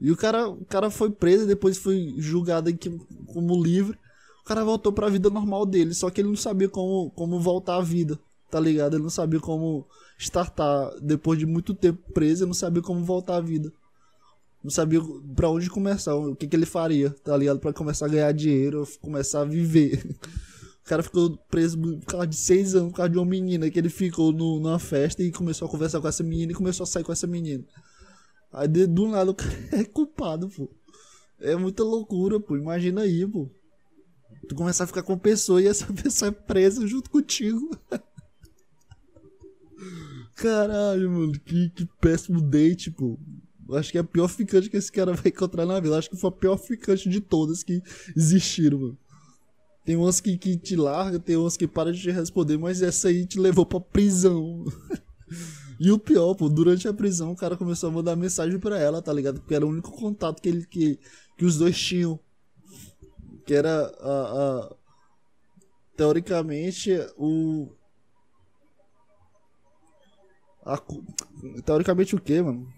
E 0.00 0.12
o 0.12 0.16
cara, 0.16 0.48
o 0.48 0.64
cara 0.64 0.90
foi 0.90 1.10
preso 1.10 1.44
depois 1.44 1.76
foi 1.76 2.14
julgado 2.18 2.68
aqui 2.68 2.96
como 3.26 3.60
livre. 3.60 3.98
O 4.42 4.44
cara 4.44 4.64
voltou 4.64 4.92
para 4.92 5.08
a 5.08 5.10
vida 5.10 5.28
normal 5.28 5.66
dele, 5.66 5.94
só 5.94 6.08
que 6.08 6.20
ele 6.20 6.28
não 6.28 6.36
sabia 6.36 6.68
como, 6.68 7.10
como 7.10 7.40
voltar 7.40 7.76
à 7.76 7.80
vida, 7.80 8.18
tá 8.48 8.60
ligado? 8.60 8.94
Ele 8.94 9.02
não 9.02 9.10
sabia 9.10 9.40
como 9.40 9.84
startar 10.16 10.92
depois 11.00 11.36
de 11.36 11.46
muito 11.46 11.74
tempo 11.74 12.12
preso, 12.12 12.44
ele 12.44 12.48
não 12.48 12.54
sabia 12.54 12.82
como 12.82 13.04
voltar 13.04 13.36
à 13.36 13.40
vida. 13.40 13.72
Não 14.62 14.70
sabia 14.70 15.00
para 15.34 15.50
onde 15.50 15.68
começar, 15.68 16.14
o 16.14 16.36
que, 16.36 16.46
que 16.46 16.54
ele 16.54 16.66
faria, 16.66 17.10
tá 17.10 17.36
ligado? 17.36 17.58
Para 17.58 17.72
começar 17.72 18.06
a 18.06 18.08
ganhar 18.08 18.32
dinheiro, 18.32 18.86
começar 19.00 19.40
a 19.40 19.44
viver. 19.44 20.04
O 20.84 20.88
cara 20.88 21.02
ficou 21.02 21.36
preso 21.48 21.78
por 21.78 22.04
causa 22.06 22.26
de 22.26 22.36
seis 22.36 22.74
anos, 22.74 22.90
por 22.90 22.96
causa 22.96 23.10
de 23.10 23.18
uma 23.18 23.26
menina 23.26 23.70
que 23.70 23.78
ele 23.78 23.88
ficou 23.88 24.32
no, 24.32 24.60
numa 24.60 24.78
festa 24.78 25.22
e 25.22 25.32
começou 25.32 25.66
a 25.66 25.70
conversar 25.70 26.00
com 26.00 26.08
essa 26.08 26.22
menina 26.22 26.52
e 26.52 26.54
começou 26.54 26.84
a 26.84 26.86
sair 26.86 27.04
com 27.04 27.12
essa 27.12 27.26
menina. 27.26 27.64
Aí 28.52 28.68
de, 28.68 28.86
do 28.86 29.08
nada 29.08 29.30
o 29.30 29.34
cara 29.34 29.52
é 29.72 29.84
culpado, 29.84 30.48
pô. 30.48 30.68
É 31.40 31.56
muita 31.56 31.82
loucura, 31.82 32.38
pô. 32.38 32.56
Imagina 32.56 33.02
aí, 33.02 33.26
pô. 33.26 33.48
Tu 34.48 34.54
começar 34.54 34.84
a 34.84 34.86
ficar 34.86 35.02
com 35.02 35.16
pessoa 35.18 35.62
e 35.62 35.66
essa 35.66 35.86
pessoa 35.94 36.28
é 36.28 36.32
presa 36.32 36.86
junto 36.86 37.10
contigo. 37.10 37.76
Caralho, 40.34 41.10
mano. 41.10 41.32
Que, 41.40 41.70
que 41.70 41.86
péssimo 42.00 42.40
date, 42.40 42.90
pô. 42.90 43.18
Acho 43.70 43.92
que 43.92 43.98
é 43.98 44.00
a 44.00 44.04
pior 44.04 44.28
ficante 44.28 44.68
que 44.68 44.76
esse 44.76 44.90
cara 44.90 45.12
vai 45.12 45.28
encontrar 45.28 45.66
na 45.66 45.78
vida. 45.80 45.96
Acho 45.96 46.10
que 46.10 46.16
foi 46.16 46.28
a 46.28 46.32
pior 46.32 46.56
ficante 46.56 47.08
de 47.08 47.20
todas 47.20 47.62
que 47.62 47.82
existiram, 48.16 48.78
mano. 48.78 48.98
Tem 49.84 49.96
umas 49.96 50.20
que, 50.20 50.38
que 50.38 50.56
te 50.56 50.76
larga, 50.76 51.18
tem 51.18 51.36
umas 51.36 51.56
que 51.56 51.66
param 51.66 51.90
de 51.90 52.00
te 52.00 52.10
responder, 52.10 52.56
mas 52.56 52.82
essa 52.82 53.08
aí 53.08 53.26
te 53.26 53.38
levou 53.38 53.66
pra 53.66 53.80
prisão. 53.80 54.64
e 55.80 55.90
o 55.90 55.98
pior, 55.98 56.34
pô, 56.34 56.48
durante 56.48 56.86
a 56.86 56.94
prisão 56.94 57.32
o 57.32 57.36
cara 57.36 57.56
começou 57.56 57.88
a 57.88 57.92
mandar 57.92 58.14
mensagem 58.14 58.60
para 58.60 58.78
ela, 58.78 59.02
tá 59.02 59.12
ligado? 59.12 59.40
Porque 59.40 59.54
era 59.54 59.66
o 59.66 59.68
único 59.68 59.90
contato 59.90 60.40
que, 60.40 60.48
ele, 60.48 60.66
que, 60.66 61.00
que 61.36 61.44
os 61.44 61.58
dois 61.58 61.76
tinham. 61.76 62.18
Que 63.44 63.54
era 63.54 63.86
a, 64.00 64.68
a 64.68 64.76
teoricamente 65.96 66.92
o 67.16 67.68
A, 70.64 70.80
teoricamente 71.64 72.14
o 72.14 72.20
quê, 72.20 72.40
mano? 72.40 72.72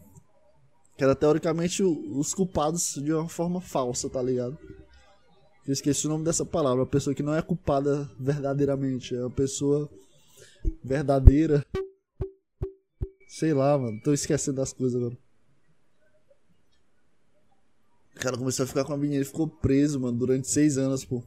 Que 0.97 1.05
era 1.05 1.15
teoricamente 1.15 1.83
os 1.83 2.33
culpados 2.33 2.95
de 2.95 3.13
uma 3.13 3.29
forma 3.29 3.61
falsa, 3.61 4.09
tá 4.09 4.23
ligado? 4.23 4.57
Eu 5.67 5.73
esqueci 5.73 6.07
o 6.07 6.11
nome 6.11 6.25
dessa 6.25 6.45
palavra. 6.45 6.83
A 6.83 6.87
pessoa 6.87 7.15
que 7.15 7.23
não 7.23 7.35
é 7.35 7.43
culpada 7.43 8.09
verdadeiramente. 8.19 9.15
É 9.15 9.21
uma 9.21 9.31
pessoa 9.31 9.91
verdadeira. 10.83 11.65
Sei 13.27 13.53
lá, 13.53 13.77
mano. 13.77 14.01
Tô 14.03 14.13
esquecendo 14.13 14.59
das 14.59 14.73
coisas 14.73 15.01
agora. 15.01 15.19
O 18.15 18.21
cara 18.21 18.39
começou 18.39 18.65
a 18.65 18.67
ficar 18.67 18.85
com 18.85 18.93
a 18.93 18.97
menina 18.97 19.23
e 19.23 19.25
ficou 19.27 19.49
preso, 19.49 19.99
mano, 19.99 20.17
durante 20.17 20.49
seis 20.49 20.79
anos, 20.79 21.05
pô. 21.05 21.23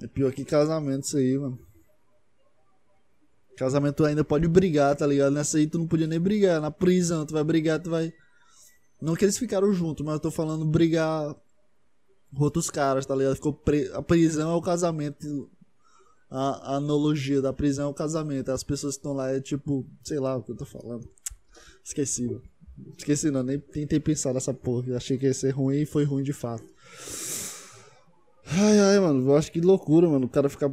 É 0.00 0.06
pior 0.06 0.32
que 0.32 0.44
casamento 0.44 1.04
isso 1.04 1.16
aí, 1.18 1.36
mano. 1.36 1.58
Casamento 3.58 4.04
ainda 4.04 4.22
pode 4.22 4.46
brigar, 4.46 4.94
tá 4.94 5.04
ligado? 5.04 5.32
Nessa 5.32 5.58
aí 5.58 5.66
tu 5.66 5.78
não 5.78 5.86
podia 5.88 6.06
nem 6.06 6.20
brigar. 6.20 6.60
Na 6.60 6.70
prisão, 6.70 7.26
tu 7.26 7.34
vai 7.34 7.42
brigar, 7.42 7.82
tu 7.82 7.90
vai. 7.90 8.12
Não 9.02 9.16
que 9.16 9.24
eles 9.24 9.36
ficaram 9.36 9.72
juntos, 9.72 10.06
mas 10.06 10.14
eu 10.14 10.20
tô 10.20 10.30
falando 10.30 10.64
brigar 10.64 11.34
com 12.32 12.44
outros 12.44 12.70
caras, 12.70 13.04
tá 13.04 13.16
ligado? 13.16 13.34
Ficou 13.34 13.52
pre... 13.52 13.90
A 13.94 14.00
prisão 14.00 14.52
é 14.52 14.54
o 14.54 14.62
casamento. 14.62 15.50
A, 16.30 16.74
a 16.74 16.76
analogia 16.76 17.42
da 17.42 17.52
prisão 17.52 17.88
é 17.88 17.90
o 17.90 17.94
casamento. 17.94 18.52
As 18.52 18.62
pessoas 18.62 18.94
que 18.94 19.00
estão 19.00 19.12
lá 19.12 19.32
é 19.32 19.40
tipo, 19.40 19.84
sei 20.04 20.20
lá 20.20 20.36
o 20.36 20.42
que 20.44 20.52
eu 20.52 20.56
tô 20.56 20.64
falando. 20.64 21.08
Esqueci. 21.82 22.40
Esqueci 22.96 23.28
não, 23.28 23.42
nem 23.42 23.58
tentei 23.58 23.98
pensar 23.98 24.32
nessa 24.32 24.54
porra. 24.54 24.96
Achei 24.96 25.18
que 25.18 25.26
ia 25.26 25.34
ser 25.34 25.50
ruim 25.50 25.78
e 25.78 25.86
foi 25.86 26.04
ruim 26.04 26.22
de 26.22 26.32
fato. 26.32 26.64
Ai, 28.46 28.78
ai, 28.78 29.00
mano, 29.00 29.28
eu 29.28 29.36
acho 29.36 29.50
que 29.50 29.60
loucura, 29.60 30.08
mano. 30.08 30.26
O 30.26 30.28
cara 30.28 30.48
ficar 30.48 30.70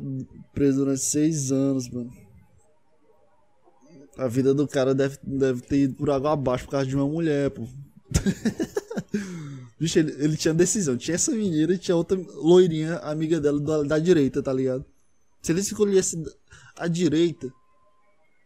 preso 0.53 0.79
durante 0.79 1.01
seis 1.01 1.51
anos, 1.51 1.89
mano. 1.89 2.24
A 4.17 4.27
vida 4.27 4.53
do 4.53 4.67
cara 4.67 4.95
deve, 4.95 5.17
deve 5.23 5.61
ter 5.61 5.77
ido 5.79 5.95
por 5.95 6.09
água 6.09 6.33
abaixo 6.33 6.65
por 6.65 6.71
causa 6.71 6.87
de 6.87 6.95
uma 6.95 7.07
mulher, 7.07 7.51
pô. 7.51 7.67
Bicho, 9.79 9.99
ele, 9.99 10.15
ele, 10.23 10.37
tinha 10.37 10.53
decisão. 10.53 10.95
Tinha 10.95 11.15
essa 11.15 11.31
menina 11.31 11.73
e 11.73 11.77
tinha 11.77 11.97
outra 11.97 12.17
loirinha, 12.35 12.97
amiga 12.99 13.41
dela 13.41 13.59
da, 13.59 13.83
da 13.83 13.99
direita, 13.99 14.41
tá 14.41 14.53
ligado? 14.53 14.85
Se 15.41 15.51
ele 15.51 15.59
escolhesse 15.59 16.23
a 16.77 16.87
direita, 16.87 17.51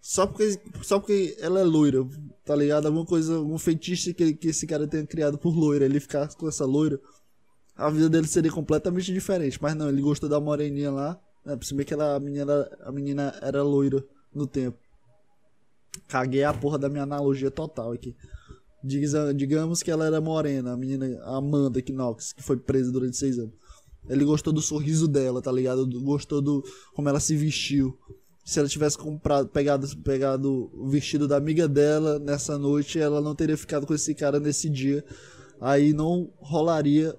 só 0.02 0.26
porque, 0.26 0.60
só 0.82 1.00
porque 1.00 1.38
ela 1.40 1.60
é 1.60 1.64
loira, 1.64 2.06
tá 2.44 2.56
ligado? 2.56 2.88
Alguma 2.88 3.06
coisa, 3.06 3.40
um 3.40 3.58
feitiço 3.58 4.14
que, 4.14 4.34
que 4.34 4.48
esse 4.48 4.66
cara 4.66 4.88
tenha 4.88 5.06
criado 5.06 5.38
por 5.38 5.56
loira, 5.56 5.86
ele 5.86 6.00
ficar 6.00 6.28
com 6.36 6.48
essa 6.48 6.66
loira, 6.66 7.00
a 7.76 7.90
vida 7.90 8.10
dele 8.10 8.28
seria 8.28 8.52
completamente 8.52 9.14
diferente. 9.14 9.60
Mas 9.62 9.76
não, 9.76 9.88
ele 9.88 10.02
gostou 10.02 10.28
da 10.28 10.40
moreninha 10.40 10.92
lá, 10.92 11.20
né? 11.46 11.56
Pra 11.56 11.86
que 11.86 11.94
ela, 11.94 12.16
a, 12.16 12.20
menina, 12.20 12.70
a 12.82 12.92
menina 12.92 13.36
era 13.42 13.62
loira 13.62 14.04
no 14.34 14.48
tempo. 14.48 14.78
Caguei 16.08 16.44
a 16.44 16.54
porra 16.54 16.78
da 16.78 16.90
minha 16.90 17.04
analogia 17.04 17.52
total 17.52 17.92
aqui. 17.92 18.16
Digamos 18.84 19.84
que 19.84 19.92
ela 19.92 20.06
era 20.06 20.22
morena, 20.22 20.74
a 20.74 20.78
menina 20.78 21.22
Amanda 21.24 21.82
Knox, 21.82 22.34
que 22.34 22.42
foi 22.42 22.58
presa 22.58 22.92
durante 22.92 23.18
seis 23.18 23.38
anos. 23.38 23.54
Ele 24.08 24.24
gostou 24.24 24.54
do 24.54 24.62
sorriso 24.62 25.08
dela, 25.08 25.42
tá 25.42 25.52
ligado? 25.52 25.86
Gostou 26.02 26.42
do 26.42 26.64
como 26.94 27.10
ela 27.10 27.20
se 27.20 27.36
vestiu. 27.36 27.98
Se 28.46 28.58
ela 28.58 28.68
tivesse 28.68 28.98
comprado, 28.98 29.50
pegado, 29.50 29.88
pegado 29.98 30.72
o 30.74 30.88
vestido 30.90 31.28
da 31.28 31.38
amiga 31.38 31.68
dela 31.68 32.18
nessa 32.18 32.58
noite, 32.58 32.98
ela 32.98 33.22
não 33.22 33.36
teria 33.36 33.58
ficado 33.58 33.86
com 33.86 33.94
esse 33.94 34.16
cara 34.16 34.40
nesse 34.40 34.70
dia. 34.70 35.04
Aí 35.62 35.94
não 35.94 36.32
rolaria 36.38 37.16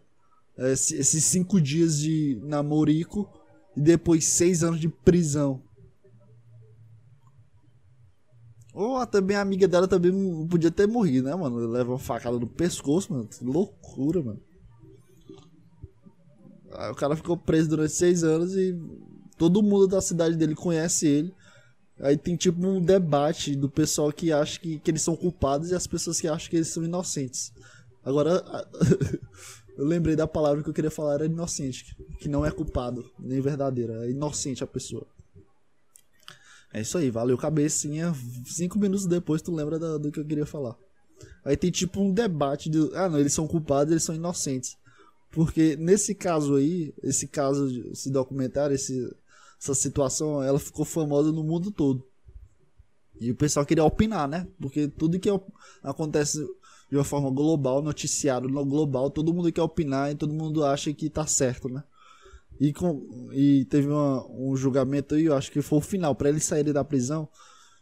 é, 0.56 0.72
esses 0.72 1.24
cinco 1.24 1.60
dias 1.60 1.98
de 1.98 2.40
namorico 2.42 3.30
e 3.76 3.80
depois 3.80 4.24
seis 4.24 4.64
anos 4.64 4.80
de 4.80 4.88
prisão. 4.88 5.62
Ou 8.72 9.04
também 9.06 9.36
a 9.36 9.40
amiga 9.40 9.66
dela 9.66 9.88
também 9.88 10.12
podia 10.48 10.70
ter 10.70 10.86
morrido, 10.86 11.28
né, 11.28 11.34
mano? 11.34 11.56
Leva 11.56 11.90
uma 11.90 11.98
facada 11.98 12.38
no 12.38 12.46
pescoço, 12.46 13.12
mano. 13.12 13.26
Que 13.26 13.44
loucura, 13.44 14.22
mano. 14.22 14.40
Aí 16.72 16.90
o 16.90 16.94
cara 16.94 17.16
ficou 17.16 17.36
preso 17.36 17.70
durante 17.70 17.92
seis 17.92 18.22
anos 18.22 18.54
e 18.54 18.78
todo 19.36 19.62
mundo 19.62 19.88
da 19.88 20.00
cidade 20.00 20.36
dele 20.36 20.54
conhece 20.54 21.06
ele. 21.06 21.34
Aí 21.98 22.16
tem 22.16 22.36
tipo 22.36 22.64
um 22.66 22.80
debate 22.80 23.54
do 23.54 23.68
pessoal 23.68 24.12
que 24.12 24.32
acha 24.32 24.58
que, 24.58 24.78
que 24.78 24.90
eles 24.90 25.02
são 25.02 25.16
culpados 25.16 25.70
e 25.70 25.74
as 25.74 25.86
pessoas 25.86 26.20
que 26.20 26.28
acham 26.28 26.48
que 26.48 26.56
eles 26.56 26.68
são 26.68 26.84
inocentes. 26.84 27.52
Agora, 28.04 28.42
eu 29.76 29.84
lembrei 29.84 30.16
da 30.16 30.26
palavra 30.26 30.62
que 30.62 30.70
eu 30.70 30.74
queria 30.74 30.90
falar, 30.90 31.14
era 31.14 31.26
inocente. 31.26 31.96
Que 32.20 32.28
não 32.28 32.46
é 32.46 32.50
culpado, 32.50 33.04
nem 33.18 33.40
verdadeira. 33.40 34.06
É 34.06 34.10
inocente 34.10 34.62
a 34.62 34.66
pessoa. 34.66 35.06
É 36.72 36.80
isso 36.80 36.96
aí, 36.98 37.10
valeu 37.10 37.36
cabecinha. 37.36 38.14
Cinco 38.46 38.78
minutos 38.78 39.06
depois 39.06 39.42
tu 39.42 39.54
lembra 39.54 39.78
do, 39.78 39.98
do 39.98 40.12
que 40.12 40.20
eu 40.20 40.24
queria 40.24 40.46
falar. 40.46 40.76
Aí 41.44 41.56
tem 41.56 41.70
tipo 41.70 42.00
um 42.00 42.12
debate 42.12 42.70
de. 42.70 42.78
Ah, 42.94 43.08
não, 43.08 43.18
eles 43.18 43.34
são 43.34 43.46
culpados, 43.46 43.90
eles 43.90 44.04
são 44.04 44.14
inocentes. 44.14 44.76
Porque 45.30 45.76
nesse 45.76 46.14
caso 46.14 46.56
aí, 46.56 46.94
esse 47.02 47.26
caso, 47.26 47.66
esse 47.92 48.10
documentário, 48.10 48.74
esse, 48.74 49.08
essa 49.60 49.74
situação, 49.74 50.42
ela 50.42 50.58
ficou 50.58 50.84
famosa 50.84 51.30
no 51.32 51.42
mundo 51.44 51.70
todo. 51.70 52.04
E 53.20 53.30
o 53.30 53.36
pessoal 53.36 53.66
queria 53.66 53.84
opinar, 53.84 54.26
né? 54.26 54.46
Porque 54.60 54.88
tudo 54.88 55.20
que 55.20 55.28
acontece 55.82 56.38
de 56.90 56.96
uma 56.96 57.04
forma 57.04 57.30
global, 57.30 57.82
noticiado 57.82 58.48
no 58.48 58.64
global, 58.64 59.10
todo 59.10 59.32
mundo 59.32 59.52
quer 59.52 59.62
opinar 59.62 60.10
e 60.10 60.14
todo 60.16 60.34
mundo 60.34 60.64
acha 60.64 60.92
que 60.92 61.08
tá 61.08 61.26
certo, 61.26 61.68
né? 61.68 61.84
E, 62.60 62.74
com, 62.74 63.30
e 63.32 63.64
teve 63.64 63.88
uma, 63.88 64.30
um 64.30 64.54
julgamento 64.54 65.14
aí, 65.14 65.24
eu 65.24 65.34
acho 65.34 65.50
que 65.50 65.62
foi 65.62 65.78
o 65.78 65.82
final, 65.82 66.14
para 66.14 66.28
eles 66.28 66.44
saírem 66.44 66.74
da 66.74 66.84
prisão. 66.84 67.26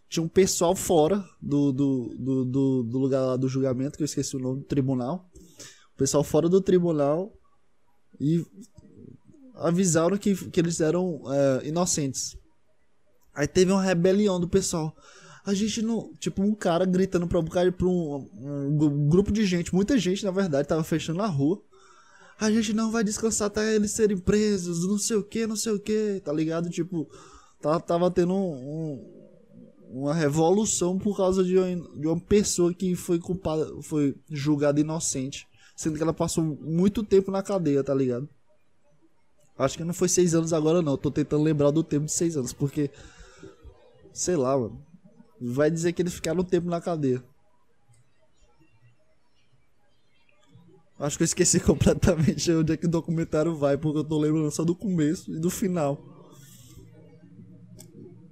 Tinha 0.09 0.23
um 0.23 0.29
pessoal 0.29 0.77
fora 0.77 1.23
do, 1.43 1.73
do, 1.73 2.15
do, 2.17 2.45
do, 2.45 2.83
do 2.85 2.99
lugar 2.99 3.21
lá 3.23 3.37
do 3.37 3.49
julgamento, 3.49 3.97
que 3.97 4.05
eu 4.05 4.07
esqueci 4.07 4.37
o 4.37 4.39
nome, 4.39 4.61
do 4.61 4.67
tribunal. 4.67 5.29
O 5.95 5.99
pessoal 5.99 6.23
fora 6.23 6.49
do 6.49 6.61
tribunal 6.61 7.37
e 8.21 8.47
avisaram 9.57 10.17
que, 10.17 10.35
que 10.49 10.61
eles 10.61 10.81
eram 10.81 11.23
é, 11.27 11.67
inocentes. 11.67 12.37
Aí 13.35 13.49
teve 13.49 13.73
uma 13.73 13.83
rebelião 13.83 14.39
do 14.39 14.49
pessoal. 14.49 14.97
A 15.45 15.55
gente 15.55 15.83
não. 15.83 16.15
Tipo, 16.21 16.43
um 16.43 16.55
cara 16.55 16.85
gritando 16.85 17.27
pra 17.27 17.41
um, 17.41 17.45
pra 17.45 17.87
um, 17.87 18.31
um 18.41 19.09
grupo 19.09 19.33
de 19.33 19.45
gente, 19.45 19.75
muita 19.75 19.99
gente 19.99 20.25
na 20.25 20.31
verdade, 20.31 20.69
tava 20.69 20.85
fechando 20.85 21.21
a 21.23 21.27
rua 21.27 21.61
a 22.41 22.51
gente 22.51 22.73
não 22.73 22.91
vai 22.91 23.03
descansar 23.03 23.49
até 23.49 23.75
eles 23.75 23.91
serem 23.91 24.17
presos, 24.17 24.87
não 24.87 24.97
sei 24.97 25.17
o 25.17 25.25
que, 25.25 25.47
não 25.47 25.57
sei 25.57 25.73
o 25.73 25.81
que, 25.81 26.21
tá 26.25 26.33
ligado? 26.33 26.71
Tipo, 26.71 27.09
tá, 27.61 27.81
tava 27.81 28.11
tendo 28.11 28.33
um, 28.33 28.53
um, 28.53 30.01
uma 30.03 30.15
revolução 30.15 30.97
por 30.99 31.17
causa 31.17 31.43
de 31.43 31.59
uma, 31.59 31.99
de 31.99 32.07
uma 32.07 32.21
pessoa 32.21 32.73
que 32.73 32.95
foi 32.95 33.19
culpada, 33.19 33.67
foi 33.83 34.15
julgada 34.31 34.81
inocente, 34.81 35.49
sendo 35.77 35.97
que 35.97 36.03
ela 36.03 36.15
passou 36.15 36.45
muito 36.45 37.03
tempo 37.03 37.31
na 37.33 37.43
cadeia, 37.43 37.83
tá 37.83 37.93
ligado? 37.93 38.29
Acho 39.59 39.77
que 39.77 39.83
não 39.83 39.93
foi 39.93 40.09
seis 40.09 40.33
anos 40.33 40.53
agora 40.53 40.81
não, 40.81 40.97
tô 40.97 41.11
tentando 41.11 41.43
lembrar 41.43 41.73
do 41.73 41.83
tempo 41.83 42.07
de 42.07 42.13
seis 42.13 42.37
anos, 42.37 42.53
porque, 42.53 42.89
sei 44.13 44.37
lá, 44.37 44.57
mano, 44.57 44.81
vai 45.41 45.69
dizer 45.69 45.93
que 45.93 46.01
eles 46.01 46.15
ficaram 46.15 46.41
um 46.43 46.45
tempo 46.45 46.69
na 46.69 46.81
cadeia. 46.81 47.21
Acho 50.99 51.17
que 51.17 51.23
eu 51.23 51.27
esqueci 51.27 51.61
completamente 51.65 52.51
onde 52.53 52.73
é 52.73 52.77
que 52.77 52.87
o 52.87 52.91
documentário 52.91 53.55
vai, 53.55 53.79
porque 53.79 53.99
eu 53.99 54.05
tô 54.05 54.19
lembrando 54.19 54.51
só 54.51 54.65
do 54.65 54.75
começo 54.75 55.33
e 55.33 55.39
do 55.39 55.51
final. 55.51 56.03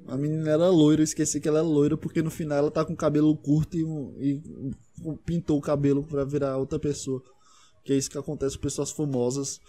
A 0.09 0.17
menina 0.17 0.51
era 0.51 0.69
loira, 0.69 1.01
eu 1.01 1.05
esqueci 1.05 1.41
que 1.41 1.49
ela 1.49 1.59
era 1.59 1.67
loira, 1.67 1.97
porque 1.97 2.23
no 2.23 2.31
final 2.31 2.59
ela 2.59 2.71
tá 2.71 2.85
com 2.85 2.93
o 2.93 2.97
cabelo 2.97 3.37
curto 3.37 3.77
e, 3.77 3.83
e 4.21 4.41
pintou 5.25 5.59
o 5.59 5.63
cabelo 5.63 6.05
para 6.05 6.25
virar 6.25 6.57
outra 6.57 6.79
pessoa. 6.79 7.23
Que 7.85 7.93
é 7.93 7.97
isso 7.97 8.11
que 8.11 8.19
acontece 8.19 8.57
com 8.57 8.63
pessoas 8.63 8.91
famosas. 8.91 9.61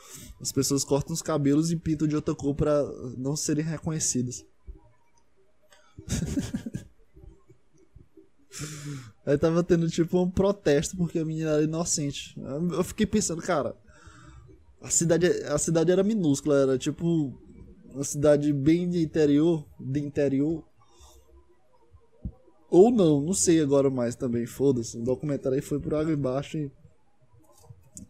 As 0.42 0.52
pessoas 0.52 0.84
cortam 0.84 1.14
os 1.14 1.22
cabelos 1.22 1.72
e 1.72 1.76
pintam 1.76 2.08
de 2.08 2.16
outra 2.16 2.34
cor 2.36 2.56
para 2.56 2.84
não 3.16 3.36
serem 3.36 3.64
reconhecidas. 3.64 4.44
Aí 9.26 9.38
tava 9.38 9.64
tendo 9.64 9.90
tipo 9.90 10.22
um 10.22 10.30
protesto 10.30 10.96
porque 10.96 11.20
a 11.20 11.26
menina 11.26 11.52
era 11.52 11.64
inocente. 11.64 12.36
Eu 12.72 12.84
fiquei 12.84 13.06
pensando, 13.06 13.42
cara, 13.42 13.76
a 14.82 14.90
cidade, 14.90 15.28
a 15.44 15.58
cidade 15.58 15.92
era 15.92 16.04
minúscula, 16.04 16.62
era 16.62 16.78
tipo 16.78 17.38
uma 17.94 18.04
cidade 18.04 18.54
bem 18.54 18.90
de 18.90 19.02
interior, 19.02 19.66
de 19.80 20.00
interior. 20.00 20.64
Ou 22.70 22.92
não, 22.92 23.22
não 23.22 23.34
sei 23.34 23.62
agora 23.62 23.90
mais 23.90 24.16
também, 24.16 24.46
foda-se. 24.46 24.98
O 24.98 25.04
documentário 25.04 25.56
aí 25.56 25.62
foi 25.62 25.80
por 25.80 25.94
água 25.94 26.14
embaixo 26.14 26.58
e. 26.58 26.72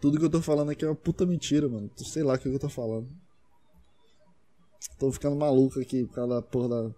Tudo 0.01 0.19
que 0.19 0.25
eu 0.25 0.29
tô 0.29 0.41
falando 0.41 0.69
aqui 0.71 0.83
é 0.83 0.89
uma 0.89 0.95
puta 0.95 1.25
mentira, 1.25 1.69
mano. 1.69 1.89
Sei 1.95 2.21
lá 2.21 2.33
o 2.33 2.37
que 2.37 2.49
eu 2.49 2.59
tô 2.59 2.67
falando. 2.67 3.07
Tô 4.99 5.11
ficando 5.11 5.35
maluco 5.35 5.79
aqui 5.79 6.05
por 6.05 6.15
causa 6.15 6.35
da 6.35 6.41
porra 6.41 6.69
da. 6.69 6.95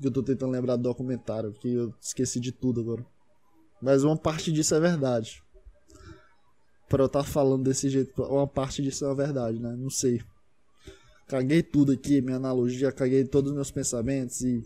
Que 0.00 0.08
eu 0.08 0.10
tô 0.10 0.22
tentando 0.22 0.52
lembrar 0.52 0.76
do 0.76 0.82
documentário, 0.82 1.52
que 1.52 1.72
eu 1.72 1.94
esqueci 2.00 2.40
de 2.40 2.50
tudo 2.50 2.80
agora. 2.80 3.06
Mas 3.80 4.04
uma 4.04 4.16
parte 4.16 4.52
disso 4.52 4.74
é 4.74 4.80
verdade. 4.80 5.42
Pra 6.88 7.02
eu 7.02 7.06
estar 7.06 7.22
tá 7.22 7.28
falando 7.28 7.64
desse 7.64 7.88
jeito, 7.88 8.22
uma 8.22 8.46
parte 8.46 8.82
disso 8.82 9.04
é 9.04 9.14
verdade, 9.14 9.58
né? 9.58 9.74
Não 9.76 9.90
sei. 9.90 10.22
Caguei 11.26 11.62
tudo 11.62 11.92
aqui, 11.92 12.20
minha 12.20 12.36
analogia, 12.36 12.92
caguei 12.92 13.24
todos 13.24 13.50
os 13.50 13.56
meus 13.56 13.70
pensamentos 13.70 14.40
e. 14.42 14.62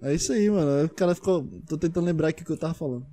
É 0.00 0.14
isso 0.14 0.32
aí, 0.32 0.48
mano. 0.48 0.86
O 0.86 0.88
cara 0.90 1.12
ficou. 1.12 1.44
Tô 1.66 1.76
tentando 1.76 2.04
lembrar 2.04 2.28
aqui 2.28 2.42
o 2.42 2.46
que 2.46 2.52
eu 2.52 2.56
tava 2.56 2.74
falando. 2.74 3.04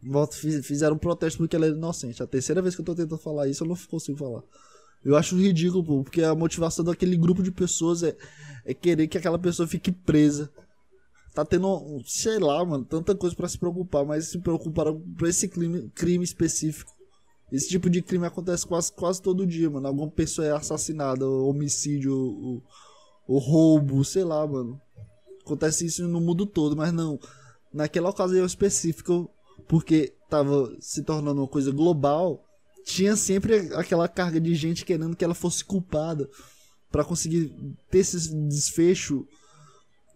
Volta, 0.00 0.36
fizeram 0.36 0.94
um 0.94 0.98
protesto 0.98 1.38
porque 1.38 1.56
ela 1.56 1.66
era 1.66 1.74
inocente. 1.74 2.22
A 2.22 2.26
terceira 2.26 2.62
vez 2.62 2.74
que 2.74 2.80
eu 2.80 2.84
tô 2.84 2.94
tentando 2.94 3.18
falar 3.18 3.48
isso, 3.48 3.64
eu 3.64 3.68
não 3.68 3.76
consigo 3.76 4.16
falar. 4.16 4.42
Eu 5.04 5.16
acho 5.16 5.36
ridículo, 5.36 5.82
porque 6.04 6.22
a 6.22 6.34
motivação 6.34 6.84
daquele 6.84 7.16
grupo 7.16 7.42
de 7.42 7.50
pessoas 7.50 8.02
é, 8.02 8.16
é 8.64 8.72
querer 8.72 9.08
que 9.08 9.18
aquela 9.18 9.38
pessoa 9.38 9.66
fique 9.66 9.90
presa. 9.90 10.50
Tá 11.34 11.44
tendo, 11.44 12.02
sei 12.04 12.38
lá, 12.38 12.64
mano, 12.64 12.84
tanta 12.84 13.14
coisa 13.14 13.34
para 13.34 13.48
se 13.48 13.58
preocupar, 13.58 14.04
mas 14.04 14.28
se 14.28 14.38
preocuparam 14.38 15.00
por 15.18 15.26
esse 15.26 15.48
crime, 15.48 15.90
crime 15.94 16.22
específico. 16.22 16.92
Esse 17.50 17.68
tipo 17.68 17.90
de 17.90 18.00
crime 18.00 18.26
acontece 18.26 18.66
quase, 18.66 18.92
quase 18.92 19.20
todo 19.20 19.46
dia, 19.46 19.68
mano. 19.68 19.86
Alguma 19.86 20.10
pessoa 20.10 20.46
é 20.46 20.52
assassinada, 20.52 21.28
homicídio, 21.28 22.14
o, 22.14 22.62
o 23.26 23.38
roubo, 23.38 24.04
sei 24.04 24.24
lá, 24.24 24.46
mano. 24.46 24.80
Acontece 25.44 25.86
isso 25.86 26.06
no 26.06 26.20
mundo 26.20 26.46
todo, 26.46 26.76
mas 26.76 26.92
não. 26.92 27.18
Naquela 27.72 28.10
ocasião 28.10 28.46
específica, 28.46 29.12
porque 29.66 30.14
tava 30.30 30.74
se 30.80 31.02
tornando 31.02 31.40
uma 31.40 31.48
coisa 31.48 31.70
global, 31.70 32.44
tinha 32.84 33.16
sempre 33.16 33.72
aquela 33.74 34.08
carga 34.08 34.40
de 34.40 34.54
gente 34.54 34.84
querendo 34.84 35.16
que 35.16 35.24
ela 35.24 35.34
fosse 35.34 35.64
culpada 35.64 36.28
para 36.90 37.04
conseguir 37.04 37.54
ter 37.90 37.98
esse 37.98 38.34
desfecho 38.48 39.26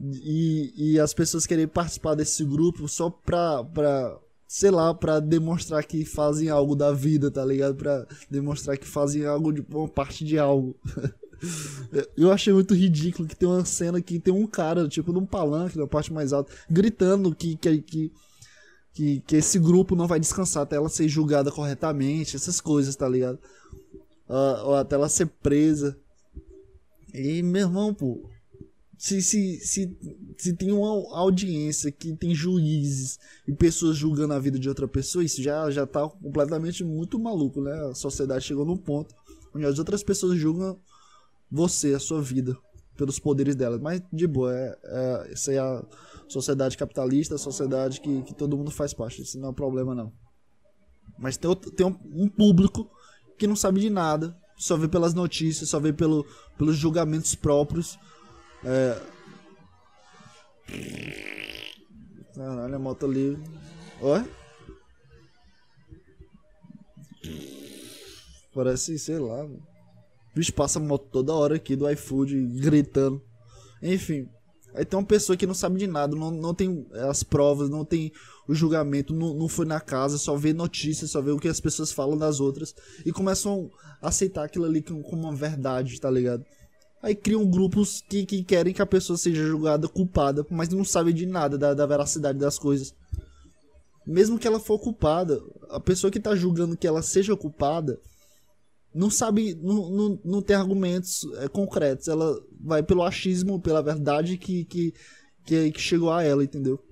e, 0.00 0.72
e 0.76 1.00
as 1.00 1.14
pessoas 1.14 1.46
querem 1.46 1.66
participar 1.66 2.14
desse 2.14 2.44
grupo 2.44 2.86
só 2.86 3.08
pra, 3.08 3.64
pra 3.64 4.18
sei 4.46 4.70
lá, 4.70 4.94
pra 4.94 5.20
demonstrar 5.20 5.84
que 5.84 6.04
fazem 6.04 6.48
algo 6.48 6.76
da 6.76 6.92
vida, 6.92 7.30
tá 7.30 7.44
ligado? 7.44 7.74
Pra 7.74 8.06
demonstrar 8.30 8.76
que 8.76 8.86
fazem 8.86 9.24
algo 9.26 9.52
de 9.52 9.64
uma 9.68 9.88
parte 9.88 10.24
de 10.24 10.38
algo. 10.38 10.76
Eu 12.16 12.32
achei 12.32 12.52
muito 12.52 12.74
ridículo 12.74 13.28
que 13.28 13.36
tem 13.36 13.48
uma 13.48 13.64
cena 13.64 14.00
que 14.00 14.18
tem 14.18 14.32
um 14.32 14.46
cara, 14.46 14.88
tipo, 14.88 15.12
num 15.12 15.26
palanque, 15.26 15.78
na 15.78 15.86
parte 15.86 16.12
mais 16.12 16.32
alta, 16.32 16.52
gritando 16.70 17.34
que, 17.34 17.56
que, 17.56 17.82
que, 17.82 18.12
que, 18.96 19.20
que 19.26 19.36
esse 19.36 19.58
grupo 19.58 19.94
não 19.94 20.06
vai 20.06 20.18
descansar 20.18 20.62
até 20.62 20.76
ela 20.76 20.88
ser 20.88 21.06
julgada 21.06 21.52
corretamente, 21.52 22.34
essas 22.34 22.62
coisas, 22.62 22.96
tá 22.96 23.06
ligado? 23.06 23.38
Uh, 24.26 24.64
ou 24.64 24.74
até 24.74 24.94
ela 24.94 25.06
ser 25.06 25.26
presa. 25.26 25.98
E, 27.12 27.42
meu 27.42 27.66
irmão, 27.66 27.92
pô, 27.92 28.26
se, 28.96 29.20
se, 29.20 29.60
se, 29.60 29.94
se 30.38 30.52
tem 30.54 30.72
uma 30.72 31.14
audiência 31.14 31.92
que 31.92 32.16
tem 32.16 32.34
juízes 32.34 33.18
e 33.46 33.52
pessoas 33.52 33.98
julgando 33.98 34.32
a 34.32 34.38
vida 34.38 34.58
de 34.58 34.66
outra 34.66 34.88
pessoa, 34.88 35.22
isso 35.22 35.42
já, 35.42 35.70
já 35.70 35.86
tá 35.86 36.08
completamente 36.08 36.82
muito 36.82 37.18
maluco, 37.18 37.60
né? 37.60 37.72
A 37.90 37.94
sociedade 37.94 38.46
chegou 38.46 38.64
num 38.64 38.78
ponto 38.78 39.14
onde 39.54 39.66
as 39.66 39.78
outras 39.78 40.02
pessoas 40.02 40.38
julgam 40.38 40.78
você, 41.50 41.92
a 41.92 42.00
sua 42.00 42.22
vida, 42.22 42.56
pelos 42.96 43.18
poderes 43.18 43.54
delas. 43.54 43.78
Mas, 43.78 44.00
de 44.10 44.26
boa, 44.26 44.56
é, 44.56 44.78
é, 44.84 45.32
isso 45.34 45.50
é 45.50 45.58
a 45.58 45.84
sociedade 46.28 46.76
capitalista, 46.76 47.34
a 47.34 47.38
sociedade 47.38 48.00
que, 48.00 48.22
que 48.22 48.34
todo 48.34 48.56
mundo 48.56 48.70
faz 48.70 48.92
parte. 48.92 49.22
Isso 49.22 49.38
não 49.38 49.48
é 49.48 49.50
um 49.50 49.54
problema, 49.54 49.94
não. 49.94 50.12
Mas 51.18 51.36
tem, 51.36 51.48
outro, 51.48 51.70
tem 51.70 51.86
um, 51.86 51.98
um 52.12 52.28
público 52.28 52.90
que 53.38 53.46
não 53.46 53.56
sabe 53.56 53.80
de 53.80 53.90
nada, 53.90 54.36
só 54.56 54.76
vê 54.76 54.88
pelas 54.88 55.14
notícias, 55.14 55.68
só 55.68 55.78
vê 55.78 55.92
pelo, 55.92 56.26
pelos 56.56 56.76
julgamentos 56.76 57.34
próprios. 57.34 57.98
É... 58.64 59.00
Caralho, 62.34 62.74
a 62.74 62.78
moto 62.78 63.06
ali. 63.06 63.38
Oi? 64.00 64.24
Parece, 68.54 68.98
sei 68.98 69.18
lá, 69.18 69.42
mano. 69.42 69.62
Bicho 70.34 70.52
passa 70.52 70.78
moto 70.78 71.08
toda 71.10 71.32
hora 71.32 71.56
aqui 71.56 71.76
do 71.76 71.88
iFood 71.90 72.46
gritando. 72.60 73.22
Enfim. 73.82 74.28
Aí 74.76 74.84
tem 74.84 74.98
uma 74.98 75.06
pessoa 75.06 75.36
que 75.36 75.46
não 75.46 75.54
sabe 75.54 75.78
de 75.78 75.86
nada, 75.86 76.14
não, 76.14 76.30
não 76.30 76.52
tem 76.52 76.86
as 77.08 77.22
provas, 77.22 77.70
não 77.70 77.82
tem 77.82 78.12
o 78.46 78.54
julgamento, 78.54 79.14
não, 79.14 79.34
não 79.34 79.48
foi 79.48 79.64
na 79.64 79.80
casa, 79.80 80.18
só 80.18 80.36
vê 80.36 80.52
notícias, 80.52 81.10
só 81.10 81.22
vê 81.22 81.30
o 81.30 81.38
que 81.38 81.48
as 81.48 81.58
pessoas 81.58 81.90
falam 81.90 82.16
das 82.16 82.40
outras 82.40 82.74
e 83.04 83.10
começam 83.10 83.70
a 84.02 84.08
aceitar 84.08 84.44
aquilo 84.44 84.66
ali 84.66 84.82
como 84.82 85.22
uma 85.22 85.34
verdade, 85.34 85.98
tá 85.98 86.10
ligado? 86.10 86.44
Aí 87.02 87.14
criam 87.14 87.48
grupos 87.48 88.02
que, 88.06 88.26
que 88.26 88.44
querem 88.44 88.74
que 88.74 88.82
a 88.82 88.86
pessoa 88.86 89.16
seja 89.16 89.46
julgada 89.46 89.88
culpada, 89.88 90.44
mas 90.50 90.68
não 90.68 90.84
sabe 90.84 91.12
de 91.12 91.24
nada 91.24 91.56
da, 91.56 91.72
da 91.72 91.86
veracidade 91.86 92.38
das 92.38 92.58
coisas. 92.58 92.94
Mesmo 94.06 94.38
que 94.38 94.46
ela 94.46 94.60
for 94.60 94.78
culpada, 94.78 95.40
a 95.70 95.80
pessoa 95.80 96.10
que 96.10 96.20
tá 96.20 96.36
julgando 96.36 96.76
que 96.76 96.86
ela 96.86 97.02
seja 97.02 97.34
culpada 97.34 97.98
não 98.96 99.10
sabe, 99.10 99.54
não, 99.62 99.90
não, 99.90 100.20
não 100.24 100.42
tem 100.42 100.56
argumentos 100.56 101.28
é, 101.36 101.48
concretos. 101.48 102.08
Ela 102.08 102.40
vai 102.58 102.82
pelo 102.82 103.02
achismo, 103.02 103.60
pela 103.60 103.82
verdade 103.82 104.38
que, 104.38 104.64
que, 104.64 104.94
que, 105.44 105.70
que 105.70 105.80
chegou 105.80 106.10
a 106.10 106.22
ela, 106.22 106.42
entendeu? 106.42 106.82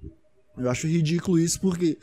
Eu 0.56 0.70
acho 0.70 0.86
ridículo 0.86 1.38
isso 1.38 1.58
porque 1.60 1.98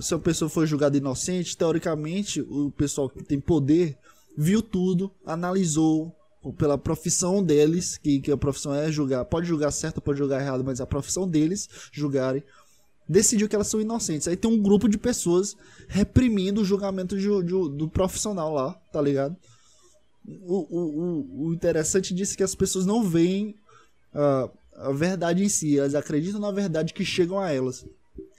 se 0.00 0.14
a 0.14 0.18
pessoa 0.18 0.50
for 0.50 0.66
julgada 0.66 0.98
inocente, 0.98 1.56
teoricamente 1.56 2.42
o 2.42 2.70
pessoal 2.70 3.08
que 3.08 3.24
tem 3.24 3.40
poder 3.40 3.96
viu 4.36 4.60
tudo, 4.60 5.10
analisou 5.24 6.14
pela 6.56 6.78
profissão 6.78 7.42
deles, 7.42 7.96
que, 7.96 8.20
que 8.20 8.30
a 8.30 8.36
profissão 8.36 8.74
é 8.74 8.92
julgar, 8.92 9.24
pode 9.24 9.46
julgar 9.46 9.72
certo, 9.72 10.00
pode 10.00 10.18
julgar 10.18 10.40
errado, 10.40 10.62
mas 10.62 10.80
a 10.80 10.86
profissão 10.86 11.26
deles 11.26 11.68
julgarem 11.90 12.44
decidiu 13.08 13.48
que 13.48 13.54
elas 13.54 13.68
são 13.68 13.80
inocentes. 13.80 14.28
Aí 14.28 14.36
tem 14.36 14.50
um 14.50 14.62
grupo 14.62 14.88
de 14.88 14.98
pessoas 14.98 15.56
reprimindo 15.88 16.60
o 16.60 16.64
julgamento 16.64 17.16
de, 17.16 17.28
de, 17.42 17.52
do 17.76 17.88
profissional 17.88 18.52
lá, 18.52 18.74
tá 18.92 19.00
ligado? 19.00 19.34
O, 20.26 20.66
o, 20.78 21.46
o, 21.46 21.54
interessante 21.54 22.12
disso 22.12 22.34
é 22.34 22.36
que 22.36 22.42
as 22.42 22.54
pessoas 22.54 22.84
não 22.84 23.02
veem 23.02 23.54
a, 24.12 24.50
a 24.76 24.92
verdade 24.92 25.42
em 25.42 25.48
si, 25.48 25.78
elas 25.78 25.94
acreditam 25.94 26.38
na 26.38 26.50
verdade 26.50 26.92
que 26.92 27.02
chegam 27.02 27.40
a 27.40 27.50
elas, 27.50 27.86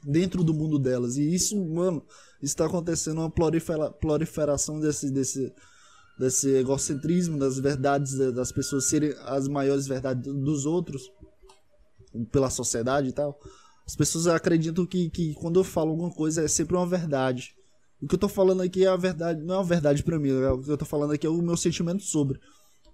dentro 0.03 0.43
do 0.43 0.53
mundo 0.53 0.77
delas. 0.77 1.17
E 1.17 1.33
isso, 1.33 1.57
mano, 1.65 2.03
está 2.43 2.67
acontecendo 2.67 3.21
uma 3.21 3.31
prolifera, 3.31 3.89
proliferação 3.89 4.79
desse, 4.79 5.09
desse, 5.09 5.51
desse 6.19 6.49
egocentrismo, 6.57 7.39
das 7.39 7.57
verdades 7.57 8.15
das 8.35 8.51
pessoas 8.51 8.87
serem 8.87 9.15
as 9.25 9.47
maiores 9.47 9.87
verdades 9.87 10.31
dos 10.31 10.67
outros, 10.67 11.11
pela 12.31 12.51
sociedade 12.51 13.09
e 13.09 13.13
tal 13.13 13.39
as 13.89 13.95
pessoas 13.95 14.27
acreditam 14.27 14.85
que, 14.85 15.09
que 15.09 15.33
quando 15.33 15.59
eu 15.59 15.63
falo 15.63 15.89
alguma 15.89 16.11
coisa 16.11 16.43
é 16.43 16.47
sempre 16.47 16.75
uma 16.75 16.85
verdade. 16.85 17.55
O 17.99 18.07
que 18.07 18.13
eu 18.13 18.19
tô 18.19 18.29
falando 18.29 18.61
aqui 18.61 18.85
é 18.85 18.87
a 18.87 18.95
verdade, 18.95 19.41
não 19.41 19.55
é 19.55 19.57
uma 19.57 19.63
verdade 19.63 20.03
para 20.03 20.19
mim, 20.19 20.29
é 20.29 20.51
o 20.51 20.61
que 20.61 20.69
eu 20.69 20.77
tô 20.77 20.85
falando 20.85 21.11
aqui 21.11 21.25
é 21.25 21.29
o 21.29 21.41
meu 21.41 21.57
sentimento 21.57 22.03
sobre. 22.03 22.39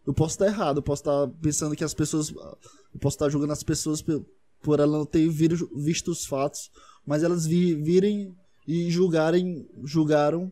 Eu 0.07 0.13
posso 0.13 0.35
estar 0.35 0.45
errado, 0.45 0.77
eu 0.77 0.81
posso 0.81 1.01
estar 1.01 1.27
pensando 1.41 1.75
que 1.75 1.83
as 1.83 1.93
pessoas. 1.93 2.29
Eu 2.29 2.99
posso 3.01 3.17
estar 3.17 3.27
julgando 3.27 3.51
as 3.51 3.61
pessoas 3.61 4.01
por, 4.01 4.79
ela 4.79 4.97
não 4.97 5.05
ter 5.05 5.27
visto 5.27 6.11
os 6.11 6.25
fatos, 6.25 6.71
mas 7.05 7.23
elas 7.23 7.45
vi, 7.45 7.75
virem 7.75 8.33
e 8.65 8.89
julgarem. 8.89 9.67
julgaram 9.83 10.49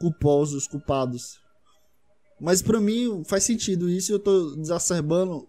culposos, 0.00 0.66
culpados. 0.66 1.38
Mas 2.40 2.60
para 2.60 2.80
mim 2.80 3.22
faz 3.28 3.44
sentido 3.44 3.88
isso 3.88 4.10
eu 4.10 4.18
tô 4.18 4.56
exacerbando, 4.58 5.48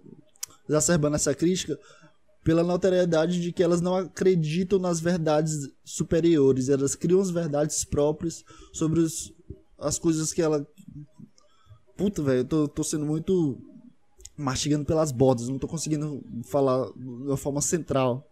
exacerbando 0.70 1.16
essa 1.16 1.34
crítica 1.34 1.76
pela 2.44 2.64
notoriedade 2.64 3.40
de 3.40 3.52
que 3.52 3.64
elas 3.64 3.80
não 3.80 3.96
acreditam 3.96 4.78
nas 4.78 5.00
verdades 5.00 5.70
superiores, 5.84 6.70
elas 6.70 6.94
criam 6.94 7.22
as 7.22 7.30
verdades 7.30 7.86
próprias 7.86 8.44
sobre 8.74 9.00
os, 9.00 9.34
as 9.80 9.98
coisas 9.98 10.34
que 10.34 10.42
ela. 10.42 10.68
Puta, 11.96 12.22
velho, 12.22 12.40
eu 12.40 12.46
tô, 12.46 12.68
tô 12.68 12.84
sendo 12.84 13.06
muito 13.06 13.58
mastigando 14.36 14.84
pelas 14.84 15.12
bordas, 15.12 15.48
não 15.48 15.60
tô 15.60 15.68
conseguindo 15.68 16.22
falar 16.46 16.92
de 16.92 17.08
uma 17.08 17.38
forma 17.38 17.62
central. 17.62 18.28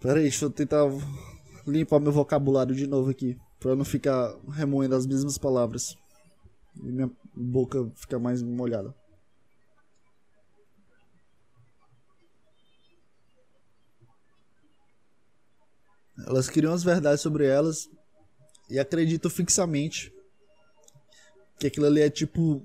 Pera 0.00 0.18
aí, 0.18 0.24
deixa 0.24 0.44
eu 0.44 0.50
tentar 0.50 0.84
limpar 1.66 1.98
meu 2.00 2.12
vocabulário 2.12 2.74
de 2.74 2.86
novo 2.86 3.10
aqui, 3.10 3.36
pra 3.58 3.74
não 3.74 3.84
ficar 3.84 4.34
remoendo 4.50 4.94
as 4.94 5.06
mesmas 5.06 5.36
palavras 5.36 5.96
e 6.82 6.92
minha 6.92 7.10
boca 7.34 7.90
ficar 7.96 8.18
mais 8.18 8.42
molhada. 8.42 8.94
Elas 16.24 16.48
criam 16.48 16.72
as 16.72 16.82
verdades 16.82 17.20
sobre 17.20 17.46
elas 17.46 17.88
e 18.70 18.78
acreditam 18.78 19.30
fixamente 19.30 20.12
que 21.58 21.66
aquilo 21.66 21.86
ali 21.86 22.00
é 22.00 22.10
tipo 22.10 22.62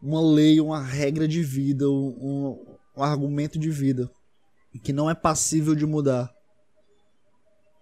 uma 0.00 0.20
lei, 0.20 0.60
uma 0.60 0.82
regra 0.82 1.26
de 1.26 1.42
vida, 1.42 1.88
um, 1.90 2.64
um 2.96 3.02
argumento 3.02 3.58
de 3.58 3.70
vida 3.70 4.10
que 4.78 4.92
não 4.92 5.10
é 5.10 5.14
passível 5.14 5.74
de 5.74 5.86
mudar. 5.86 6.32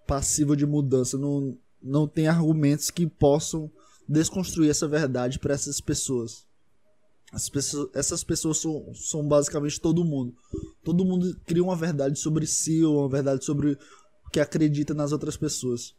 Passível 0.06 0.56
de 0.56 0.64
mudança. 0.64 1.18
Não, 1.18 1.56
não 1.82 2.08
tem 2.08 2.28
argumentos 2.28 2.90
que 2.90 3.06
possam 3.06 3.70
desconstruir 4.08 4.70
essa 4.70 4.88
verdade 4.88 5.38
para 5.38 5.54
essas 5.54 5.80
pessoas. 5.80 6.46
Pessoas, 7.52 7.90
essas 7.92 8.22
pessoas 8.22 8.58
são, 8.58 8.94
são 8.94 9.26
basicamente 9.26 9.80
todo 9.80 10.04
mundo. 10.04 10.34
Todo 10.84 11.04
mundo 11.04 11.36
cria 11.44 11.62
uma 11.62 11.76
verdade 11.76 12.18
sobre 12.18 12.46
si, 12.46 12.82
ou 12.84 13.00
uma 13.00 13.08
verdade 13.08 13.44
sobre 13.44 13.76
que 14.32 14.40
acredita 14.40 14.94
nas 14.94 15.12
outras 15.12 15.36
pessoas. 15.36 15.94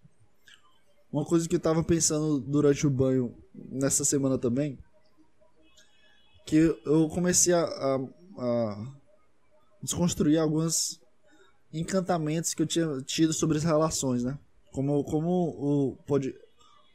Uma 1.11 1.25
coisa 1.25 1.47
que 1.47 1.55
eu 1.55 1.59
tava 1.59 1.83
pensando 1.83 2.39
durante 2.39 2.85
o 2.85 2.89
banho 2.89 3.35
nessa 3.53 4.03
semana 4.03 4.37
também, 4.37 4.77
que 6.45 6.55
eu 6.85 7.09
comecei 7.09 7.53
a, 7.53 7.63
a, 7.63 7.99
a 8.37 8.93
desconstruir 9.81 10.37
alguns 10.37 10.99
encantamentos 11.73 12.53
que 12.53 12.61
eu 12.61 12.67
tinha 12.67 13.01
tido 13.01 13.33
sobre 13.33 13.57
as 13.57 13.63
relações, 13.63 14.23
né? 14.23 14.37
Como, 14.71 15.03
como 15.03 15.29
o 15.29 15.95
pod, 16.05 16.33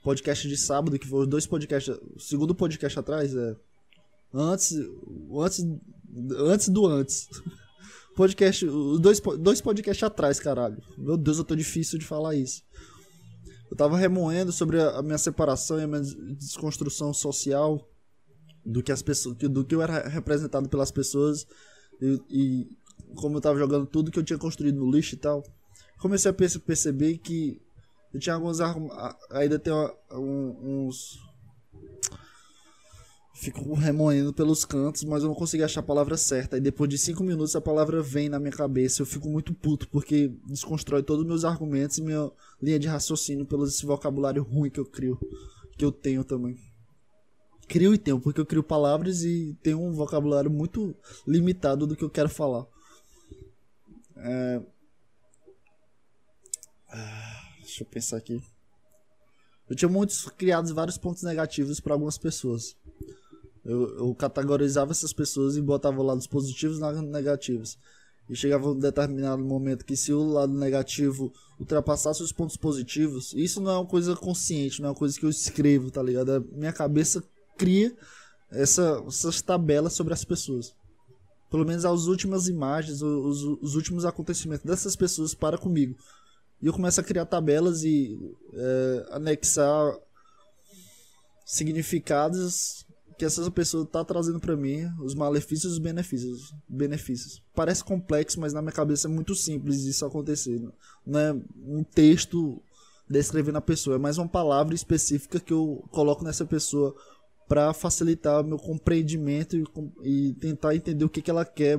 podcast 0.03 0.47
de 0.47 0.57
sábado, 0.57 0.99
que 0.99 1.07
foi 1.07 1.26
dois 1.26 1.47
podcasts, 1.47 1.95
o 2.14 2.20
segundo 2.20 2.55
podcast 2.55 2.99
atrás, 2.99 3.35
é 3.35 3.57
antes, 4.33 4.72
antes, 5.33 5.66
antes 6.39 6.68
do 6.68 6.87
antes. 6.87 7.28
Podcast, 8.15 8.67
os 8.67 9.01
dois, 9.01 9.21
dois 9.39 9.61
podcasts 9.61 10.03
atrás, 10.03 10.39
caralho. 10.39 10.83
Meu 10.99 11.17
Deus, 11.17 11.39
eu 11.39 11.45
tô 11.45 11.57
difícil 11.57 11.99
de 11.99 12.05
falar 12.05 12.35
isso. 12.35 12.63
Eu 13.71 13.77
tava 13.77 13.97
remoendo 13.97 14.53
sobre 14.53 14.81
a, 14.81 15.03
minha 15.03 15.17
separação 15.17 15.79
e 15.79 15.83
a 15.83 15.87
minha 15.87 16.03
desconstrução 16.37 17.15
social 17.15 17.89
do 18.65 18.83
que 18.83 18.93
as 18.93 19.01
pessoas, 19.01 19.37
do 19.37 19.65
que 19.65 19.75
eu 19.75 19.81
era 19.81 20.09
representado 20.09 20.69
pelas 20.69 20.91
pessoas 20.91 21.47
e, 22.01 22.21
e 22.29 22.69
como 23.17 23.39
eu 23.39 23.41
tava 23.41 23.59
jogando 23.59 23.87
tudo 23.87 24.11
que 24.11 24.19
eu 24.19 24.23
tinha 24.23 24.39
construído 24.39 24.77
no 24.77 24.91
lixo 24.91 25.15
e 25.15 25.19
tal. 25.19 25.43
Comecei 25.99 26.31
a 26.31 26.35
perceber 26.35 27.19
que 27.19 27.61
eu 28.13 28.21
tinha 28.21 28.35
alguns 28.35 28.59
ainda 29.31 29.59
tem 29.59 29.73
uns 30.11 31.19
fico 33.35 33.74
remoendo 33.74 34.33
pelos 34.33 34.64
cantos, 34.64 35.05
mas 35.05 35.22
eu 35.22 35.28
não 35.28 35.35
consegui 35.35 35.62
achar 35.62 35.80
a 35.80 35.85
palavra 35.85 36.16
certa. 36.16 36.57
E 36.57 36.61
depois 36.61 36.89
de 36.89 36.99
cinco 36.99 37.22
minutos 37.22 37.57
a 37.57 37.61
palavra 37.61 38.03
vem 38.03 38.28
na 38.28 38.39
minha 38.39 38.53
cabeça. 38.53 39.03
Eu 39.03 39.07
fico 39.07 39.28
muito 39.28 39.55
puto 39.55 39.89
porque 39.89 40.28
desconstrói 40.47 41.03
todos 41.03 41.22
os 41.22 41.28
meus 41.28 41.45
argumentos 41.45 41.99
e 41.99 42.03
minha 42.03 42.30
linha 42.61 42.78
de 42.78 42.89
raciocínio 42.89 43.47
pelo 43.47 43.64
esse 43.64 43.85
vocabulário 43.87 44.43
ruim 44.43 44.70
que 44.70 44.80
eu 44.80 44.87
crio, 44.87 45.18
que 45.76 45.85
eu 45.85 45.91
tenho 45.91 46.24
também. 46.24 46.57
Crio 47.68 47.95
e 47.95 47.99
tenho, 47.99 48.20
porque 48.20 48.41
eu 48.41 48.47
crio 48.47 48.62
palavras 48.62 49.24
e 49.24 49.57
tenho 49.62 49.80
um 49.80 49.93
vocabulário 49.93 50.51
muito 50.51 50.95
limitado 51.26 51.87
do 51.87 51.97
que 51.97 52.05
eu 52.05 52.11
quero 52.11 52.28
falar. 52.28 52.66
É... 54.16 54.62
Ah, 56.89 57.41
deixa 57.61 57.83
eu 57.83 57.87
pensar 57.87 58.18
aqui. 58.18 58.43
Eu 59.70 59.74
tinha 59.74 59.89
muitos 59.89 60.28
criados 60.37 60.70
vários 60.70 60.99
pontos 60.99 61.22
negativos 61.22 61.80
para 61.80 61.95
algumas 61.95 62.18
pessoas. 62.18 62.76
Eu, 63.65 63.99
eu 63.99 64.15
categorizava 64.15 64.91
essas 64.91 65.13
pessoas 65.13 65.57
e 65.57 65.63
botava 65.63 66.01
o 66.01 66.05
lado 66.05 66.29
positivos 66.29 66.79
e 66.79 67.03
negativos. 67.03 67.79
E 68.29 68.37
chegava 68.37 68.71
um 68.71 68.79
determinado 68.79 69.43
momento 69.43 69.85
que 69.85 69.97
se 69.97 70.13
o 70.13 70.23
lado 70.23 70.53
negativo 70.53 71.33
ultrapassasse 71.59 72.23
os 72.23 72.33
pontos 72.33 72.57
positivos, 72.57 73.33
isso 73.35 73.61
não 73.61 73.71
é 73.71 73.77
uma 73.77 73.87
coisa 73.87 74.17
consciente, 74.17 74.81
não 74.81 74.89
é 74.89 74.91
uma 74.91 74.99
coisa 74.99 75.19
que 75.19 75.25
eu 75.25 75.31
escrevo, 75.31 75.91
tá 75.91 76.03
ligado? 76.03 76.33
A 76.33 76.41
minha 76.41 76.73
cabeça 76.73 77.23
cria 77.57 77.95
essa, 78.51 79.03
essas 79.07 79.43
tabelas 79.43 79.93
sobre 79.93 80.13
as 80.13 80.25
pessoas. 80.25 80.75
Pelo 81.51 81.67
menos 81.67 81.85
as 81.85 82.07
últimas 82.07 82.49
imagens, 82.49 83.03
os, 83.03 83.43
os 83.61 83.75
últimos 83.75 84.05
acontecimentos 84.05 84.65
dessas 84.65 84.97
pessoas 84.97 85.35
para 85.35 85.59
comigo. 85.59 85.97
E 86.61 86.67
eu 86.67 86.73
começo 86.73 87.01
a 87.01 87.05
criar 87.05 87.27
tabelas 87.27 87.83
e 87.83 88.19
é, 88.55 89.07
anexar 89.11 89.95
significados 91.45 92.87
que 93.17 93.25
essa 93.25 93.51
pessoa 93.51 93.87
tá 93.87 94.05
trazendo 94.05 94.41
para 94.41 94.57
mim 94.57 94.85
os 95.01 95.15
malefícios 95.15 95.73
e 95.73 95.77
os 95.77 95.79
benefícios. 95.79 96.55
benefícios. 96.69 97.43
Parece 97.55 97.85
complexo, 97.85 98.41
mas 98.41 98.53
na 98.53 98.63
minha 98.63 98.73
cabeça 98.73 99.09
é 99.09 99.11
muito 99.11 99.35
simples 99.35 99.83
isso 99.85 100.05
acontecer. 100.05 100.61
Não 101.07 101.21
é 101.21 101.33
um 101.65 101.83
texto 101.83 102.61
descrevendo 103.09 103.59
a 103.59 103.63
pessoa, 103.63 103.97
é 103.97 103.99
mais 103.99 104.17
uma 104.17 104.29
palavra 104.29 104.75
específica 104.75 105.39
que 105.39 105.53
eu 105.53 105.85
coloco 105.91 106.25
nessa 106.25 106.45
pessoa 106.45 106.95
para 107.47 107.75
facilitar 107.75 108.43
meu 108.43 108.59
compreendimento 108.59 109.57
e, 109.57 109.65
e, 110.03 110.33
tentar 110.35 110.75
entender 110.75 111.05
o 111.05 111.11
que, 111.11 111.21
que 111.21 111.31
ela 111.31 111.45
quer 111.45 111.79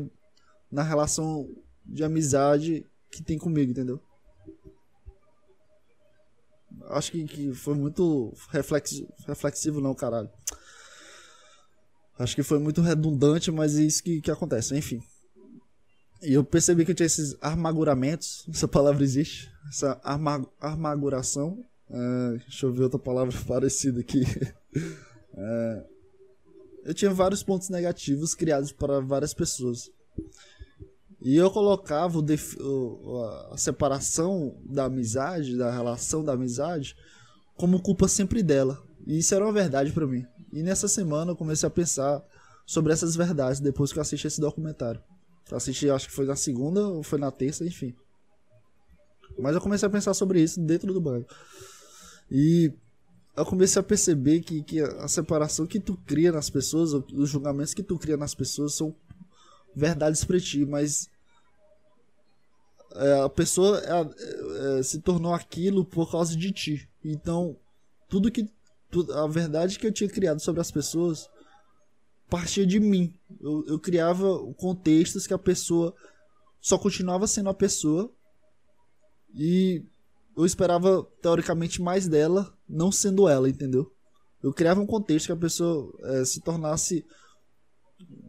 na 0.72 0.84
relação 0.84 1.50
de 1.86 2.04
amizade 2.04 2.86
que 3.10 3.24
tem 3.24 3.38
comigo, 3.40 3.72
entendeu? 3.72 4.00
Acho 6.90 7.12
que, 7.12 7.24
que 7.26 7.54
foi 7.54 7.74
muito 7.74 8.34
reflexivo 9.26 9.82
não, 9.82 9.96
caralho. 9.96 10.30
Acho 12.18 12.36
que 12.36 12.44
foi 12.44 12.60
muito 12.60 12.82
redundante, 12.82 13.52
mas 13.52 13.78
é 13.78 13.84
isso 13.84 14.04
que, 14.04 14.22
que 14.22 14.32
acontece, 14.32 14.76
enfim. 14.76 15.02
E 16.22 16.34
eu 16.34 16.44
percebi 16.44 16.86
que 16.86 16.94
tinha 16.94 17.06
esses 17.06 17.36
armaguramentos, 17.42 18.46
essa 18.54 18.68
palavra 18.68 19.04
existe, 19.04 19.52
essa 19.70 20.00
arma, 20.04 20.48
armaguração. 20.60 21.60
Uh, 21.90 22.38
deixa 22.40 22.66
eu 22.66 22.74
ver 22.74 22.84
outra 22.84 23.00
palavra 23.00 23.36
parecida 23.46 24.00
aqui. 24.00 24.24
Uh, 25.34 25.86
eu 26.86 26.94
tinha 26.94 27.12
vários 27.12 27.44
pontos 27.44 27.70
negativos 27.70 28.34
criados 28.34 28.72
para 28.72 29.00
várias 29.00 29.34
pessoas. 29.34 29.90
E 31.22 31.38
eu 31.38 31.50
colocava 31.50 32.20
o 32.20 33.24
a 33.52 33.58
separação 33.58 34.58
da 34.66 34.86
amizade, 34.86 35.58
da 35.58 35.72
relação 35.72 36.22
da 36.22 36.34
amizade, 36.34 36.96
como 37.56 37.82
culpa 37.82 38.10
sempre 38.10 38.44
dela. 38.44 38.82
E 39.08 39.20
isso 39.20 39.34
era 39.34 39.46
uma 39.46 39.54
verdade 39.54 39.92
para 39.92 40.06
mim. 40.06 40.26
E 40.54 40.62
nessa 40.62 40.88
semana 40.88 41.32
eu 41.32 41.36
comecei 41.36 41.66
a 41.66 41.72
pensar 41.72 42.24
sobre 42.64 42.94
essas 42.94 43.16
verdades 43.16 43.60
depois 43.60 43.92
que 43.92 43.98
eu 43.98 44.02
assisti 44.02 44.28
esse 44.28 44.40
documentário. 44.40 45.02
Eu 45.50 45.58
assisti, 45.58 45.90
acho 45.90 46.08
que 46.08 46.14
foi 46.14 46.26
na 46.26 46.36
segunda 46.36 46.88
ou 46.88 47.02
foi 47.02 47.18
na 47.18 47.32
terça, 47.32 47.66
enfim. 47.66 47.96
Mas 49.38 49.56
eu 49.56 49.62
comecei 49.62 49.88
a 49.88 49.92
pensar 49.92 50.14
sobre 50.14 50.40
isso 50.42 50.62
dentro 50.62 50.94
do 50.94 51.02
banco. 51.02 51.34
E 52.30 52.72
eu 53.36 53.46
comecei 53.46 53.80
a 53.80 53.84
perceber 53.84 54.42
que, 54.42 54.62
que 54.62 54.80
a 54.80 55.08
separação 55.08 55.66
que 55.66 55.80
tu 55.80 55.98
cria 56.06 56.32
nas 56.32 56.52
pessoas, 56.52 56.94
os 56.94 57.30
julgamentos 57.30 57.74
que 57.74 57.82
tu 57.82 57.98
cria 57.98 58.16
nas 58.16 58.36
pessoas 58.36 58.76
são 58.76 58.96
verdades 59.76 60.24
para 60.24 60.40
ti, 60.40 60.64
mas 60.66 61.10
é, 62.96 63.22
a 63.22 63.30
pessoa 63.30 63.80
é, 63.80 64.80
é, 64.80 64.84
se 64.84 65.00
tornou 65.00 65.34
aquilo 65.34 65.84
por 65.84 66.12
causa 66.12 66.38
de 66.38 66.52
ti. 66.52 66.88
Então, 67.04 67.58
tudo 68.08 68.32
que 68.32 68.48
a 69.14 69.28
verdade 69.28 69.80
que 69.80 69.88
eu 69.88 69.92
tinha 69.92 70.10
criado 70.10 70.40
sobre 70.40 70.62
as 70.62 70.72
pessoas 70.72 71.30
partia 72.30 72.66
de 72.66 72.80
mim. 72.80 73.14
Eu, 73.40 73.64
eu 73.68 73.80
criava 73.80 74.40
contextos 74.56 75.28
que 75.28 75.34
a 75.34 75.38
pessoa 75.38 75.94
só 76.60 76.78
continuava 76.78 77.28
sendo 77.28 77.50
a 77.50 77.54
pessoa 77.54 78.12
e 79.34 79.84
eu 80.36 80.46
esperava 80.46 81.08
teoricamente 81.22 81.82
mais 81.82 82.08
dela, 82.08 82.52
não 82.68 82.92
sendo 82.92 83.28
ela, 83.28 83.50
entendeu? 83.50 83.92
Eu 84.42 84.52
criava 84.52 84.82
um 84.82 84.86
contexto 84.86 85.28
que 85.28 85.32
a 85.32 85.38
pessoa 85.38 85.94
é, 86.04 86.26
se 86.26 86.42
tornasse. 86.42 87.06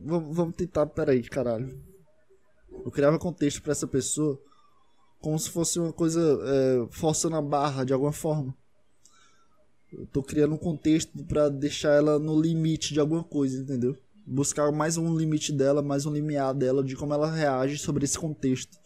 Vamos, 0.05 0.37
vamos 0.37 0.55
tentar, 0.55 0.87
peraí, 0.87 1.23
caralho. 1.23 1.77
Eu 2.85 2.91
criava 2.91 3.19
contexto 3.19 3.63
para 3.63 3.73
essa 3.73 3.87
pessoa 3.87 4.39
como 5.21 5.39
se 5.39 5.49
fosse 5.49 5.79
uma 5.79 5.93
coisa 5.93 6.21
é, 6.45 6.87
forçando 6.91 7.37
a 7.37 7.43
barra 7.43 7.85
de 7.85 7.93
alguma 7.93 8.13
forma. 8.13 8.55
Eu 9.97 10.07
tô 10.07 10.23
criando 10.23 10.55
um 10.55 10.59
contexto 10.59 11.25
para 11.25 11.49
deixar 11.49 11.93
ela 11.93 12.19
no 12.19 12.41
limite 12.41 12.93
de 12.93 13.01
alguma 13.01 13.23
coisa, 13.23 13.61
entendeu? 13.61 13.97
Buscar 14.27 14.73
mais 14.73 14.97
um 14.97 15.17
limite 15.17 15.53
dela, 15.53 15.83
mais 15.83 16.07
um 16.07 16.13
limiar 16.13 16.55
dela, 16.55 16.83
de 16.83 16.97
como 16.97 17.15
ela 17.15 17.31
reage 17.31 17.79
sobre 17.79 18.05
esse 18.05 18.19
contexto. 18.19 18.79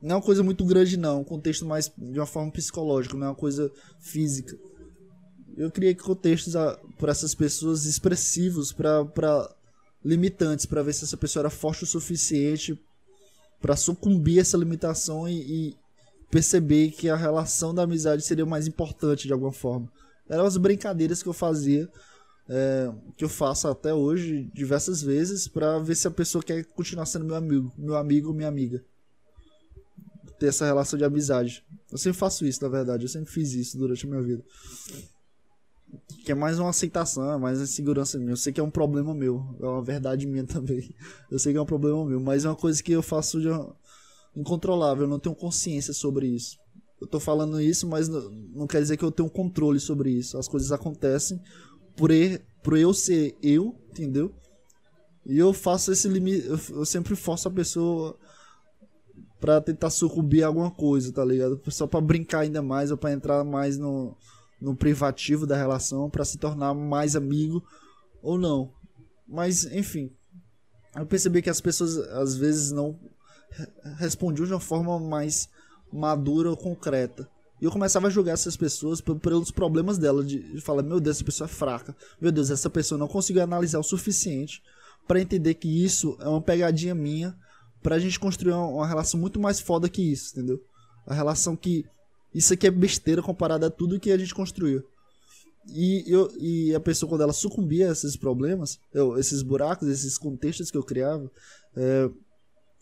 Não 0.00 0.12
é 0.12 0.14
uma 0.16 0.22
coisa 0.22 0.42
muito 0.42 0.64
grande, 0.64 0.96
não. 0.96 1.20
Um 1.20 1.24
contexto 1.24 1.64
mais 1.64 1.90
de 1.96 2.18
uma 2.18 2.26
forma 2.26 2.52
psicológica, 2.52 3.16
não 3.16 3.26
é 3.26 3.30
uma 3.30 3.34
coisa 3.34 3.70
física. 4.00 4.56
Eu 5.56 5.70
criei 5.70 5.94
contextos 5.94 6.54
para 6.98 7.10
essas 7.10 7.34
pessoas 7.34 7.84
expressivos, 7.84 8.72
para 8.72 9.54
limitantes, 10.04 10.66
para 10.66 10.82
ver 10.82 10.92
se 10.92 11.04
essa 11.04 11.16
pessoa 11.16 11.42
era 11.42 11.50
forte 11.50 11.84
o 11.84 11.86
suficiente 11.86 12.78
para 13.60 13.76
sucumbir 13.76 14.40
essa 14.40 14.58
limitação 14.58 15.26
e, 15.26 15.40
e 15.40 15.76
perceber 16.34 16.90
que 16.90 17.08
a 17.08 17.14
relação 17.14 17.72
da 17.72 17.84
amizade 17.84 18.24
seria 18.24 18.44
mais 18.44 18.66
importante 18.66 19.28
de 19.28 19.32
alguma 19.32 19.52
forma. 19.52 19.88
Eram 20.28 20.44
as 20.44 20.56
brincadeiras 20.56 21.22
que 21.22 21.28
eu 21.28 21.32
fazia, 21.32 21.88
é, 22.48 22.92
que 23.16 23.24
eu 23.24 23.28
faço 23.28 23.68
até 23.68 23.94
hoje 23.94 24.50
diversas 24.52 25.00
vezes 25.00 25.46
para 25.46 25.78
ver 25.78 25.94
se 25.94 26.08
a 26.08 26.10
pessoa 26.10 26.42
quer 26.42 26.64
continuar 26.64 27.06
sendo 27.06 27.24
meu 27.24 27.36
amigo, 27.36 27.72
meu 27.78 27.96
amigo 27.96 28.30
ou 28.30 28.34
minha 28.34 28.48
amiga. 28.48 28.84
Ter 30.36 30.48
essa 30.48 30.66
relação 30.66 30.98
de 30.98 31.04
amizade. 31.04 31.64
Eu 31.92 31.98
sempre 31.98 32.18
faço 32.18 32.44
isso, 32.44 32.60
na 32.64 32.68
verdade. 32.68 33.04
Eu 33.04 33.08
sempre 33.08 33.30
fiz 33.30 33.52
isso 33.52 33.78
durante 33.78 34.04
a 34.04 34.08
minha 34.08 34.22
vida. 34.22 34.42
Que 36.24 36.32
é 36.32 36.34
mais 36.34 36.58
uma 36.58 36.70
aceitação, 36.70 37.32
é 37.32 37.38
mais 37.38 37.58
uma 37.58 37.64
insegurança 37.64 38.18
minha. 38.18 38.32
Eu 38.32 38.36
sei 38.36 38.52
que 38.52 38.58
é 38.58 38.64
um 38.64 38.70
problema 38.70 39.14
meu. 39.14 39.56
É 39.60 39.66
uma 39.66 39.84
verdade 39.84 40.26
minha 40.26 40.42
também. 40.44 40.92
Eu 41.30 41.38
sei 41.38 41.52
que 41.52 41.58
é 41.58 41.62
um 41.62 41.66
problema 41.66 42.04
meu. 42.04 42.18
Mas 42.18 42.44
é 42.44 42.48
uma 42.48 42.56
coisa 42.56 42.82
que 42.82 42.90
eu 42.90 43.02
faço 43.02 43.40
de 43.40 43.48
uma, 43.48 43.76
incontrolável, 44.36 45.04
eu 45.04 45.10
não 45.10 45.18
tenho 45.18 45.34
consciência 45.34 45.92
sobre 45.92 46.26
isso. 46.26 46.56
Eu 47.00 47.06
tô 47.06 47.20
falando 47.20 47.60
isso, 47.60 47.86
mas 47.86 48.08
não, 48.08 48.66
quer 48.66 48.80
dizer 48.80 48.96
que 48.96 49.04
eu 49.04 49.12
tenho 49.12 49.28
controle 49.28 49.78
sobre 49.78 50.10
isso. 50.10 50.38
As 50.38 50.48
coisas 50.48 50.72
acontecem 50.72 51.40
por, 51.96 52.10
er, 52.10 52.44
por 52.62 52.76
eu 52.76 52.94
ser 52.94 53.36
eu, 53.42 53.74
entendeu? 53.90 54.34
E 55.26 55.38
eu 55.38 55.52
faço 55.52 55.92
esse 55.92 56.08
limite, 56.08 56.46
eu, 56.46 56.58
eu 56.76 56.84
sempre 56.84 57.14
forço 57.16 57.48
a 57.48 57.50
pessoa 57.50 58.18
para 59.40 59.60
tentar 59.60 59.90
sucumbir 59.90 60.42
a 60.42 60.46
alguma 60.46 60.70
coisa, 60.70 61.12
tá 61.12 61.24
ligado? 61.24 61.60
Só 61.68 61.86
para 61.86 62.00
brincar 62.00 62.40
ainda 62.40 62.62
mais 62.62 62.90
ou 62.90 62.96
para 62.96 63.12
entrar 63.12 63.44
mais 63.44 63.76
no, 63.76 64.16
no 64.60 64.74
privativo 64.74 65.46
da 65.46 65.56
relação, 65.56 66.08
para 66.08 66.24
se 66.24 66.38
tornar 66.38 66.72
mais 66.72 67.14
amigo 67.14 67.62
ou 68.22 68.38
não. 68.38 68.72
Mas, 69.28 69.64
enfim. 69.66 70.10
Eu 70.96 71.04
percebi 71.04 71.42
que 71.42 71.50
as 71.50 71.60
pessoas 71.60 71.98
às 71.98 72.36
vezes 72.36 72.70
não 72.70 72.98
respondiam 73.98 74.46
de 74.46 74.52
uma 74.52 74.60
forma 74.60 74.98
mais 74.98 75.48
madura 75.92 76.50
ou 76.50 76.56
concreta. 76.56 77.28
E 77.60 77.64
eu 77.64 77.70
começava 77.70 78.08
a 78.08 78.10
julgar 78.10 78.32
essas 78.32 78.56
pessoas 78.56 79.00
pelos 79.00 79.50
problemas 79.50 79.96
dela, 79.96 80.24
de, 80.24 80.60
falar, 80.60 80.82
meu 80.82 81.00
Deus, 81.00 81.16
essa 81.16 81.24
pessoa 81.24 81.46
é 81.46 81.52
fraca. 81.52 81.96
Meu 82.20 82.32
Deus, 82.32 82.50
essa 82.50 82.68
pessoa 82.68 82.98
não 82.98 83.08
conseguiu 83.08 83.42
analisar 83.42 83.78
o 83.78 83.84
suficiente 83.84 84.62
para 85.06 85.20
entender 85.20 85.54
que 85.54 85.68
isso 85.68 86.16
é 86.20 86.28
uma 86.28 86.40
pegadinha 86.40 86.94
minha 86.94 87.34
pra 87.82 87.98
gente 87.98 88.18
construir 88.18 88.52
uma, 88.52 88.66
uma, 88.66 88.86
relação 88.86 89.20
muito 89.20 89.38
mais 89.38 89.60
foda 89.60 89.88
que 89.88 90.02
isso, 90.02 90.32
entendeu? 90.32 90.60
A 91.06 91.14
relação 91.14 91.54
que 91.54 91.84
isso 92.34 92.52
aqui 92.52 92.66
é 92.66 92.70
besteira 92.70 93.22
comparada 93.22 93.66
a 93.66 93.70
tudo 93.70 94.00
que 94.00 94.10
a 94.10 94.18
gente 94.18 94.34
construiu. 94.34 94.82
E, 95.68 96.04
eu, 96.06 96.30
e 96.38 96.74
a 96.74 96.80
pessoa, 96.80 97.08
quando 97.08 97.22
ela 97.22 97.32
sucumbia 97.32 97.88
a 97.88 97.92
esses 97.92 98.16
problemas, 98.16 98.78
eu, 98.92 99.18
esses 99.18 99.42
buracos, 99.42 99.88
esses 99.88 100.18
contextos 100.18 100.70
que 100.70 100.76
eu 100.76 100.82
criava, 100.82 101.30
é, 101.76 102.10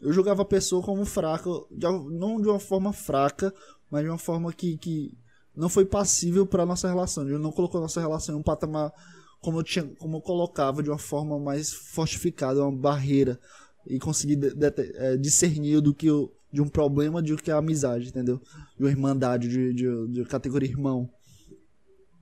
eu 0.03 0.13
julgava 0.13 0.43
a 0.43 0.45
pessoa 0.45 0.83
como 0.83 1.05
fraca, 1.05 1.49
de, 1.71 1.87
não 1.87 2.41
de 2.41 2.49
uma 2.49 2.59
forma 2.59 2.93
fraca, 2.93 3.55
mas 3.89 4.03
de 4.03 4.09
uma 4.09 4.19
forma 4.19 4.53
que, 4.53 4.77
que 4.77 5.17
não 5.57 5.69
foi 5.69 5.85
passível 5.85 6.45
para 6.45 6.67
nossa 6.67 6.89
relação. 6.89 7.27
Ele 7.27 7.39
não 7.39 7.53
colocou 7.53 7.81
nossa 7.81 8.01
relação 8.01 8.35
em 8.35 8.39
um 8.39 8.43
patamar 8.43 8.93
como 9.41 9.59
eu, 9.59 9.63
tinha, 9.63 9.85
como 9.99 10.17
eu 10.17 10.21
colocava 10.21 10.83
de 10.83 10.89
uma 10.89 10.99
forma 10.99 11.39
mais 11.39 11.73
fortificada, 11.73 12.63
uma 12.63 12.73
barreira, 12.73 13.39
e 13.87 13.99
conseguir 13.99 14.37
de, 14.37 14.55
de, 14.55 14.73
é, 14.97 15.17
discernir 15.17 15.81
do 15.81 15.93
que 15.93 16.07
eu, 16.07 16.33
de 16.53 16.61
um 16.61 16.69
problema 16.69 17.21
de 17.21 17.35
que 17.37 17.51
é 17.51 17.55
a 17.55 17.59
amizade, 17.59 18.09
entendeu? 18.09 18.41
De 18.77 18.85
uma 18.85 18.91
irmandade, 18.91 19.49
de, 19.49 19.73
de, 19.73 20.09
de 20.09 20.25
categoria 20.25 20.69
irmão. 20.69 21.11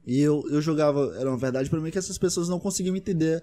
E 0.06 0.18
eu, 0.18 0.42
eu 0.50 0.62
jogava, 0.62 1.14
era 1.18 1.28
uma 1.28 1.36
verdade 1.36 1.68
para 1.68 1.80
mim 1.80 1.90
que 1.90 1.98
essas 1.98 2.16
pessoas 2.16 2.48
não 2.48 2.58
conseguiam 2.58 2.96
entender 2.96 3.42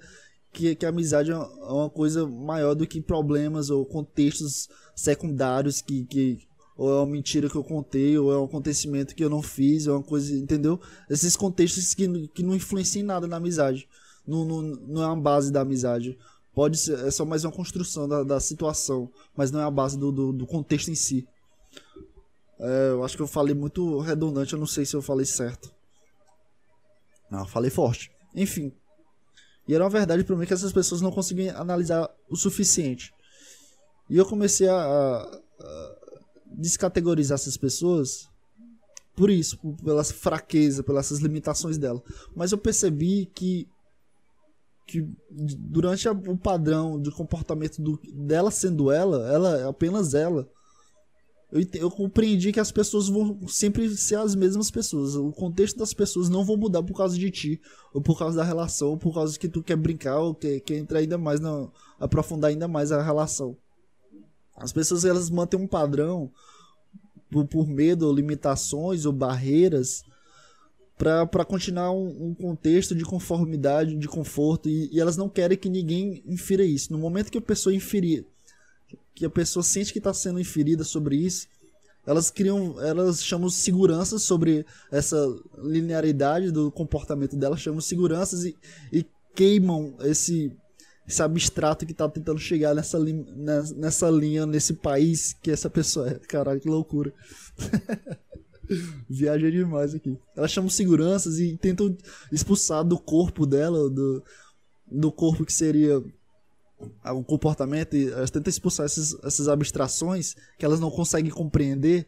que, 0.58 0.76
que 0.76 0.86
a 0.86 0.90
amizade 0.90 1.32
é 1.32 1.36
uma 1.36 1.90
coisa 1.90 2.28
maior 2.28 2.74
do 2.74 2.88
que 2.88 3.00
problemas 3.00 3.70
ou 3.70 3.86
contextos 3.86 4.68
secundários 4.96 5.82
que, 5.82 6.04
que 6.06 6.48
ou 6.76 6.90
é 6.92 6.96
uma 6.98 7.06
mentira 7.06 7.50
que 7.50 7.56
eu 7.56 7.64
contei, 7.64 8.18
ou 8.18 8.32
é 8.32 8.38
um 8.38 8.46
acontecimento 8.46 9.16
que 9.16 9.24
eu 9.24 9.30
não 9.30 9.42
fiz, 9.42 9.88
ou 9.88 9.96
é 9.96 9.98
uma 9.98 10.04
coisa, 10.04 10.36
entendeu? 10.36 10.80
Esses 11.10 11.36
contextos 11.36 11.94
que, 11.94 12.28
que 12.30 12.44
não 12.44 12.56
influenciam 12.56 13.06
nada 13.06 13.28
na 13.28 13.38
amizade. 13.38 13.88
Não, 14.28 14.46
não, 14.46 14.62
não 14.62 15.04
é 15.04 15.08
uma 15.08 15.22
base 15.22 15.52
da 15.52 15.62
amizade. 15.62 16.18
Pode 16.54 16.78
ser, 16.78 17.00
é 17.00 17.10
só 17.10 17.26
mais 17.26 17.44
uma 17.44 17.52
construção 17.52 18.08
da, 18.08 18.24
da 18.24 18.40
situação, 18.40 19.12
mas 19.36 19.50
não 19.50 19.60
é 19.60 19.64
a 19.64 19.72
base 19.72 19.98
do, 19.98 20.12
do, 20.12 20.32
do 20.32 20.46
contexto 20.46 20.90
em 20.90 20.96
si. 20.96 21.28
É, 22.60 22.90
eu 22.92 23.04
acho 23.04 23.16
que 23.16 23.24
eu 23.24 23.28
falei 23.28 23.56
muito 23.56 24.00
redundante, 24.00 24.54
eu 24.54 24.60
não 24.60 24.68
sei 24.68 24.86
se 24.86 24.96
eu 24.96 25.02
falei 25.02 25.26
certo. 25.26 25.72
Não, 27.30 27.46
falei 27.46 27.72
forte. 27.72 28.12
Enfim. 28.36 28.72
E 29.68 29.76
era 29.76 29.84
uma 29.84 29.90
verdade 29.90 30.24
para 30.24 30.36
mim 30.36 30.46
que 30.46 30.54
essas 30.54 30.72
pessoas 30.72 31.02
não 31.02 31.12
conseguiam 31.12 31.56
analisar 31.58 32.10
o 32.30 32.36
suficiente. 32.36 33.14
E 34.10 34.18
eu 34.18 34.26
comecei 34.26 34.68
a, 34.68 34.76
a, 34.76 35.42
a 35.60 35.96
descategorizar 36.56 37.36
essas 37.36 37.58
pessoas 37.58 38.30
por 39.16 39.30
isso, 39.30 39.58
por, 39.58 39.76
pela 39.84 40.04
fraqueza, 40.04 40.84
pelas 40.84 41.10
limitações 41.12 41.78
dela. 41.78 42.02
Mas 42.36 42.52
eu 42.52 42.58
percebi 42.58 43.26
que 43.34 43.68
que 44.88 45.06
durante 45.30 46.08
a, 46.08 46.14
o 46.14 46.38
padrão 46.38 46.98
de 47.02 47.12
comportamento 47.12 47.82
do, 47.82 48.00
dela 48.14 48.50
sendo 48.50 48.90
ela, 48.90 49.30
ela 49.30 49.68
apenas 49.68 50.14
ela, 50.14 50.50
eu, 51.52 51.66
eu 51.74 51.92
compreendi 51.92 52.52
que 52.52 52.60
as 52.60 52.72
pessoas 52.72 53.08
vão 53.08 53.48
sempre 53.48 53.96
ser 53.96 54.18
as 54.18 54.36
mesmas 54.36 54.70
pessoas. 54.70 55.16
O 55.16 55.32
contexto 55.32 55.78
das 55.78 55.94
pessoas 55.94 56.28
não 56.28 56.44
vão 56.44 56.58
mudar 56.58 56.84
por 56.84 56.96
causa 56.96 57.18
de 57.18 57.32
ti, 57.32 57.62
ou 57.94 58.02
por 58.02 58.18
causa 58.20 58.38
da 58.38 58.44
relação, 58.44 58.90
ou 58.90 58.98
por 58.98 59.14
causa 59.14 59.40
que 59.40 59.48
tu 59.48 59.64
quer 59.64 59.78
brincar, 59.78 60.20
ou 60.20 60.36
quer, 60.36 60.60
quer 60.60 60.78
entrar 60.78 61.00
ainda 61.00 61.18
mais, 61.18 61.40
na, 61.40 61.70
aprofundar 62.00 62.50
ainda 62.50 62.68
mais 62.68 62.92
a 62.92 63.02
relação. 63.02 63.56
As 64.58 64.74
pessoas 64.74 65.06
elas 65.06 65.30
mantêm 65.30 65.60
um 65.60 65.68
padrão 65.68 66.30
por, 67.32 67.46
por 67.46 67.68
medo, 67.68 68.08
ou 68.08 68.14
limitações, 68.14 69.06
ou 69.06 69.14
barreiras, 69.14 70.04
para 70.98 71.46
continuar 71.46 71.92
um, 71.92 72.30
um, 72.30 72.34
contexto 72.34 72.94
de 72.94 73.06
conformidade, 73.06 73.96
de 73.96 74.08
conforto, 74.08 74.68
e, 74.68 74.90
e, 74.92 75.00
elas 75.00 75.16
não 75.16 75.30
querem 75.30 75.58
que 75.58 75.70
ninguém 75.70 76.24
infira 76.26 76.66
isso. 76.66 76.92
No 76.92 77.00
momento 77.00 77.32
que 77.32 77.38
a 77.38 77.42
pessoa 77.42 77.74
inferir 77.74 78.26
que 79.18 79.26
a 79.26 79.30
pessoa 79.32 79.64
sente 79.64 79.92
que 79.92 79.98
está 79.98 80.14
sendo 80.14 80.40
inferida 80.40 80.84
sobre 80.84 81.16
isso, 81.16 81.48
elas 82.06 82.30
criam, 82.30 82.80
elas 82.80 83.24
chamam 83.24 83.50
seguranças 83.50 84.22
sobre 84.22 84.64
essa 84.92 85.18
linearidade 85.58 86.52
do 86.52 86.72
comportamento 86.72 87.36
dela, 87.36 87.58
chamam 87.58 87.82
seguranças 87.82 88.46
e, 88.46 88.56
e 88.94 89.04
queimam 89.36 89.96
esse 90.02 90.56
esse 91.08 91.24
abstrato 91.24 91.86
que 91.86 91.94
está 91.94 92.08
tentando 92.10 92.38
chegar 92.38 92.76
nessa, 92.76 93.00
nessa 93.78 94.10
linha, 94.10 94.46
nesse 94.46 94.74
país 94.74 95.34
que 95.42 95.50
essa 95.50 95.70
pessoa 95.70 96.10
é. 96.10 96.20
Caralho, 96.20 96.60
que 96.60 96.68
loucura. 96.68 97.14
Viaja 99.10 99.50
demais 99.50 99.96
aqui. 99.96 100.20
Elas 100.36 100.52
chamam 100.52 100.70
seguranças 100.70 101.40
e 101.40 101.56
tentam 101.56 101.96
expulsar 102.30 102.84
do 102.84 103.00
corpo 103.00 103.46
dela, 103.46 103.90
do, 103.90 104.22
do 104.86 105.10
corpo 105.10 105.46
que 105.46 105.54
seria 105.54 106.04
o 107.06 107.24
comportamento 107.24 107.96
elas 107.96 108.30
tentam 108.30 108.50
expulsar 108.50 108.86
essas, 108.86 109.16
essas 109.24 109.48
abstrações 109.48 110.36
que 110.58 110.66
elas 110.66 110.80
não 110.80 110.92
conseguem 110.92 111.32
compreender 111.32 112.08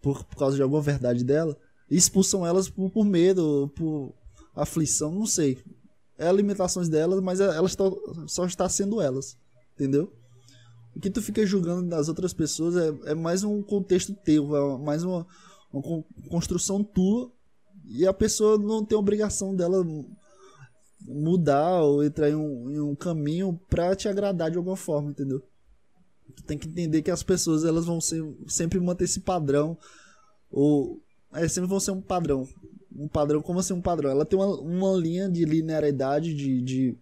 por, 0.00 0.24
por 0.24 0.36
causa 0.36 0.56
de 0.56 0.62
alguma 0.62 0.80
verdade 0.80 1.22
dela 1.22 1.56
e 1.90 1.96
expulsam 1.96 2.46
elas 2.46 2.68
por, 2.68 2.90
por 2.90 3.04
medo, 3.04 3.70
por 3.74 4.14
aflição, 4.54 5.12
não 5.12 5.26
sei. 5.26 5.58
É 6.18 6.32
limitações 6.32 6.88
delas, 6.88 7.20
mas 7.20 7.40
é, 7.40 7.44
elas 7.44 7.76
tão, 7.76 7.94
só 8.26 8.46
está 8.46 8.68
sendo 8.68 9.00
elas, 9.00 9.36
entendeu? 9.74 10.12
O 10.94 11.00
que 11.00 11.10
tu 11.10 11.20
fica 11.20 11.44
julgando 11.44 11.90
das 11.90 12.08
outras 12.08 12.32
pessoas 12.32 12.74
é, 12.76 13.10
é 13.10 13.14
mais 13.14 13.44
um 13.44 13.62
contexto 13.62 14.14
teu, 14.14 14.56
é 14.56 14.78
mais 14.78 15.04
uma, 15.04 15.26
uma 15.70 16.02
construção 16.30 16.82
tua 16.82 17.30
e 17.84 18.06
a 18.06 18.14
pessoa 18.14 18.56
não 18.56 18.82
tem 18.82 18.96
obrigação 18.96 19.54
dela 19.54 19.84
mudar 21.06 21.82
ou 21.82 22.04
entrar 22.04 22.28
em 22.28 22.34
um, 22.34 22.70
em 22.70 22.80
um 22.80 22.94
caminho 22.94 23.58
para 23.68 23.94
te 23.94 24.08
agradar 24.08 24.50
de 24.50 24.56
alguma 24.56 24.76
forma, 24.76 25.10
entendeu? 25.10 25.42
Tu 26.34 26.42
tem 26.42 26.58
que 26.58 26.68
entender 26.68 27.02
que 27.02 27.10
as 27.10 27.22
pessoas 27.22 27.64
elas 27.64 27.86
vão 27.86 28.00
ser, 28.00 28.22
sempre 28.46 28.80
manter 28.80 29.04
esse 29.04 29.20
padrão 29.20 29.78
ou 30.50 31.00
é, 31.32 31.46
sempre 31.48 31.68
vão 31.68 31.80
ser 31.80 31.92
um 31.92 32.00
padrão. 32.00 32.46
Um 32.94 33.08
padrão, 33.08 33.42
como 33.42 33.60
assim 33.60 33.74
um 33.74 33.80
padrão? 33.80 34.10
Ela 34.10 34.24
tem 34.24 34.38
uma, 34.38 34.58
uma 34.60 34.92
linha 34.98 35.28
de 35.28 35.44
linearidade 35.44 36.34
de, 36.34 36.62
de 36.62 36.98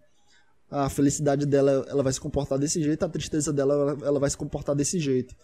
a 0.69 0.89
felicidade 0.89 1.45
dela 1.45 1.85
ela 1.87 2.03
vai 2.03 2.11
se 2.11 2.19
comportar 2.19 2.57
desse 2.57 2.81
jeito, 2.81 3.03
a 3.03 3.09
tristeza 3.09 3.53
dela 3.53 3.73
ela, 3.73 4.05
ela 4.05 4.19
vai 4.19 4.29
se 4.29 4.37
comportar 4.37 4.75
desse 4.75 4.99
jeito. 4.99 5.35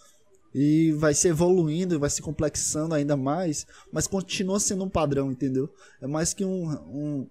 E 0.54 0.92
vai 0.94 1.14
se 1.14 1.30
evoluindo, 1.30 1.98
vai 1.98 2.10
se 2.10 2.22
complexando 2.22 2.94
ainda 2.94 3.16
mais, 3.16 3.66
mas 3.92 4.08
continua 4.08 4.60
sendo 4.60 4.84
um 4.84 4.90
padrão, 4.90 5.32
entendeu? 5.32 5.70
É 6.02 6.08
mais 6.08 6.34
que 6.34 6.44
um, 6.44 6.70
um 6.70 7.28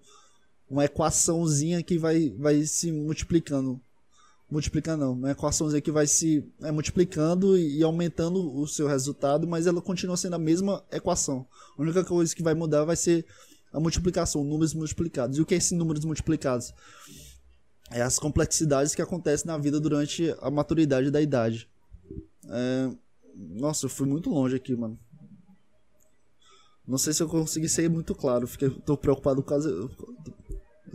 uma 0.71 0.85
equaçãozinha 0.85 1.83
que 1.83 1.97
vai, 1.97 2.29
vai 2.37 2.63
se 2.63 2.91
multiplicando. 2.93 3.79
Multiplicando 4.49 5.05
não, 5.05 5.13
uma 5.13 5.31
equaçãozinha 5.31 5.81
que 5.81 5.91
vai 5.91 6.07
se 6.07 6.45
é, 6.61 6.71
multiplicando 6.71 7.57
e 7.57 7.83
aumentando 7.83 8.53
o 8.57 8.65
seu 8.65 8.87
resultado, 8.87 9.45
mas 9.45 9.67
ela 9.67 9.81
continua 9.81 10.15
sendo 10.15 10.35
a 10.35 10.39
mesma 10.39 10.83
equação. 10.89 11.45
A 11.77 11.81
única 11.81 12.05
coisa 12.05 12.33
que 12.33 12.41
vai 12.41 12.53
mudar 12.53 12.85
vai 12.85 12.95
ser 12.95 13.25
a 13.73 13.79
multiplicação, 13.79 14.43
números 14.45 14.73
multiplicados. 14.73 15.37
E 15.37 15.41
o 15.41 15.45
que 15.45 15.53
é 15.53 15.57
esses 15.57 15.71
números 15.73 16.05
multiplicados? 16.05 16.73
É 17.89 18.01
as 18.01 18.17
complexidades 18.17 18.95
que 18.95 19.01
acontecem 19.01 19.47
na 19.47 19.57
vida 19.57 19.79
durante 19.79 20.33
a 20.41 20.49
maturidade 20.49 21.11
da 21.11 21.21
idade. 21.21 21.69
É... 22.49 22.89
Nossa, 23.35 23.85
eu 23.85 23.89
fui 23.89 24.07
muito 24.07 24.29
longe 24.29 24.55
aqui, 24.55 24.75
mano. 24.75 24.97
Não 26.87 26.97
sei 26.97 27.13
se 27.13 27.23
eu 27.23 27.27
consegui 27.27 27.69
ser 27.69 27.89
muito 27.89 28.13
claro. 28.15 28.47
Fiquei, 28.47 28.69
tô 28.69 28.97
preocupado 28.97 29.41
por 29.41 29.49
causa. 29.49 29.89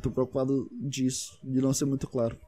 Tô 0.00 0.10
preocupado 0.10 0.68
disso, 0.72 1.38
de 1.42 1.60
não 1.60 1.72
ser 1.72 1.84
muito 1.84 2.06
claro. 2.06 2.38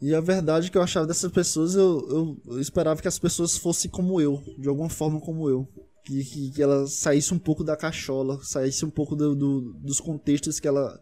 E 0.00 0.14
a 0.14 0.20
verdade 0.20 0.70
que 0.70 0.76
eu 0.76 0.82
achava 0.82 1.06
dessas 1.06 1.30
pessoas, 1.32 1.74
eu, 1.74 2.06
eu, 2.08 2.42
eu, 2.46 2.60
esperava 2.60 3.00
que 3.00 3.08
as 3.08 3.18
pessoas 3.18 3.56
fossem 3.56 3.90
como 3.90 4.20
eu, 4.20 4.42
de 4.58 4.68
alguma 4.68 4.90
forma 4.90 5.20
como 5.20 5.48
eu. 5.48 5.66
Que, 6.04 6.22
que, 6.22 6.50
que 6.50 6.62
ela 6.62 6.86
saísse 6.86 7.32
um 7.32 7.38
pouco 7.38 7.64
da 7.64 7.74
cachola, 7.74 8.38
saísse 8.42 8.84
um 8.84 8.90
pouco 8.90 9.16
do, 9.16 9.34
do, 9.34 9.72
dos 9.74 10.00
contextos 10.00 10.60
que 10.60 10.68
ela 10.68 11.00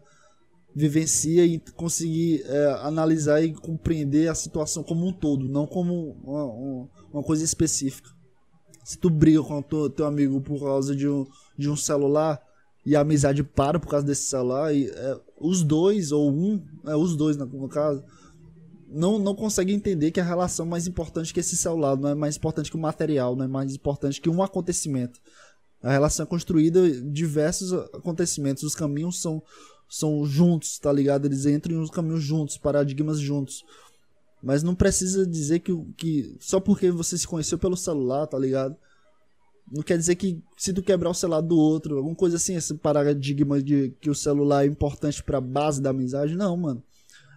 vivencia 0.73 1.45
e 1.45 1.59
conseguir 1.75 2.41
é, 2.45 2.71
analisar 2.83 3.43
e 3.43 3.53
compreender 3.53 4.29
a 4.29 4.35
situação 4.35 4.81
como 4.81 5.05
um 5.05 5.11
todo, 5.11 5.49
não 5.49 5.67
como 5.67 6.11
uma, 6.23 6.89
uma 7.11 7.23
coisa 7.23 7.43
específica 7.43 8.09
se 8.83 8.97
tu 8.97 9.09
briga 9.09 9.41
com 9.41 9.59
o 9.59 9.89
teu 9.89 10.05
amigo 10.05 10.41
por 10.41 10.59
causa 10.59 10.95
de 10.95 11.07
um, 11.07 11.25
de 11.57 11.69
um 11.69 11.75
celular 11.75 12.41
e 12.85 12.95
a 12.95 13.01
amizade 13.01 13.43
para 13.43 13.79
por 13.79 13.89
causa 13.89 14.05
desse 14.05 14.23
celular, 14.23 14.73
e 14.73 14.87
é, 14.89 15.19
os 15.39 15.63
dois, 15.63 16.11
ou 16.11 16.31
um, 16.31 16.61
é, 16.85 16.95
os 16.95 17.15
dois 17.15 17.37
no, 17.37 17.45
no 17.45 17.69
caso, 17.69 18.03
não, 18.89 19.17
não 19.17 19.33
conseguem 19.33 19.75
entender 19.75 20.11
que 20.11 20.19
a 20.19 20.23
relação 20.23 20.65
é 20.65 20.69
mais 20.69 20.85
importante 20.85 21.33
que 21.33 21.39
esse 21.39 21.57
celular, 21.57 21.97
não 21.97 22.09
é 22.09 22.15
mais 22.15 22.35
importante 22.35 22.69
que 22.69 22.77
o 22.77 22.79
material, 22.79 23.35
não 23.35 23.45
é 23.45 23.47
mais 23.47 23.73
importante 23.73 24.21
que 24.21 24.29
um 24.29 24.43
acontecimento. 24.43 25.19
A 25.81 25.91
relação 25.91 26.23
é 26.23 26.27
construída 26.27 26.89
diversos 27.01 27.73
acontecimentos, 27.73 28.63
os 28.63 28.75
caminhos 28.75 29.21
são, 29.21 29.41
são 29.89 30.25
juntos, 30.25 30.77
tá 30.77 30.91
ligado? 30.93 31.25
Eles 31.25 31.45
entram 31.45 31.81
uns 31.81 31.89
caminhos 31.89 32.23
juntos, 32.23 32.57
paradigmas 32.57 33.19
juntos. 33.19 33.65
Mas 34.41 34.61
não 34.61 34.75
precisa 34.75 35.25
dizer 35.25 35.59
que, 35.59 35.73
que 35.97 36.35
só 36.39 36.59
porque 36.59 36.91
você 36.91 37.17
se 37.17 37.27
conheceu 37.27 37.57
pelo 37.57 37.75
celular, 37.75 38.27
tá 38.27 38.37
ligado? 38.37 38.75
Não 39.73 39.81
quer 39.81 39.97
dizer 39.97 40.15
que 40.15 40.39
se 40.55 40.71
tu 40.71 40.83
quebrar 40.83 41.09
o 41.09 41.15
celular 41.15 41.41
do 41.41 41.57
outro, 41.57 41.97
alguma 41.97 42.15
coisa 42.15 42.35
assim, 42.35 42.55
esse 42.55 42.75
paradigma 42.75 43.59
de 43.59 43.89
que 43.99 44.07
o 44.07 44.13
celular 44.13 44.63
é 44.63 44.67
importante 44.67 45.23
para 45.23 45.41
base 45.41 45.81
da 45.81 45.89
amizade, 45.89 46.35
não, 46.35 46.55
mano. 46.55 46.83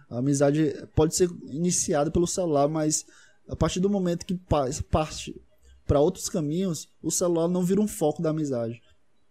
A 0.07 0.19
amizade 0.19 0.71
pode 0.95 1.15
ser 1.15 1.31
iniciada 1.47 2.11
pelo 2.11 2.27
celular, 2.27 2.67
mas 2.67 3.07
a 3.49 3.55
partir 3.55 3.79
do 3.79 3.89
momento 3.89 4.23
que 4.23 4.35
parte 4.35 5.35
para 5.87 5.99
outros 5.99 6.29
caminhos, 6.29 6.87
o 7.01 7.09
celular 7.09 7.47
não 7.47 7.63
vira 7.63 7.81
um 7.81 7.87
foco 7.87 8.21
da 8.21 8.29
amizade. 8.29 8.83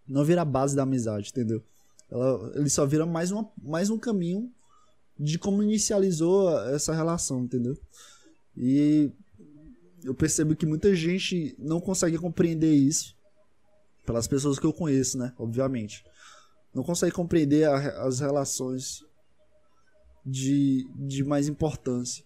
Não 0.05 0.25
vira 0.25 0.41
a 0.41 0.45
base 0.45 0.75
da 0.75 0.83
amizade, 0.83 1.29
entendeu? 1.29 1.63
Ela, 2.11 2.51
ele 2.55 2.69
só 2.69 2.85
vira 2.85 3.05
mais, 3.05 3.31
uma, 3.31 3.49
mais 3.63 3.89
um 3.89 3.97
caminho 3.97 4.51
de 5.17 5.39
como 5.39 5.63
inicializou 5.63 6.59
essa 6.67 6.93
relação, 6.93 7.39
entendeu? 7.39 7.77
E 8.57 9.09
eu 10.07 10.15
percebo 10.15 10.55
que 10.55 10.65
muita 10.65 10.95
gente 10.95 11.53
não 11.59 11.81
consegue 11.81 12.17
compreender 12.17 12.73
isso. 12.73 13.13
Pelas 14.05 14.25
pessoas 14.25 14.57
que 14.57 14.65
eu 14.65 14.71
conheço, 14.71 15.17
né? 15.17 15.33
Obviamente. 15.37 16.05
Não 16.73 16.81
consegue 16.81 17.11
compreender 17.11 17.65
a, 17.65 18.05
as 18.05 18.21
relações 18.21 19.03
de, 20.25 20.87
de 20.95 21.25
mais 21.25 21.49
importância. 21.49 22.23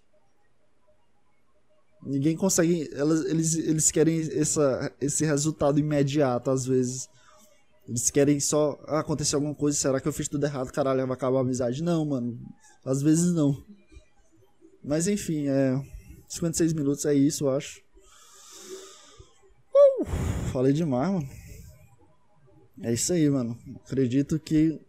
Ninguém 2.04 2.38
consegue. 2.38 2.88
Elas, 2.94 3.26
eles, 3.26 3.56
eles 3.56 3.90
querem 3.90 4.20
essa, 4.20 4.94
esse 5.02 5.26
resultado 5.26 5.80
imediato, 5.80 6.52
às 6.52 6.64
vezes. 6.64 7.10
Eles 7.88 8.12
querem 8.12 8.40
só. 8.40 8.80
Ah, 8.88 9.04
alguma 9.34 9.56
coisa, 9.56 9.76
será 9.76 10.00
que 10.00 10.08
eu 10.08 10.14
fiz 10.14 10.28
tudo 10.28 10.46
errado? 10.46 10.72
Caralho, 10.72 11.08
vai 11.08 11.16
acabar 11.16 11.40
a 11.40 11.42
amizade. 11.42 11.82
Não, 11.82 12.06
mano. 12.06 12.40
Às 12.86 13.02
vezes 13.02 13.34
não. 13.34 13.66
Mas 14.84 15.08
enfim, 15.08 15.48
é. 15.48 15.82
56 16.32 16.72
minutos 16.72 17.06
é 17.06 17.14
isso, 17.14 17.44
eu 17.44 17.50
acho. 17.50 17.82
Uh, 19.76 20.06
falei 20.54 20.72
demais, 20.72 21.12
mano. 21.12 21.30
É 22.82 22.94
isso 22.94 23.12
aí, 23.12 23.30
mano. 23.30 23.58
Acredito 23.86 24.40
que 24.40 24.80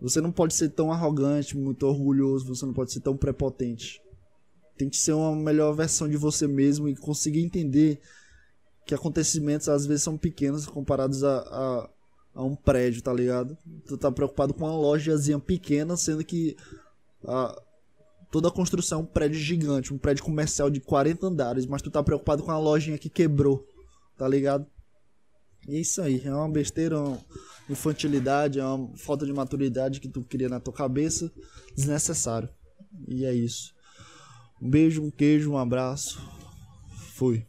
você 0.00 0.22
não 0.22 0.32
pode 0.32 0.54
ser 0.54 0.70
tão 0.70 0.90
arrogante, 0.90 1.56
muito 1.56 1.86
orgulhoso, 1.86 2.46
você 2.46 2.64
não 2.64 2.72
pode 2.72 2.92
ser 2.92 3.00
tão 3.00 3.14
prepotente. 3.14 4.00
Tem 4.76 4.88
que 4.88 4.96
ser 4.96 5.12
uma 5.12 5.36
melhor 5.36 5.74
versão 5.74 6.08
de 6.08 6.16
você 6.16 6.48
mesmo 6.48 6.88
e 6.88 6.96
conseguir 6.96 7.42
entender 7.42 8.00
que 8.86 8.94
acontecimentos 8.94 9.68
às 9.68 9.84
vezes 9.84 10.02
são 10.02 10.16
pequenos 10.16 10.64
comparados 10.64 11.22
a, 11.22 11.38
a, 11.40 11.90
a 12.36 12.42
um 12.42 12.56
prédio, 12.56 13.02
tá 13.02 13.12
ligado? 13.12 13.56
Tu 13.86 13.98
tá 13.98 14.10
preocupado 14.10 14.54
com 14.54 14.64
uma 14.64 14.74
lojazinha 14.74 15.38
pequena, 15.38 15.94
sendo 15.94 16.24
que 16.24 16.56
a, 17.22 17.62
toda 18.32 18.48
a 18.48 18.50
construção 18.50 19.02
um 19.02 19.06
prédio 19.06 19.38
gigante, 19.38 19.92
um 19.92 19.98
prédio 19.98 20.24
comercial 20.24 20.70
de 20.70 20.80
40 20.80 21.26
andares, 21.26 21.66
mas 21.66 21.82
tu 21.82 21.90
tá 21.90 22.02
preocupado 22.02 22.42
com 22.42 22.50
a 22.50 22.58
lojinha 22.58 22.96
que 22.96 23.10
quebrou, 23.10 23.68
tá 24.16 24.26
ligado? 24.26 24.66
E 25.68 25.76
é 25.76 25.80
isso 25.80 26.00
aí, 26.00 26.20
é 26.24 26.34
uma 26.34 26.48
besteira, 26.48 26.98
uma 26.98 27.20
infantilidade, 27.68 28.58
é 28.58 28.64
uma 28.64 28.96
falta 28.96 29.26
de 29.26 29.32
maturidade 29.34 30.00
que 30.00 30.08
tu 30.08 30.22
cria 30.22 30.48
na 30.48 30.58
tua 30.58 30.72
cabeça, 30.72 31.30
desnecessário. 31.76 32.48
E 33.06 33.26
é 33.26 33.34
isso. 33.34 33.74
Um 34.60 34.68
beijo, 34.68 35.02
um 35.02 35.10
queijo, 35.10 35.52
um 35.52 35.58
abraço. 35.58 36.18
Fui. 37.14 37.46